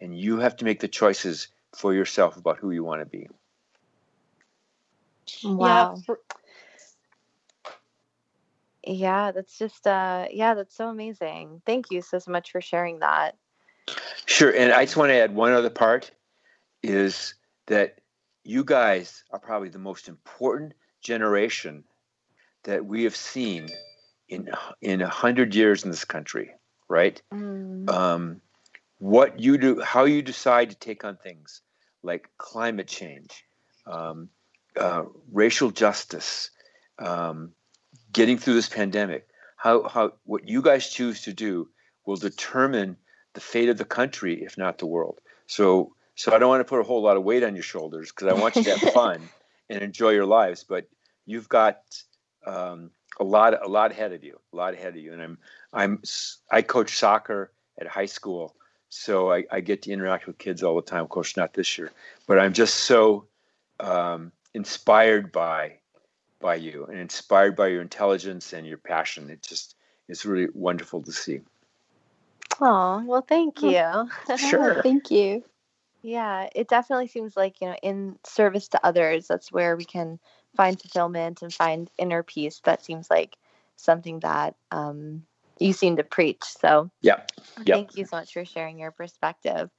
and 0.02 0.18
you 0.18 0.40
have 0.40 0.56
to 0.58 0.66
make 0.66 0.80
the 0.80 0.88
choices 0.88 1.48
for 1.76 1.94
yourself 1.94 2.36
about 2.36 2.58
who 2.58 2.72
you 2.72 2.84
want 2.84 3.02
to 3.02 3.06
be. 3.06 3.30
Wow. 5.44 5.96
Yeah, 5.96 6.02
for- 6.06 6.20
yeah, 8.86 9.32
that's 9.32 9.58
just 9.58 9.86
uh 9.88 10.28
yeah, 10.32 10.56
that's 10.56 10.76
so 10.76 10.90
amazing. 10.90 11.62
Thank 11.66 11.92
you 11.92 12.02
so, 12.02 12.20
so 12.20 12.32
much 12.32 12.52
for 12.52 12.62
sharing 12.62 13.00
that. 13.00 13.38
Sure, 14.26 14.54
and 14.54 14.74
I 14.74 14.86
just 14.86 14.98
want 14.98 15.10
to 15.10 15.16
add 15.16 15.36
one 15.36 15.54
other 15.54 15.70
part 15.70 16.12
is 16.84 17.36
that 17.68 18.01
you 18.44 18.64
guys 18.64 19.24
are 19.32 19.40
probably 19.40 19.70
the 19.70 19.80
most 19.80 20.08
important 20.08 20.74
generation 21.02 21.84
that 22.64 22.86
we 22.86 23.04
have 23.04 23.16
seen 23.16 23.68
in 24.30 24.50
in 24.82 25.02
a 25.02 25.10
hundred 25.10 25.56
years 25.56 25.84
in 25.84 25.92
this 25.92 26.06
country, 26.06 26.52
right? 26.88 27.22
Mm. 27.34 27.90
Um, 27.90 28.42
what 29.00 29.40
you 29.40 29.58
do, 29.58 29.82
how 29.82 30.06
you 30.06 30.22
decide 30.22 30.70
to 30.70 30.76
take 30.76 31.04
on 31.04 31.18
things 31.18 31.62
like 32.04 32.30
climate 32.38 32.88
change, 32.88 33.44
um, 33.88 34.30
uh, 34.76 35.04
racial 35.32 35.72
justice, 35.72 36.52
um, 37.00 37.52
getting 38.14 38.38
through 38.38 38.54
this 38.54 38.70
pandemic, 38.70 39.28
how, 39.58 39.88
how 39.88 40.14
what 40.26 40.48
you 40.48 40.62
guys 40.62 40.90
choose 40.90 41.22
to 41.24 41.34
do 41.34 41.68
will 42.06 42.16
determine 42.16 42.98
the 43.34 43.42
fate 43.42 43.70
of 43.70 43.78
the 43.78 43.86
country, 43.86 44.44
if 44.44 44.58
not 44.58 44.78
the 44.78 44.86
world. 44.86 45.20
So, 45.48 45.96
so 46.16 46.34
I 46.34 46.40
don't 46.40 46.50
want 46.50 46.62
to 46.62 46.70
put 46.70 46.80
a 46.80 46.84
whole 46.84 47.02
lot 47.02 47.18
of 47.18 47.24
weight 47.24 47.44
on 47.44 47.56
your 47.56 47.64
shoulders 47.64 48.12
because 48.12 48.28
I 48.28 48.34
want 48.34 48.56
you 48.56 48.64
to 48.64 48.78
have 48.78 48.94
fun 48.94 49.30
and 49.70 49.82
enjoy 49.82 50.12
your 50.12 50.26
lives. 50.26 50.64
But 50.64 50.88
you've 51.26 51.50
got 51.50 51.82
um, 52.46 52.92
a 53.20 53.24
lot, 53.24 53.64
a 53.64 53.68
lot 53.68 53.92
ahead 53.92 54.14
of 54.14 54.24
you, 54.24 54.40
a 54.54 54.56
lot 54.56 54.74
ahead 54.74 54.96
of 54.96 54.98
you. 54.98 55.14
And 55.14 55.22
I'm, 55.22 55.38
I'm, 55.74 56.02
I 56.52 56.62
coach 56.62 56.98
soccer 56.98 57.52
at 57.80 57.88
high 57.88 58.06
school, 58.06 58.56
so 58.90 59.32
I, 59.32 59.46
I, 59.52 59.62
get 59.62 59.84
to 59.84 59.92
interact 59.92 60.28
with 60.28 60.38
kids 60.38 60.64
all 60.64 60.76
the 60.76 60.82
time. 60.82 61.02
Of 61.02 61.10
course, 61.10 61.38
not 61.38 61.54
this 61.54 61.78
year, 61.78 61.92
but 62.28 62.38
I'm 62.38 62.54
just 62.54 62.76
so 62.76 63.26
um, 63.80 64.32
inspired 64.54 65.32
by 65.32 65.78
by 66.40 66.56
you 66.56 66.86
and 66.90 67.00
inspired 67.00 67.56
by 67.56 67.68
your 67.68 67.82
intelligence 67.82 68.52
and 68.52 68.66
your 68.68 68.80
passion. 68.80 69.30
It 69.30 69.44
just 69.44 69.76
it's 70.10 70.26
really 70.26 70.50
wonderful 70.54 71.02
to 71.04 71.12
see. 71.12 71.42
Oh 72.60 73.04
well, 73.06 73.26
thank 73.28 73.62
you. 73.62 74.10
Sure, 74.38 74.82
thank 74.82 75.10
you. 75.12 75.44
Yeah, 76.02 76.50
it 76.56 76.68
definitely 76.68 77.08
seems 77.08 77.38
like 77.38 77.62
you 77.62 77.68
know, 77.68 77.76
in 77.84 78.18
service 78.26 78.68
to 78.70 78.86
others, 78.86 79.28
that's 79.28 79.52
where 79.52 79.76
we 79.76 79.86
can 79.86 80.20
find 80.56 80.80
fulfillment 80.80 81.42
and 81.42 81.54
find 81.54 81.90
inner 81.98 82.24
peace. 82.24 82.60
That 82.64 82.84
seems 82.84 83.10
like 83.10 83.38
something 83.76 84.20
that 84.22 84.56
um, 84.72 85.24
you 85.60 85.74
seem 85.74 85.98
to 85.98 86.04
preach. 86.04 86.44
So 86.44 86.90
yeah, 87.02 87.22
yep. 87.66 87.76
thank 87.76 87.98
you 87.98 88.06
so 88.06 88.18
much 88.18 88.34
for 88.34 88.46
sharing 88.46 88.80
your 88.80 88.92
perspective. 88.92 89.70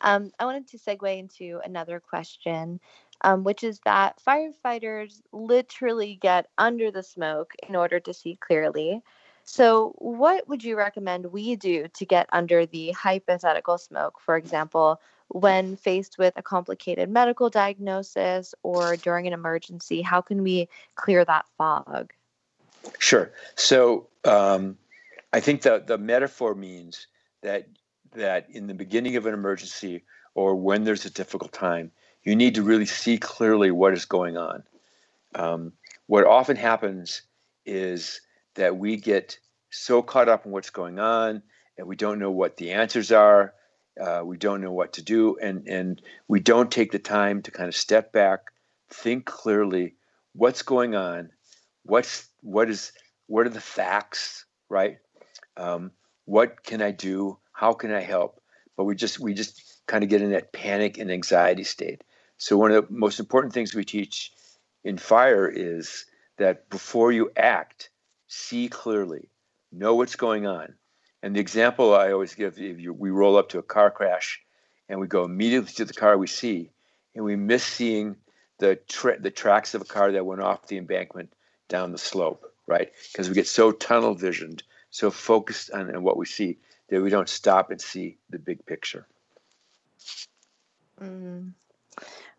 Um, 0.00 0.30
I 0.38 0.44
wanted 0.44 0.68
to 0.68 0.78
segue 0.78 1.18
into 1.18 1.60
another 1.64 1.98
question, 1.98 2.78
um, 3.22 3.42
which 3.42 3.64
is 3.64 3.80
that 3.84 4.20
firefighters 4.26 5.22
literally 5.32 6.18
get 6.20 6.46
under 6.58 6.90
the 6.90 7.02
smoke 7.02 7.54
in 7.68 7.74
order 7.74 7.98
to 8.00 8.14
see 8.14 8.36
clearly. 8.36 9.02
So, 9.44 9.94
what 9.98 10.48
would 10.48 10.64
you 10.64 10.76
recommend 10.76 11.26
we 11.26 11.56
do 11.56 11.88
to 11.88 12.06
get 12.06 12.28
under 12.32 12.64
the 12.64 12.92
hypothetical 12.92 13.78
smoke? 13.78 14.20
For 14.20 14.36
example, 14.36 15.00
when 15.28 15.76
faced 15.76 16.18
with 16.18 16.34
a 16.36 16.42
complicated 16.42 17.08
medical 17.08 17.50
diagnosis 17.50 18.54
or 18.62 18.96
during 18.96 19.26
an 19.26 19.32
emergency, 19.32 20.02
how 20.02 20.20
can 20.20 20.42
we 20.42 20.68
clear 20.94 21.24
that 21.24 21.46
fog? 21.56 22.12
Sure. 22.98 23.32
So, 23.56 24.08
um, 24.24 24.76
I 25.32 25.40
think 25.40 25.62
the 25.62 25.82
the 25.84 25.98
metaphor 25.98 26.54
means 26.54 27.08
that 27.42 27.66
that 28.12 28.48
in 28.50 28.66
the 28.66 28.74
beginning 28.74 29.16
of 29.16 29.26
an 29.26 29.34
emergency 29.34 30.04
or 30.34 30.54
when 30.54 30.84
there's 30.84 31.04
a 31.04 31.10
difficult 31.10 31.52
time, 31.52 31.90
you 32.22 32.36
need 32.36 32.54
to 32.54 32.62
really 32.62 32.86
see 32.86 33.18
clearly 33.18 33.70
what 33.70 33.92
is 33.92 34.04
going 34.04 34.36
on. 34.36 34.62
Um, 35.34 35.72
what 36.06 36.24
often 36.24 36.56
happens 36.56 37.22
is 37.66 38.20
that 38.54 38.76
we 38.76 38.96
get 38.96 39.38
so 39.70 40.02
caught 40.02 40.28
up 40.28 40.46
in 40.46 40.52
what's 40.52 40.70
going 40.70 40.98
on 40.98 41.42
and 41.76 41.86
we 41.86 41.96
don't 41.96 42.18
know 42.18 42.30
what 42.30 42.56
the 42.56 42.72
answers 42.72 43.10
are. 43.10 43.54
Uh, 44.00 44.22
we 44.24 44.36
don't 44.36 44.60
know 44.60 44.72
what 44.72 44.94
to 44.94 45.02
do, 45.02 45.36
and 45.40 45.68
and 45.68 46.02
we 46.28 46.40
don't 46.40 46.70
take 46.70 46.92
the 46.92 46.98
time 46.98 47.42
to 47.42 47.50
kind 47.50 47.68
of 47.68 47.76
step 47.76 48.12
back, 48.12 48.40
think 48.90 49.24
clearly, 49.24 49.94
what's 50.34 50.62
going 50.62 50.94
on, 50.94 51.30
what's 51.84 52.28
what 52.40 52.68
is 52.70 52.92
what 53.26 53.46
are 53.46 53.50
the 53.50 53.60
facts, 53.60 54.46
right? 54.68 54.98
um, 55.56 55.92
what 56.24 56.62
can 56.62 56.82
I 56.82 56.90
do? 56.90 57.38
How 57.52 57.72
can 57.72 57.92
I 57.92 58.00
help? 58.00 58.40
But 58.76 58.84
we 58.84 58.94
just 58.94 59.20
we 59.20 59.34
just 59.34 59.82
kind 59.86 60.02
of 60.02 60.10
get 60.10 60.22
in 60.22 60.32
that 60.32 60.52
panic 60.52 60.98
and 60.98 61.10
anxiety 61.10 61.64
state. 61.64 62.02
So 62.38 62.56
one 62.56 62.72
of 62.72 62.88
the 62.88 62.92
most 62.92 63.20
important 63.20 63.52
things 63.52 63.74
we 63.74 63.84
teach 63.84 64.32
in 64.82 64.98
fire 64.98 65.48
is 65.48 66.06
that 66.38 66.68
before 66.70 67.12
you 67.12 67.30
act, 67.36 67.90
see 68.26 68.68
clearly, 68.68 69.30
know 69.70 69.94
what's 69.94 70.16
going 70.16 70.46
on. 70.46 70.74
And 71.24 71.34
the 71.34 71.40
example 71.40 71.94
I 71.94 72.12
always 72.12 72.34
give, 72.34 72.58
if 72.58 72.78
you, 72.78 72.92
we 72.92 73.08
roll 73.08 73.38
up 73.38 73.48
to 73.48 73.58
a 73.58 73.62
car 73.62 73.90
crash 73.90 74.42
and 74.90 75.00
we 75.00 75.06
go 75.06 75.24
immediately 75.24 75.72
to 75.72 75.86
the 75.86 75.94
car 75.94 76.18
we 76.18 76.26
see, 76.26 76.70
and 77.14 77.24
we 77.24 77.34
miss 77.34 77.64
seeing 77.64 78.16
the 78.58 78.76
tra- 78.76 79.18
the 79.18 79.30
tracks 79.30 79.72
of 79.72 79.80
a 79.80 79.86
car 79.86 80.12
that 80.12 80.26
went 80.26 80.42
off 80.42 80.66
the 80.66 80.76
embankment 80.76 81.32
down 81.66 81.92
the 81.92 81.98
slope, 81.98 82.52
right? 82.66 82.92
Because 83.10 83.30
we 83.30 83.34
get 83.34 83.46
so 83.46 83.72
tunnel 83.72 84.14
visioned, 84.14 84.64
so 84.90 85.10
focused 85.10 85.70
on, 85.70 85.96
on 85.96 86.02
what 86.02 86.18
we 86.18 86.26
see 86.26 86.58
that 86.90 87.00
we 87.00 87.08
don't 87.08 87.30
stop 87.30 87.70
and 87.70 87.80
see 87.80 88.18
the 88.28 88.38
big 88.38 88.66
picture. 88.66 89.06
Mm. 91.00 91.54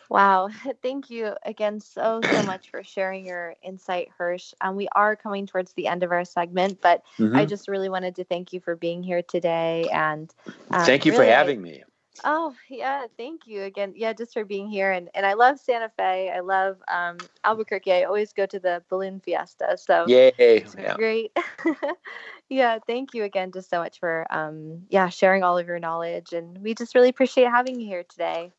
Wow. 0.10 0.50
Thank 0.82 1.10
you 1.10 1.34
again 1.44 1.80
so, 1.80 2.22
so 2.24 2.44
much 2.46 2.70
for 2.70 2.84
sharing 2.84 3.26
your 3.26 3.56
insight, 3.64 4.10
Hirsch. 4.18 4.54
Um, 4.62 4.76
we 4.76 4.88
are 4.94 5.16
coming 5.16 5.48
towards 5.48 5.74
the 5.74 5.88
end 5.88 6.04
of 6.04 6.12
our 6.12 6.26
segment, 6.26 6.82
but 6.82 7.04
mm-hmm. 7.20 7.36
I 7.36 7.46
just 7.46 7.68
really 7.68 7.90
wanted 7.90 8.16
to 8.16 8.24
thank 8.24 8.54
you 8.54 8.60
for 8.60 8.76
being 8.76 9.04
here 9.04 9.22
today. 9.22 9.88
And 9.92 10.34
um, 10.72 10.86
thank 10.86 11.06
you 11.06 11.12
really, 11.12 11.26
for 11.26 11.32
having 11.32 11.62
me. 11.62 11.84
Oh, 12.24 12.56
yeah. 12.70 13.06
Thank 13.18 13.46
you 13.46 13.64
again. 13.64 13.94
Yeah, 13.96 14.14
just 14.14 14.34
for 14.34 14.46
being 14.46 14.70
here. 14.70 14.92
And, 14.92 15.10
and 15.14 15.26
I 15.26 15.34
love 15.34 15.60
Santa 15.60 15.92
Fe. 15.98 16.32
I 16.34 16.40
love 16.40 16.78
um, 16.88 17.18
Albuquerque. 17.44 17.92
I 17.92 18.04
always 18.04 18.32
go 18.32 18.46
to 18.46 18.60
the 18.60 18.84
balloon 18.90 19.20
fiesta. 19.20 19.78
So, 19.78 20.06
yay. 20.08 20.32
Yeah. 20.78 20.96
great. 20.96 21.38
yeah. 22.50 22.80
Thank 22.88 23.14
you 23.14 23.24
again 23.24 23.52
just 23.52 23.70
so 23.70 23.80
much 23.80 24.00
for, 24.00 24.26
um, 24.30 24.84
yeah, 24.90 25.10
sharing 25.10 25.44
all 25.44 25.58
of 25.58 25.68
your 25.68 25.80
knowledge. 25.80 26.32
And 26.32 26.58
we 26.60 26.74
just 26.74 26.96
really 26.96 27.10
appreciate 27.10 27.48
having 27.48 27.80
you 27.80 27.88
here 27.88 28.06
today. 28.08 28.54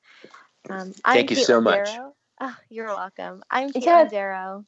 Um, 0.68 0.92
Thank 1.04 1.30
you 1.30 1.36
so 1.36 1.60
much. 1.60 1.88
Oh, 2.40 2.56
you're 2.68 2.86
welcome. 2.86 3.42
I'm 3.50 3.72
Kate 3.72 3.84
yeah. 3.84 4.04
Darrow. 4.04 4.64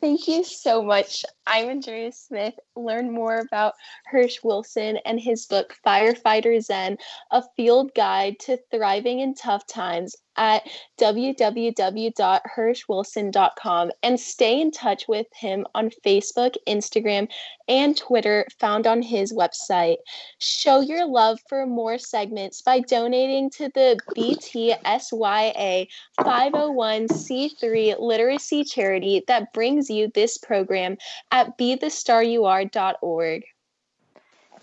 Thank 0.00 0.26
you 0.26 0.42
so 0.44 0.82
much. 0.82 1.24
I'm 1.46 1.68
Andrea 1.68 2.10
Smith. 2.12 2.54
Learn 2.74 3.12
more 3.12 3.38
about 3.38 3.74
Hirsch 4.06 4.42
Wilson 4.42 4.98
and 5.04 5.20
his 5.20 5.46
book, 5.46 5.76
Firefighter 5.86 6.62
Zen 6.62 6.98
A 7.30 7.42
Field 7.56 7.94
Guide 7.94 8.38
to 8.40 8.58
Thriving 8.70 9.20
in 9.20 9.34
Tough 9.34 9.66
Times 9.66 10.16
at 10.36 10.68
www.hirschwilson.com 10.98 13.90
and 14.02 14.18
stay 14.18 14.58
in 14.60 14.70
touch 14.70 15.06
with 15.08 15.26
him 15.34 15.66
on 15.74 15.90
Facebook, 16.04 16.54
Instagram, 16.66 17.28
and 17.68 17.96
Twitter, 17.96 18.44
found 18.58 18.86
on 18.86 19.00
his 19.02 19.32
website. 19.32 19.96
Show 20.38 20.80
your 20.80 21.06
love 21.06 21.38
for 21.48 21.64
more 21.66 21.98
segments 21.98 22.62
by 22.62 22.80
donating 22.80 23.50
to 23.50 23.70
the 23.74 24.00
BTSYA 24.16 25.86
501c3 26.20 28.00
literacy 28.00 28.64
charity 28.64 29.22
that 29.28 29.52
brings 29.52 29.90
you 29.90 30.10
this 30.14 30.38
program 30.38 30.96
at 31.30 31.58
bethestaryouare.org. 32.70 33.44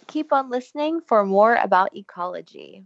Keep 0.07 0.33
on 0.33 0.49
listening 0.49 1.01
for 1.01 1.25
more 1.25 1.55
about 1.55 1.95
ecology. 1.95 2.83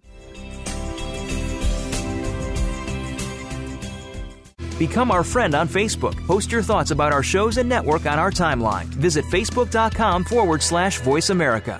Become 4.77 5.11
our 5.11 5.23
friend 5.23 5.55
on 5.55 5.69
Facebook. 5.69 6.15
Post 6.27 6.51
your 6.51 6.61
thoughts 6.61 6.91
about 6.91 7.13
our 7.13 7.23
shows 7.23 7.57
and 7.57 7.69
network 7.69 8.05
on 8.05 8.19
our 8.19 8.31
timeline. 8.31 8.85
Visit 8.85 9.23
facebook.com 9.25 10.25
forward 10.25 10.61
slash 10.61 10.99
voice 10.99 11.29
America. 11.29 11.79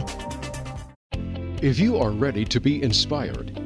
If 1.61 1.77
you 1.77 1.99
are 1.99 2.09
ready 2.09 2.43
to 2.45 2.59
be 2.59 2.81
inspired, 2.81 3.60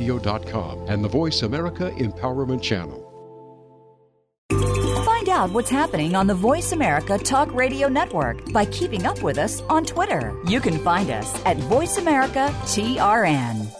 BeTheStarYouAreRadio.com 0.00 0.86
and 0.88 1.04
the 1.04 1.08
Voice 1.08 1.42
America 1.42 1.90
Empowerment 1.98 2.62
Channel. 2.62 3.06
Find 5.04 5.28
out 5.28 5.50
what's 5.50 5.70
happening 5.70 6.14
on 6.14 6.26
the 6.26 6.34
Voice 6.34 6.72
America 6.72 7.18
Talk 7.18 7.52
Radio 7.52 7.88
Network 7.88 8.52
by 8.52 8.64
keeping 8.66 9.06
up 9.06 9.22
with 9.22 9.38
us 9.38 9.60
on 9.62 9.84
Twitter. 9.84 10.34
You 10.46 10.60
can 10.60 10.78
find 10.78 11.10
us 11.10 11.44
at 11.44 11.58
Voice 11.58 11.98
America 11.98 12.48
TRN. 12.64 13.79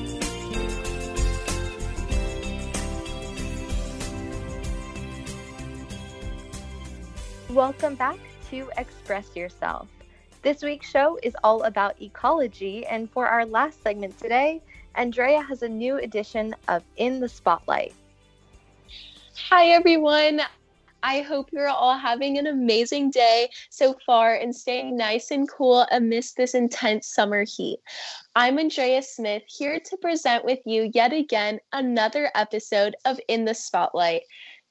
Welcome 7.61 7.93
back 7.93 8.17
to 8.49 8.71
Express 8.79 9.35
Yourself. 9.35 9.87
This 10.41 10.63
week's 10.63 10.89
show 10.89 11.19
is 11.21 11.35
all 11.43 11.61
about 11.61 12.01
ecology, 12.01 12.87
and 12.87 13.07
for 13.11 13.27
our 13.27 13.45
last 13.45 13.83
segment 13.83 14.17
today, 14.17 14.63
Andrea 14.95 15.43
has 15.43 15.61
a 15.61 15.69
new 15.69 15.97
edition 15.97 16.55
of 16.67 16.81
In 16.97 17.19
the 17.19 17.29
Spotlight. 17.29 17.93
Hi, 19.47 19.67
everyone. 19.67 20.41
I 21.03 21.21
hope 21.21 21.49
you're 21.51 21.67
all 21.67 21.95
having 21.95 22.39
an 22.39 22.47
amazing 22.47 23.11
day 23.11 23.49
so 23.69 23.95
far 24.07 24.33
and 24.33 24.55
staying 24.55 24.97
nice 24.97 25.29
and 25.29 25.47
cool 25.47 25.85
amidst 25.91 26.37
this 26.37 26.55
intense 26.55 27.05
summer 27.05 27.43
heat. 27.43 27.77
I'm 28.35 28.57
Andrea 28.57 29.03
Smith 29.03 29.43
here 29.47 29.79
to 29.79 29.97
present 29.97 30.45
with 30.45 30.59
you 30.65 30.89
yet 30.95 31.13
again 31.13 31.59
another 31.73 32.31
episode 32.33 32.95
of 33.05 33.19
In 33.27 33.45
the 33.45 33.53
Spotlight. 33.53 34.23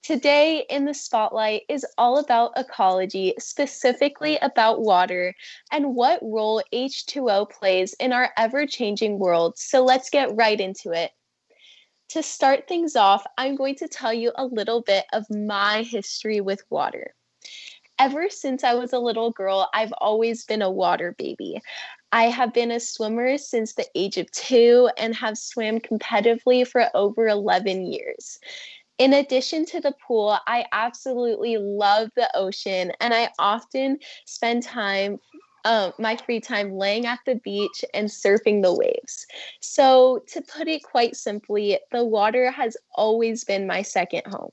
Today 0.03 0.65
in 0.71 0.87
the 0.87 0.95
spotlight 0.95 1.63
is 1.69 1.85
all 1.99 2.19
about 2.19 2.53
ecology, 2.57 3.35
specifically 3.39 4.39
about 4.41 4.81
water 4.81 5.35
and 5.71 5.95
what 5.95 6.21
role 6.23 6.63
H2O 6.73 7.51
plays 7.51 7.93
in 8.01 8.13
our 8.13 8.31
ever 8.39 8.67
changing 8.67 9.19
world. 9.19 9.59
So 9.59 9.85
let's 9.85 10.09
get 10.09 10.35
right 10.35 10.59
into 10.59 10.93
it. 10.93 11.11
To 12.11 12.23
start 12.23 12.67
things 12.67 12.97
off, 12.97 13.25
I'm 13.37 13.57
going 13.57 13.75
to 13.77 13.89
tell 13.89 14.13
you 14.13 14.33
a 14.35 14.47
little 14.47 14.81
bit 14.81 15.05
of 15.13 15.29
my 15.29 15.83
history 15.83 16.41
with 16.41 16.65
water. 16.71 17.15
Ever 17.99 18.31
since 18.31 18.65
I 18.65 18.75
was 18.75 18.95
a 18.95 18.99
little 18.99 19.31
girl, 19.31 19.69
I've 19.75 19.93
always 19.99 20.47
been 20.47 20.63
a 20.63 20.71
water 20.71 21.15
baby. 21.19 21.61
I 22.11 22.25
have 22.25 22.55
been 22.55 22.71
a 22.71 22.81
swimmer 22.81 23.37
since 23.37 23.75
the 23.75 23.87
age 23.95 24.17
of 24.17 24.31
two 24.33 24.89
and 24.97 25.15
have 25.15 25.37
swam 25.37 25.79
competitively 25.79 26.67
for 26.67 26.89
over 26.95 27.29
11 27.29 27.93
years. 27.93 28.39
In 29.01 29.15
addition 29.15 29.65
to 29.65 29.81
the 29.81 29.95
pool, 30.07 30.37
I 30.47 30.67
absolutely 30.73 31.57
love 31.57 32.11
the 32.17 32.29
ocean 32.37 32.93
and 33.01 33.15
I 33.15 33.31
often 33.39 33.99
spend 34.27 34.63
time 34.63 35.19
um, 35.65 35.95
my 35.99 36.17
free 36.19 36.39
time 36.39 36.73
laying 36.73 37.07
at 37.07 37.21
the 37.25 37.37
beach 37.37 37.83
and 37.95 38.09
surfing 38.09 38.63
the 38.63 38.75
waves. 38.75 39.27
So, 39.61 40.23
to 40.29 40.43
put 40.43 40.69
it 40.69 40.83
quite 40.83 41.17
simply, 41.17 41.79
the 41.93 42.05
water 42.05 42.51
has 42.51 42.77
always 42.95 43.43
been 43.43 43.67
my 43.67 43.81
second 43.81 44.27
home. 44.27 44.51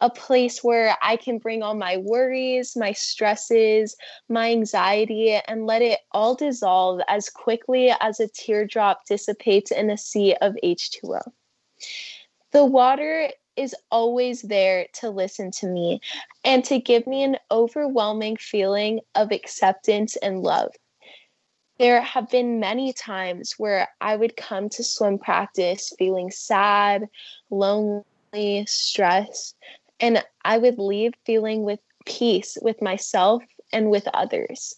A 0.00 0.10
place 0.10 0.64
where 0.64 0.96
I 1.00 1.14
can 1.14 1.38
bring 1.38 1.62
all 1.62 1.74
my 1.76 1.98
worries, 1.98 2.74
my 2.74 2.90
stresses, 2.90 3.94
my 4.28 4.50
anxiety, 4.50 5.38
and 5.46 5.66
let 5.66 5.82
it 5.82 6.00
all 6.10 6.34
dissolve 6.34 7.00
as 7.06 7.30
quickly 7.30 7.94
as 8.00 8.18
a 8.18 8.26
teardrop 8.26 9.06
dissipates 9.06 9.70
in 9.70 9.88
a 9.88 9.96
sea 9.96 10.34
of 10.40 10.56
H2O. 10.64 11.22
The 12.50 12.64
water 12.64 13.30
is 13.58 13.74
always 13.90 14.42
there 14.42 14.86
to 15.00 15.10
listen 15.10 15.50
to 15.50 15.66
me 15.66 16.00
and 16.44 16.64
to 16.64 16.78
give 16.78 17.06
me 17.06 17.24
an 17.24 17.36
overwhelming 17.50 18.36
feeling 18.36 19.00
of 19.14 19.32
acceptance 19.32 20.16
and 20.16 20.42
love. 20.42 20.70
There 21.78 22.00
have 22.00 22.28
been 22.28 22.60
many 22.60 22.92
times 22.92 23.54
where 23.58 23.88
I 24.00 24.16
would 24.16 24.36
come 24.36 24.68
to 24.70 24.84
swim 24.84 25.18
practice 25.18 25.92
feeling 25.98 26.30
sad, 26.30 27.06
lonely, 27.50 28.64
stressed, 28.66 29.56
and 30.00 30.24
I 30.44 30.58
would 30.58 30.78
leave 30.78 31.12
feeling 31.24 31.62
with 31.62 31.80
peace 32.04 32.56
with 32.62 32.80
myself 32.80 33.42
and 33.72 33.90
with 33.90 34.08
others. 34.14 34.74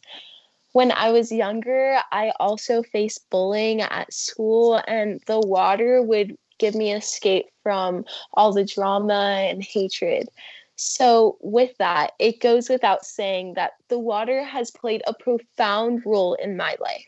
When 0.72 0.92
I 0.92 1.10
was 1.10 1.32
younger, 1.32 1.98
I 2.12 2.32
also 2.38 2.82
faced 2.82 3.28
bullying 3.30 3.80
at 3.80 4.12
school, 4.12 4.80
and 4.86 5.20
the 5.26 5.40
water 5.40 6.00
would 6.02 6.36
give 6.60 6.76
me 6.76 6.92
escape 6.92 7.46
from 7.64 8.04
all 8.34 8.52
the 8.52 8.64
drama 8.64 9.48
and 9.50 9.64
hatred. 9.64 10.28
So, 10.76 11.36
with 11.40 11.76
that, 11.78 12.12
it 12.18 12.40
goes 12.40 12.68
without 12.68 13.04
saying 13.04 13.54
that 13.54 13.72
the 13.88 13.98
water 13.98 14.44
has 14.44 14.70
played 14.70 15.02
a 15.06 15.12
profound 15.12 16.02
role 16.06 16.34
in 16.34 16.56
my 16.56 16.76
life. 16.80 17.06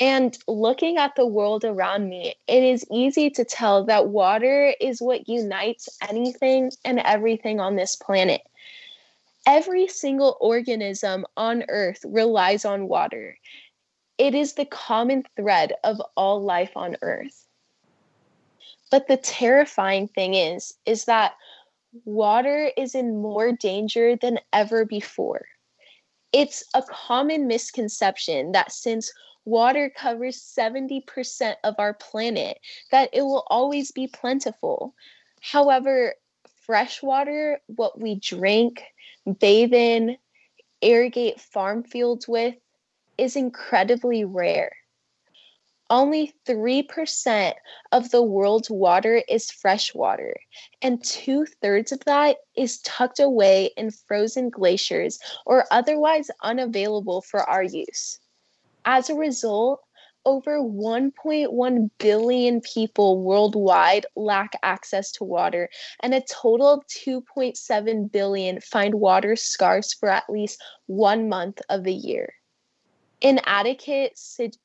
And 0.00 0.36
looking 0.48 0.96
at 0.96 1.14
the 1.14 1.26
world 1.26 1.64
around 1.64 2.08
me, 2.08 2.34
it 2.48 2.62
is 2.64 2.84
easy 2.90 3.30
to 3.30 3.44
tell 3.44 3.84
that 3.84 4.08
water 4.08 4.74
is 4.80 5.00
what 5.00 5.28
unites 5.28 5.88
anything 6.08 6.72
and 6.84 6.98
everything 6.98 7.60
on 7.60 7.76
this 7.76 7.94
planet. 7.94 8.40
Every 9.46 9.86
single 9.86 10.36
organism 10.40 11.24
on 11.36 11.64
Earth 11.68 12.00
relies 12.04 12.64
on 12.64 12.88
water. 12.88 13.38
It 14.18 14.34
is 14.34 14.54
the 14.54 14.66
common 14.66 15.24
thread 15.36 15.74
of 15.84 16.00
all 16.16 16.42
life 16.42 16.76
on 16.76 16.96
Earth. 17.02 17.41
But 18.92 19.08
the 19.08 19.16
terrifying 19.16 20.06
thing 20.06 20.34
is 20.34 20.74
is 20.84 21.06
that 21.06 21.32
water 22.04 22.70
is 22.76 22.94
in 22.94 23.22
more 23.22 23.50
danger 23.50 24.16
than 24.16 24.38
ever 24.52 24.84
before. 24.84 25.46
It's 26.30 26.62
a 26.74 26.82
common 26.82 27.46
misconception 27.46 28.52
that 28.52 28.70
since 28.70 29.10
water 29.46 29.90
covers 29.90 30.42
70% 30.42 31.54
of 31.64 31.74
our 31.78 31.94
planet, 31.94 32.58
that 32.90 33.08
it 33.14 33.22
will 33.22 33.46
always 33.48 33.92
be 33.92 34.08
plentiful. 34.08 34.94
However, 35.40 36.14
fresh 36.66 37.02
water, 37.02 37.60
what 37.68 37.98
we 37.98 38.16
drink, 38.16 38.82
bathe 39.38 39.72
in, 39.72 40.18
irrigate 40.82 41.40
farm 41.40 41.82
fields 41.82 42.28
with, 42.28 42.56
is 43.16 43.36
incredibly 43.36 44.26
rare. 44.26 44.72
Only 45.92 46.32
3% 46.46 47.52
of 47.92 48.10
the 48.12 48.22
world's 48.22 48.70
water 48.70 49.22
is 49.28 49.50
fresh 49.50 49.94
water, 49.94 50.34
and 50.80 51.04
two 51.04 51.44
thirds 51.60 51.92
of 51.92 52.00
that 52.06 52.38
is 52.56 52.80
tucked 52.80 53.20
away 53.20 53.72
in 53.76 53.90
frozen 53.90 54.48
glaciers 54.48 55.18
or 55.44 55.66
otherwise 55.70 56.30
unavailable 56.42 57.20
for 57.20 57.40
our 57.40 57.62
use. 57.62 58.18
As 58.86 59.10
a 59.10 59.14
result, 59.14 59.82
over 60.24 60.60
1.1 60.62 61.90
billion 61.98 62.60
people 62.62 63.20
worldwide 63.22 64.06
lack 64.16 64.52
access 64.62 65.12
to 65.12 65.24
water, 65.24 65.68
and 66.00 66.14
a 66.14 66.22
total 66.22 66.68
of 66.68 66.86
2.7 66.86 68.10
billion 68.10 68.62
find 68.62 68.94
water 68.94 69.36
scarce 69.36 69.92
for 69.92 70.08
at 70.08 70.30
least 70.30 70.58
one 70.86 71.28
month 71.28 71.60
of 71.68 71.84
the 71.84 71.92
year. 71.92 72.32
Inadequate 73.22 74.18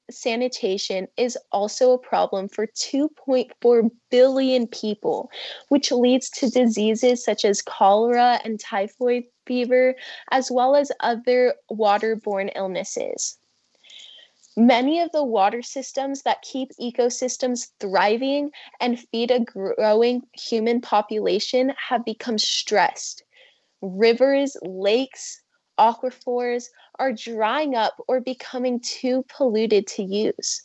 sanitation 0.10 1.08
is 1.16 1.38
also 1.52 1.92
a 1.92 2.00
problem 2.00 2.50
for 2.50 2.66
2.4 2.66 3.92
billion 4.10 4.66
people, 4.66 5.30
which 5.70 5.92
leads 5.92 6.32
to 6.32 6.50
diseases 6.50 7.24
such 7.24 7.46
as 7.46 7.62
cholera 7.62 8.40
and 8.44 8.60
typhoid 8.60 9.26
fever, 9.46 9.96
as 10.32 10.50
well 10.50 10.76
as 10.76 10.92
other 11.02 11.54
waterborne 11.72 12.52
illnesses. 12.56 13.38
Many 14.58 15.02
of 15.02 15.12
the 15.12 15.24
water 15.24 15.62
systems 15.62 16.24
that 16.24 16.42
keep 16.42 16.72
ecosystems 16.82 17.68
thriving 17.80 18.50
and 18.82 19.00
feed 19.00 19.30
a 19.30 19.40
growing 19.40 20.24
human 20.34 20.82
population 20.82 21.74
have 21.90 22.04
become 22.04 22.40
stressed. 22.40 23.24
Rivers, 23.84 24.58
lakes, 24.64 25.44
aquifers 25.78 26.70
are 27.00 27.12
drying 27.14 27.76
up 27.76 27.96
or 28.08 28.20
becoming 28.22 28.80
too 28.80 29.26
polluted 29.28 29.88
to 29.88 30.04
use. 30.04 30.64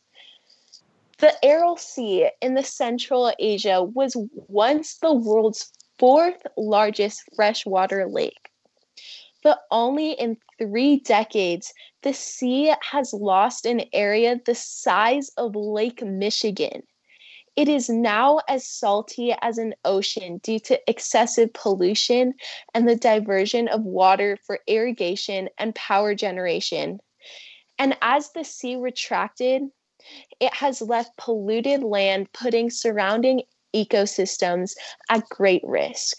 The 1.19 1.33
Aral 1.45 1.77
Sea 1.77 2.31
in 2.41 2.55
the 2.55 2.65
Central 2.65 3.33
Asia 3.39 3.83
was 3.83 4.17
once 4.49 4.99
the 4.99 5.15
world's 5.15 5.71
fourth 5.99 6.45
largest 6.57 7.23
freshwater 7.37 8.09
lake. 8.09 8.51
But 9.43 9.61
only 9.71 10.13
in 10.13 10.37
three 10.59 10.99
decades, 10.99 11.73
the 12.03 12.13
sea 12.13 12.75
has 12.91 13.13
lost 13.13 13.67
an 13.67 13.83
area 13.93 14.41
the 14.45 14.55
size 14.55 15.31
of 15.37 15.55
Lake 15.55 16.03
Michigan. 16.03 16.83
It 17.55 17.69
is 17.69 17.91
now 17.91 18.41
as 18.49 18.67
salty 18.67 19.35
as 19.43 19.59
an 19.59 19.75
ocean 19.85 20.39
due 20.39 20.59
to 20.61 20.81
excessive 20.89 21.53
pollution 21.53 22.35
and 22.73 22.89
the 22.89 22.97
diversion 22.97 23.69
of 23.69 23.83
water 23.83 24.39
for 24.47 24.61
irrigation 24.67 25.51
and 25.59 25.75
power 25.75 26.15
generation. 26.15 27.01
And 27.79 27.97
as 28.01 28.31
the 28.33 28.45
sea 28.45 28.77
retracted, 28.77 29.63
it 30.41 30.55
has 30.55 30.81
left 30.81 31.17
polluted 31.17 31.83
land, 31.83 32.33
putting 32.33 32.71
surrounding 32.71 33.43
ecosystems 33.75 34.73
at 35.11 35.29
great 35.29 35.63
risk. 35.65 36.19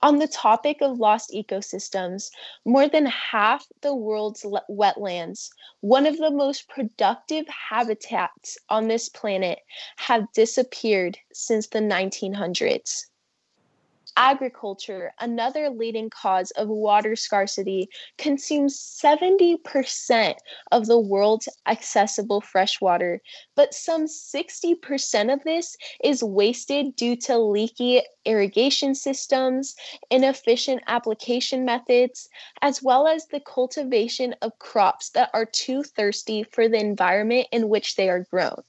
On 0.00 0.18
the 0.18 0.28
topic 0.28 0.80
of 0.80 0.98
lost 1.00 1.30
ecosystems, 1.32 2.30
more 2.64 2.88
than 2.88 3.06
half 3.06 3.66
the 3.80 3.94
world's 3.94 4.44
wetlands, 4.68 5.50
one 5.80 6.06
of 6.06 6.18
the 6.18 6.30
most 6.30 6.68
productive 6.68 7.46
habitats 7.48 8.56
on 8.68 8.86
this 8.86 9.08
planet, 9.08 9.58
have 9.96 10.32
disappeared 10.32 11.18
since 11.32 11.66
the 11.66 11.80
1900s. 11.80 13.06
Agriculture, 14.20 15.14
another 15.20 15.70
leading 15.70 16.10
cause 16.10 16.50
of 16.56 16.66
water 16.66 17.14
scarcity, 17.14 17.88
consumes 18.16 18.76
70% 18.76 20.34
of 20.72 20.86
the 20.86 20.98
world's 20.98 21.48
accessible 21.68 22.40
fresh 22.40 22.80
water, 22.80 23.22
but 23.54 23.72
some 23.72 24.06
60% 24.06 25.32
of 25.32 25.44
this 25.44 25.76
is 26.02 26.24
wasted 26.24 26.96
due 26.96 27.14
to 27.14 27.38
leaky 27.38 28.02
irrigation 28.24 28.92
systems, 28.92 29.76
inefficient 30.10 30.82
application 30.88 31.64
methods, 31.64 32.28
as 32.60 32.82
well 32.82 33.06
as 33.06 33.28
the 33.28 33.38
cultivation 33.38 34.34
of 34.42 34.58
crops 34.58 35.10
that 35.10 35.30
are 35.32 35.46
too 35.46 35.84
thirsty 35.84 36.42
for 36.42 36.68
the 36.68 36.80
environment 36.80 37.46
in 37.52 37.68
which 37.68 37.94
they 37.94 38.08
are 38.08 38.26
grown. 38.32 38.64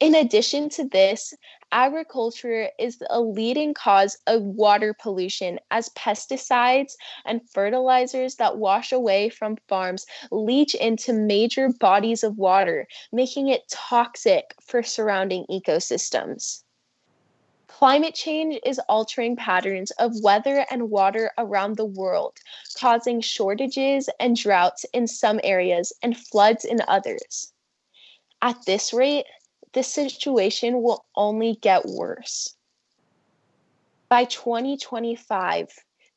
In 0.00 0.14
addition 0.14 0.68
to 0.70 0.88
this, 0.88 1.34
agriculture 1.72 2.68
is 2.78 2.98
a 3.10 3.20
leading 3.20 3.74
cause 3.74 4.16
of 4.26 4.42
water 4.42 4.94
pollution 4.94 5.58
as 5.70 5.88
pesticides 5.90 6.94
and 7.24 7.40
fertilizers 7.50 8.36
that 8.36 8.58
wash 8.58 8.92
away 8.92 9.28
from 9.28 9.56
farms 9.68 10.06
leach 10.30 10.74
into 10.74 11.12
major 11.12 11.68
bodies 11.80 12.24
of 12.24 12.38
water, 12.38 12.86
making 13.12 13.48
it 13.48 13.68
toxic 13.70 14.54
for 14.60 14.82
surrounding 14.82 15.44
ecosystems. 15.50 16.62
Climate 17.68 18.14
change 18.14 18.58
is 18.64 18.80
altering 18.88 19.36
patterns 19.36 19.92
of 19.92 20.12
weather 20.22 20.66
and 20.70 20.90
water 20.90 21.30
around 21.38 21.76
the 21.76 21.84
world, 21.84 22.36
causing 22.76 23.20
shortages 23.20 24.08
and 24.18 24.34
droughts 24.36 24.84
in 24.92 25.06
some 25.06 25.38
areas 25.44 25.92
and 26.02 26.16
floods 26.16 26.64
in 26.64 26.80
others. 26.88 27.52
At 28.42 28.56
this 28.66 28.92
rate, 28.92 29.26
this 29.78 29.94
situation 29.94 30.82
will 30.82 31.06
only 31.14 31.56
get 31.62 31.86
worse. 31.86 32.56
By 34.08 34.24
2025, 34.24 35.68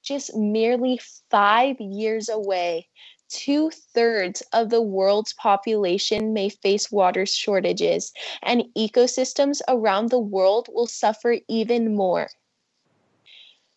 just 0.04 0.36
merely 0.36 1.00
five 1.30 1.80
years 1.80 2.28
away, 2.28 2.90
two 3.30 3.70
thirds 3.94 4.42
of 4.52 4.72
the 4.72 4.82
world's 4.82 5.34
population 5.34 6.34
may 6.34 6.50
face 6.50 6.92
water 6.92 7.28
shortages, 7.28 8.12
and 8.42 8.64
ecosystems 8.76 9.62
around 9.68 10.10
the 10.10 10.20
world 10.20 10.68
will 10.74 10.88
suffer 10.88 11.36
even 11.48 11.94
more. 11.94 12.30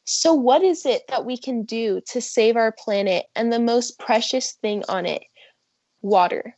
So, 0.07 0.33
what 0.33 0.63
is 0.63 0.87
it 0.87 1.03
that 1.09 1.27
we 1.27 1.37
can 1.37 1.65
do 1.65 2.01
to 2.09 2.23
save 2.23 2.57
our 2.57 2.73
planet 2.73 3.27
and 3.37 3.53
the 3.53 3.61
most 3.61 3.99
precious 3.99 4.53
thing 4.63 4.83
on 4.89 5.05
it? 5.05 5.25
Water. 6.01 6.57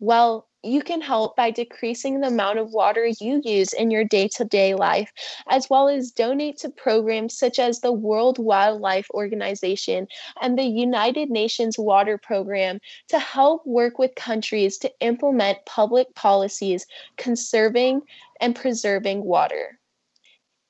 Well, 0.00 0.48
you 0.64 0.82
can 0.82 1.00
help 1.00 1.36
by 1.36 1.50
decreasing 1.50 2.20
the 2.20 2.28
amount 2.28 2.58
of 2.58 2.72
water 2.72 3.06
you 3.20 3.40
use 3.44 3.72
in 3.72 3.90
your 3.90 4.04
day 4.04 4.28
to 4.28 4.44
day 4.44 4.74
life, 4.74 5.12
as 5.48 5.68
well 5.68 5.88
as 5.88 6.10
donate 6.10 6.56
to 6.58 6.70
programs 6.70 7.36
such 7.38 7.58
as 7.58 7.80
the 7.80 7.92
World 7.92 8.38
Wildlife 8.38 9.08
Organization 9.10 10.08
and 10.40 10.58
the 10.58 10.64
United 10.64 11.30
Nations 11.30 11.78
Water 11.78 12.18
Program 12.18 12.80
to 13.08 13.18
help 13.18 13.66
work 13.66 13.98
with 13.98 14.14
countries 14.14 14.78
to 14.78 14.90
implement 15.00 15.58
public 15.66 16.14
policies 16.14 16.86
conserving 17.16 18.02
and 18.40 18.56
preserving 18.56 19.24
water. 19.24 19.78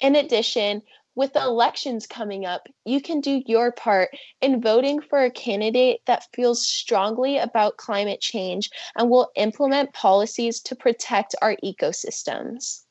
In 0.01 0.17
addition, 0.17 0.83
with 1.15 1.33
the 1.33 1.43
elections 1.43 2.07
coming 2.07 2.45
up, 2.45 2.69
you 2.85 3.01
can 3.01 3.21
do 3.21 3.43
your 3.47 3.73
part 3.73 4.11
in 4.41 4.61
voting 4.61 5.01
for 5.01 5.23
a 5.23 5.31
candidate 5.31 6.01
that 6.07 6.27
feels 6.35 6.67
strongly 6.67 7.39
about 7.39 7.77
climate 7.77 8.21
change 8.21 8.71
and 8.97 9.11
will 9.11 9.31
implement 9.37 9.93
policies 9.93 10.61
to 10.63 10.77
protect 10.77 11.35
our 11.43 11.57
ecosystems. 11.65 12.83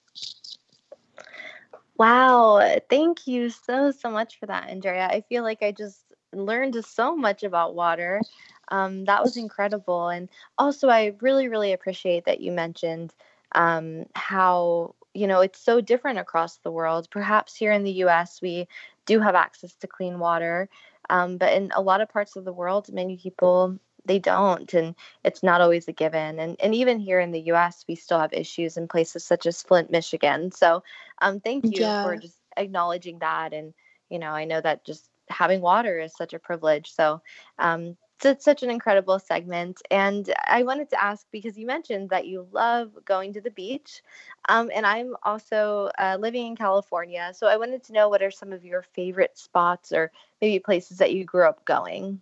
Wow, 1.97 2.79
thank 2.89 3.27
you 3.27 3.49
so 3.49 3.91
so 3.91 4.09
much 4.09 4.39
for 4.39 4.47
that, 4.47 4.69
Andrea. 4.69 5.07
I 5.07 5.21
feel 5.21 5.43
like 5.43 5.61
I 5.61 5.71
just 5.71 6.03
learned 6.33 6.83
so 6.85 7.15
much 7.15 7.43
about 7.43 7.75
water. 7.75 8.21
Um, 8.69 9.05
that 9.05 9.21
was 9.23 9.37
incredible, 9.37 10.09
and 10.09 10.29
also 10.57 10.89
I 10.89 11.13
really 11.21 11.47
really 11.47 11.71
appreciate 11.73 12.25
that 12.25 12.41
you 12.41 12.51
mentioned 12.51 13.13
um, 13.53 14.05
how 14.15 14.95
you 15.13 15.27
know 15.27 15.41
it's 15.41 15.59
so 15.59 15.81
different 15.81 16.19
across 16.19 16.57
the 16.57 16.71
world. 16.71 17.07
Perhaps 17.11 17.55
here 17.55 17.71
in 17.71 17.83
the 17.83 17.91
U.S. 18.05 18.41
we 18.41 18.67
do 19.05 19.19
have 19.19 19.35
access 19.35 19.73
to 19.75 19.87
clean 19.87 20.19
water, 20.19 20.69
um, 21.09 21.37
but 21.37 21.53
in 21.53 21.71
a 21.75 21.81
lot 21.81 22.01
of 22.01 22.09
parts 22.09 22.35
of 22.35 22.45
the 22.45 22.53
world, 22.53 22.91
many 22.91 23.17
people 23.17 23.79
they 24.05 24.19
don't 24.19 24.73
and 24.73 24.95
it's 25.23 25.43
not 25.43 25.61
always 25.61 25.87
a 25.87 25.93
given 25.93 26.39
and 26.39 26.57
and 26.59 26.75
even 26.75 26.99
here 26.99 27.19
in 27.19 27.31
the 27.31 27.41
US 27.53 27.85
we 27.87 27.95
still 27.95 28.19
have 28.19 28.33
issues 28.33 28.77
in 28.77 28.87
places 28.87 29.23
such 29.23 29.45
as 29.45 29.61
Flint 29.61 29.91
Michigan 29.91 30.51
so 30.51 30.83
um 31.21 31.39
thank 31.39 31.63
you 31.65 31.81
yeah. 31.81 32.03
for 32.03 32.17
just 32.17 32.37
acknowledging 32.57 33.19
that 33.19 33.53
and 33.53 33.73
you 34.09 34.19
know 34.19 34.31
I 34.31 34.45
know 34.45 34.59
that 34.59 34.85
just 34.85 35.09
having 35.29 35.61
water 35.61 35.99
is 35.99 36.13
such 36.15 36.33
a 36.33 36.39
privilege 36.39 36.91
so 36.91 37.21
um 37.59 37.95
so 37.95 38.02
it's 38.25 38.45
such 38.45 38.63
an 38.63 38.69
incredible 38.69 39.19
segment 39.19 39.81
and 39.91 40.33
I 40.47 40.63
wanted 40.63 40.89
to 40.91 41.03
ask 41.03 41.25
because 41.31 41.57
you 41.57 41.65
mentioned 41.65 42.09
that 42.09 42.27
you 42.27 42.47
love 42.51 42.91
going 43.05 43.33
to 43.33 43.41
the 43.41 43.51
beach 43.51 44.01
um, 44.49 44.69
and 44.73 44.85
I'm 44.85 45.15
also 45.23 45.89
uh, 45.97 46.17
living 46.19 46.47
in 46.47 46.55
California 46.55 47.31
so 47.35 47.47
I 47.47 47.57
wanted 47.57 47.83
to 47.85 47.93
know 47.93 48.09
what 48.09 48.23
are 48.23 48.31
some 48.31 48.53
of 48.53 48.65
your 48.65 48.81
favorite 48.81 49.37
spots 49.37 49.91
or 49.91 50.11
maybe 50.41 50.59
places 50.59 50.97
that 50.97 51.13
you 51.13 51.25
grew 51.25 51.47
up 51.47 51.65
going 51.65 52.21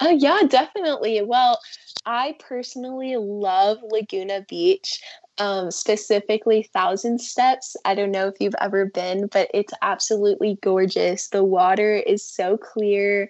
uh, 0.00 0.14
yeah, 0.16 0.40
definitely. 0.46 1.22
Well, 1.22 1.58
I 2.04 2.36
personally 2.38 3.16
love 3.16 3.78
Laguna 3.82 4.44
Beach, 4.48 5.02
um, 5.38 5.70
specifically 5.70 6.62
Thousand 6.62 7.20
Steps. 7.20 7.76
I 7.84 7.94
don't 7.94 8.10
know 8.10 8.28
if 8.28 8.34
you've 8.40 8.54
ever 8.60 8.86
been, 8.86 9.26
but 9.26 9.50
it's 9.52 9.72
absolutely 9.82 10.58
gorgeous. 10.62 11.28
The 11.28 11.44
water 11.44 11.94
is 11.94 12.26
so 12.26 12.56
clear 12.56 13.28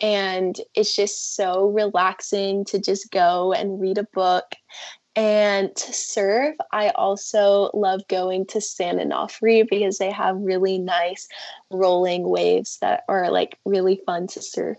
and 0.00 0.56
it's 0.74 0.94
just 0.94 1.36
so 1.36 1.68
relaxing 1.68 2.64
to 2.66 2.78
just 2.78 3.10
go 3.10 3.52
and 3.52 3.80
read 3.80 3.98
a 3.98 4.06
book. 4.12 4.54
And 5.16 5.74
to 5.76 5.92
surf, 5.92 6.56
I 6.72 6.88
also 6.90 7.70
love 7.72 8.06
going 8.08 8.46
to 8.46 8.60
San 8.60 8.98
Onofre 8.98 9.68
because 9.70 9.98
they 9.98 10.10
have 10.10 10.36
really 10.40 10.78
nice 10.78 11.28
rolling 11.70 12.28
waves 12.28 12.78
that 12.80 13.04
are 13.08 13.30
like 13.30 13.56
really 13.64 14.00
fun 14.04 14.26
to 14.28 14.42
surf. 14.42 14.78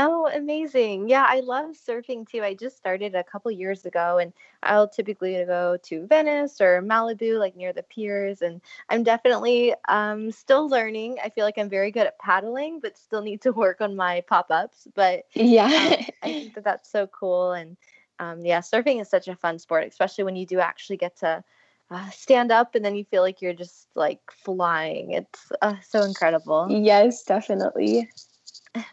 Oh, 0.00 0.30
amazing. 0.32 1.08
Yeah, 1.08 1.26
I 1.28 1.40
love 1.40 1.70
surfing 1.70 2.24
too. 2.24 2.40
I 2.40 2.54
just 2.54 2.76
started 2.76 3.16
a 3.16 3.24
couple 3.24 3.50
years 3.50 3.84
ago 3.84 4.18
and 4.18 4.32
I'll 4.62 4.86
typically 4.88 5.44
go 5.44 5.76
to 5.76 6.06
Venice 6.06 6.60
or 6.60 6.80
Malibu, 6.80 7.36
like 7.36 7.56
near 7.56 7.72
the 7.72 7.82
piers. 7.82 8.40
And 8.40 8.60
I'm 8.88 9.02
definitely 9.02 9.74
um, 9.88 10.30
still 10.30 10.68
learning. 10.68 11.16
I 11.24 11.30
feel 11.30 11.44
like 11.44 11.58
I'm 11.58 11.68
very 11.68 11.90
good 11.90 12.06
at 12.06 12.16
paddling, 12.20 12.78
but 12.78 12.96
still 12.96 13.22
need 13.22 13.42
to 13.42 13.50
work 13.50 13.80
on 13.80 13.96
my 13.96 14.20
pop 14.28 14.52
ups. 14.52 14.86
But 14.94 15.24
yeah, 15.34 15.64
um, 15.64 16.04
I 16.22 16.32
think 16.32 16.54
that 16.54 16.62
that's 16.64 16.88
so 16.88 17.08
cool. 17.08 17.50
And 17.50 17.76
um, 18.20 18.46
yeah, 18.46 18.60
surfing 18.60 19.00
is 19.00 19.10
such 19.10 19.26
a 19.26 19.34
fun 19.34 19.58
sport, 19.58 19.88
especially 19.88 20.22
when 20.22 20.36
you 20.36 20.46
do 20.46 20.60
actually 20.60 20.98
get 20.98 21.16
to 21.16 21.42
uh, 21.90 22.10
stand 22.10 22.52
up 22.52 22.76
and 22.76 22.84
then 22.84 22.94
you 22.94 23.04
feel 23.04 23.22
like 23.22 23.42
you're 23.42 23.52
just 23.52 23.88
like 23.96 24.20
flying. 24.30 25.10
It's 25.10 25.50
uh, 25.60 25.74
so 25.80 26.02
incredible. 26.02 26.68
Yes, 26.70 27.24
definitely. 27.24 28.08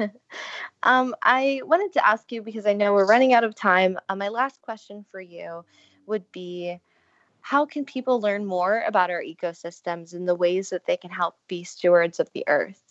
um, 0.83 1.15
I 1.21 1.61
wanted 1.63 1.93
to 1.93 2.07
ask 2.07 2.31
you 2.31 2.41
because 2.41 2.65
I 2.65 2.73
know 2.73 2.93
we're 2.93 3.07
running 3.07 3.33
out 3.33 3.43
of 3.43 3.55
time. 3.55 3.97
Uh, 4.09 4.15
my 4.15 4.29
last 4.29 4.61
question 4.61 5.05
for 5.11 5.21
you 5.21 5.65
would 6.05 6.31
be 6.31 6.79
how 7.41 7.65
can 7.65 7.85
people 7.85 8.19
learn 8.19 8.45
more 8.45 8.83
about 8.87 9.11
our 9.11 9.21
ecosystems 9.21 10.13
and 10.13 10.27
the 10.27 10.35
ways 10.35 10.69
that 10.71 10.85
they 10.87 10.97
can 10.97 11.11
help 11.11 11.35
be 11.47 11.63
stewards 11.63 12.19
of 12.19 12.29
the 12.33 12.43
earth? 12.47 12.81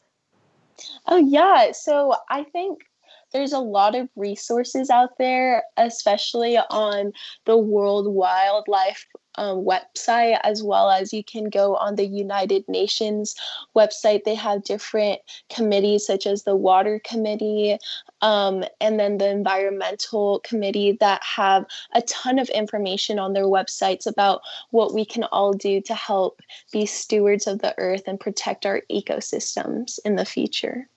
Oh, 1.06 1.16
yeah. 1.16 1.72
So 1.72 2.14
I 2.28 2.44
think 2.44 2.84
there's 3.32 3.52
a 3.52 3.58
lot 3.58 3.96
of 3.96 4.08
resources 4.14 4.90
out 4.90 5.18
there, 5.18 5.64
especially 5.76 6.56
on 6.56 7.12
the 7.46 7.56
World 7.56 8.06
Wildlife 8.06 9.06
um, 9.36 9.64
website, 9.64 10.38
as 10.42 10.62
well 10.62 10.90
as 10.90 11.12
you 11.12 11.24
can 11.24 11.50
go 11.50 11.76
on 11.76 11.96
the 11.96 12.06
United 12.06 12.68
Nations 12.68 13.34
website. 13.76 14.24
They 14.24 14.34
have 14.34 14.64
different 14.64 15.20
committees, 15.50 16.06
such 16.06 16.26
as 16.26 16.44
the 16.44 16.56
Water 16.56 17.00
Committee 17.04 17.78
um, 18.22 18.64
and 18.80 18.98
then 18.98 19.18
the 19.18 19.28
Environmental 19.28 20.40
Committee, 20.40 20.96
that 21.00 21.22
have 21.22 21.66
a 21.94 22.02
ton 22.02 22.38
of 22.38 22.48
information 22.50 23.18
on 23.18 23.32
their 23.32 23.44
websites 23.44 24.06
about 24.06 24.40
what 24.70 24.94
we 24.94 25.04
can 25.04 25.24
all 25.24 25.52
do 25.52 25.80
to 25.82 25.94
help 25.94 26.40
be 26.72 26.86
stewards 26.86 27.46
of 27.46 27.60
the 27.60 27.74
earth 27.78 28.04
and 28.06 28.20
protect 28.20 28.66
our 28.66 28.82
ecosystems 28.90 29.98
in 30.04 30.16
the 30.16 30.24
future. 30.24 30.88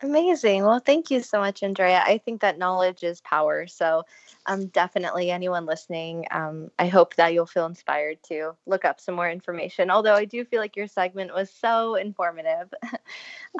Amazing. 0.00 0.64
Well, 0.64 0.78
thank 0.78 1.10
you 1.10 1.20
so 1.22 1.40
much, 1.40 1.64
Andrea. 1.64 2.02
I 2.06 2.18
think 2.18 2.40
that 2.40 2.56
knowledge 2.56 3.02
is 3.02 3.20
power. 3.22 3.66
So, 3.66 4.04
um, 4.46 4.66
definitely, 4.66 5.32
anyone 5.32 5.66
listening, 5.66 6.24
um, 6.30 6.70
I 6.78 6.86
hope 6.86 7.16
that 7.16 7.34
you'll 7.34 7.46
feel 7.46 7.66
inspired 7.66 8.22
to 8.24 8.54
look 8.66 8.84
up 8.84 9.00
some 9.00 9.16
more 9.16 9.28
information. 9.28 9.90
Although 9.90 10.14
I 10.14 10.24
do 10.24 10.44
feel 10.44 10.60
like 10.60 10.76
your 10.76 10.86
segment 10.86 11.34
was 11.34 11.50
so 11.50 11.96
informative. 11.96 12.72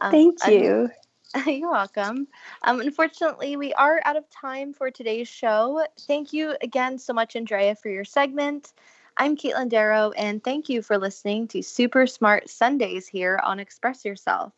um, 0.01 0.13
thank 0.13 0.47
you. 0.47 0.91
You're 1.47 1.73
welcome. 1.73 2.29
Um, 2.63 2.81
unfortunately, 2.81 3.57
we 3.57 3.75
are 3.75 4.01
out 4.05 4.17
of 4.17 4.31
time 4.31 4.73
for 4.73 4.93
today's 4.93 5.29
show. 5.29 5.85
Thank 6.07 6.33
you 6.33 6.57
again 6.63 6.99
so 6.99 7.13
much, 7.13 7.35
Andrea, 7.35 7.75
for 7.75 7.89
your 7.89 8.05
segment. 8.05 8.73
I'm 9.17 9.37
Caitlin 9.37 9.69
Darrow, 9.69 10.13
and 10.13 10.43
thank 10.43 10.69
you 10.69 10.83
for 10.83 10.99
listening 10.99 11.49
to 11.49 11.63
Super 11.63 12.07
Smart 12.07 12.49
Sundays 12.49 13.09
here 13.09 13.41
on 13.43 13.59
Express 13.59 14.05
Yourself. 14.05 14.53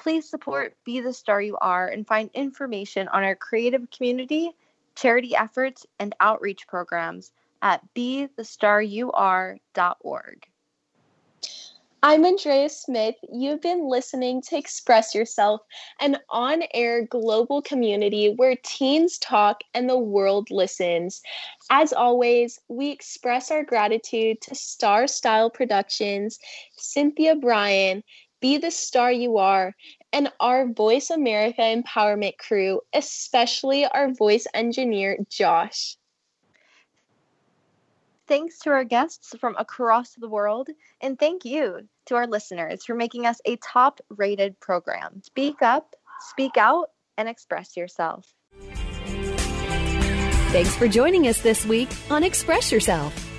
Please 0.00 0.28
support 0.28 0.74
Be 0.86 1.00
the 1.00 1.12
Star 1.12 1.42
You 1.42 1.58
Are 1.60 1.86
and 1.86 2.06
find 2.06 2.30
information 2.32 3.06
on 3.08 3.22
our 3.22 3.36
creative 3.36 3.90
community, 3.90 4.50
charity 4.94 5.36
efforts, 5.36 5.84
and 5.98 6.14
outreach 6.20 6.66
programs 6.66 7.32
at 7.60 7.82
bethestaryouare.org. 7.94 10.46
I'm 12.02 12.24
Andrea 12.24 12.70
Smith. 12.70 13.16
You've 13.30 13.60
been 13.60 13.90
listening 13.90 14.40
to 14.48 14.56
Express 14.56 15.14
Yourself, 15.14 15.60
an 16.00 16.16
on 16.30 16.62
air 16.72 17.04
global 17.04 17.60
community 17.60 18.32
where 18.34 18.56
teens 18.62 19.18
talk 19.18 19.60
and 19.74 19.86
the 19.86 19.98
world 19.98 20.50
listens. 20.50 21.20
As 21.68 21.92
always, 21.92 22.58
we 22.68 22.88
express 22.88 23.50
our 23.50 23.64
gratitude 23.64 24.40
to 24.40 24.54
Star 24.54 25.06
Style 25.06 25.50
Productions, 25.50 26.38
Cynthia 26.78 27.34
Brian, 27.34 28.02
be 28.40 28.58
the 28.58 28.70
star 28.70 29.12
you 29.12 29.38
are, 29.38 29.74
and 30.12 30.30
our 30.40 30.66
Voice 30.66 31.10
America 31.10 31.62
Empowerment 31.62 32.38
crew, 32.38 32.80
especially 32.92 33.86
our 33.86 34.12
voice 34.12 34.46
engineer, 34.54 35.18
Josh. 35.28 35.96
Thanks 38.26 38.60
to 38.60 38.70
our 38.70 38.84
guests 38.84 39.34
from 39.40 39.56
across 39.58 40.14
the 40.14 40.28
world, 40.28 40.68
and 41.00 41.18
thank 41.18 41.44
you 41.44 41.88
to 42.06 42.14
our 42.14 42.26
listeners 42.26 42.84
for 42.84 42.94
making 42.94 43.26
us 43.26 43.40
a 43.44 43.56
top 43.56 44.00
rated 44.08 44.58
program. 44.60 45.20
Speak 45.24 45.62
up, 45.62 45.96
speak 46.28 46.56
out, 46.56 46.90
and 47.18 47.28
express 47.28 47.76
yourself. 47.76 48.32
Thanks 50.52 50.74
for 50.74 50.88
joining 50.88 51.28
us 51.28 51.40
this 51.40 51.64
week 51.64 51.88
on 52.10 52.24
Express 52.24 52.72
Yourself, 52.72 53.14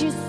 yourself 0.00 0.21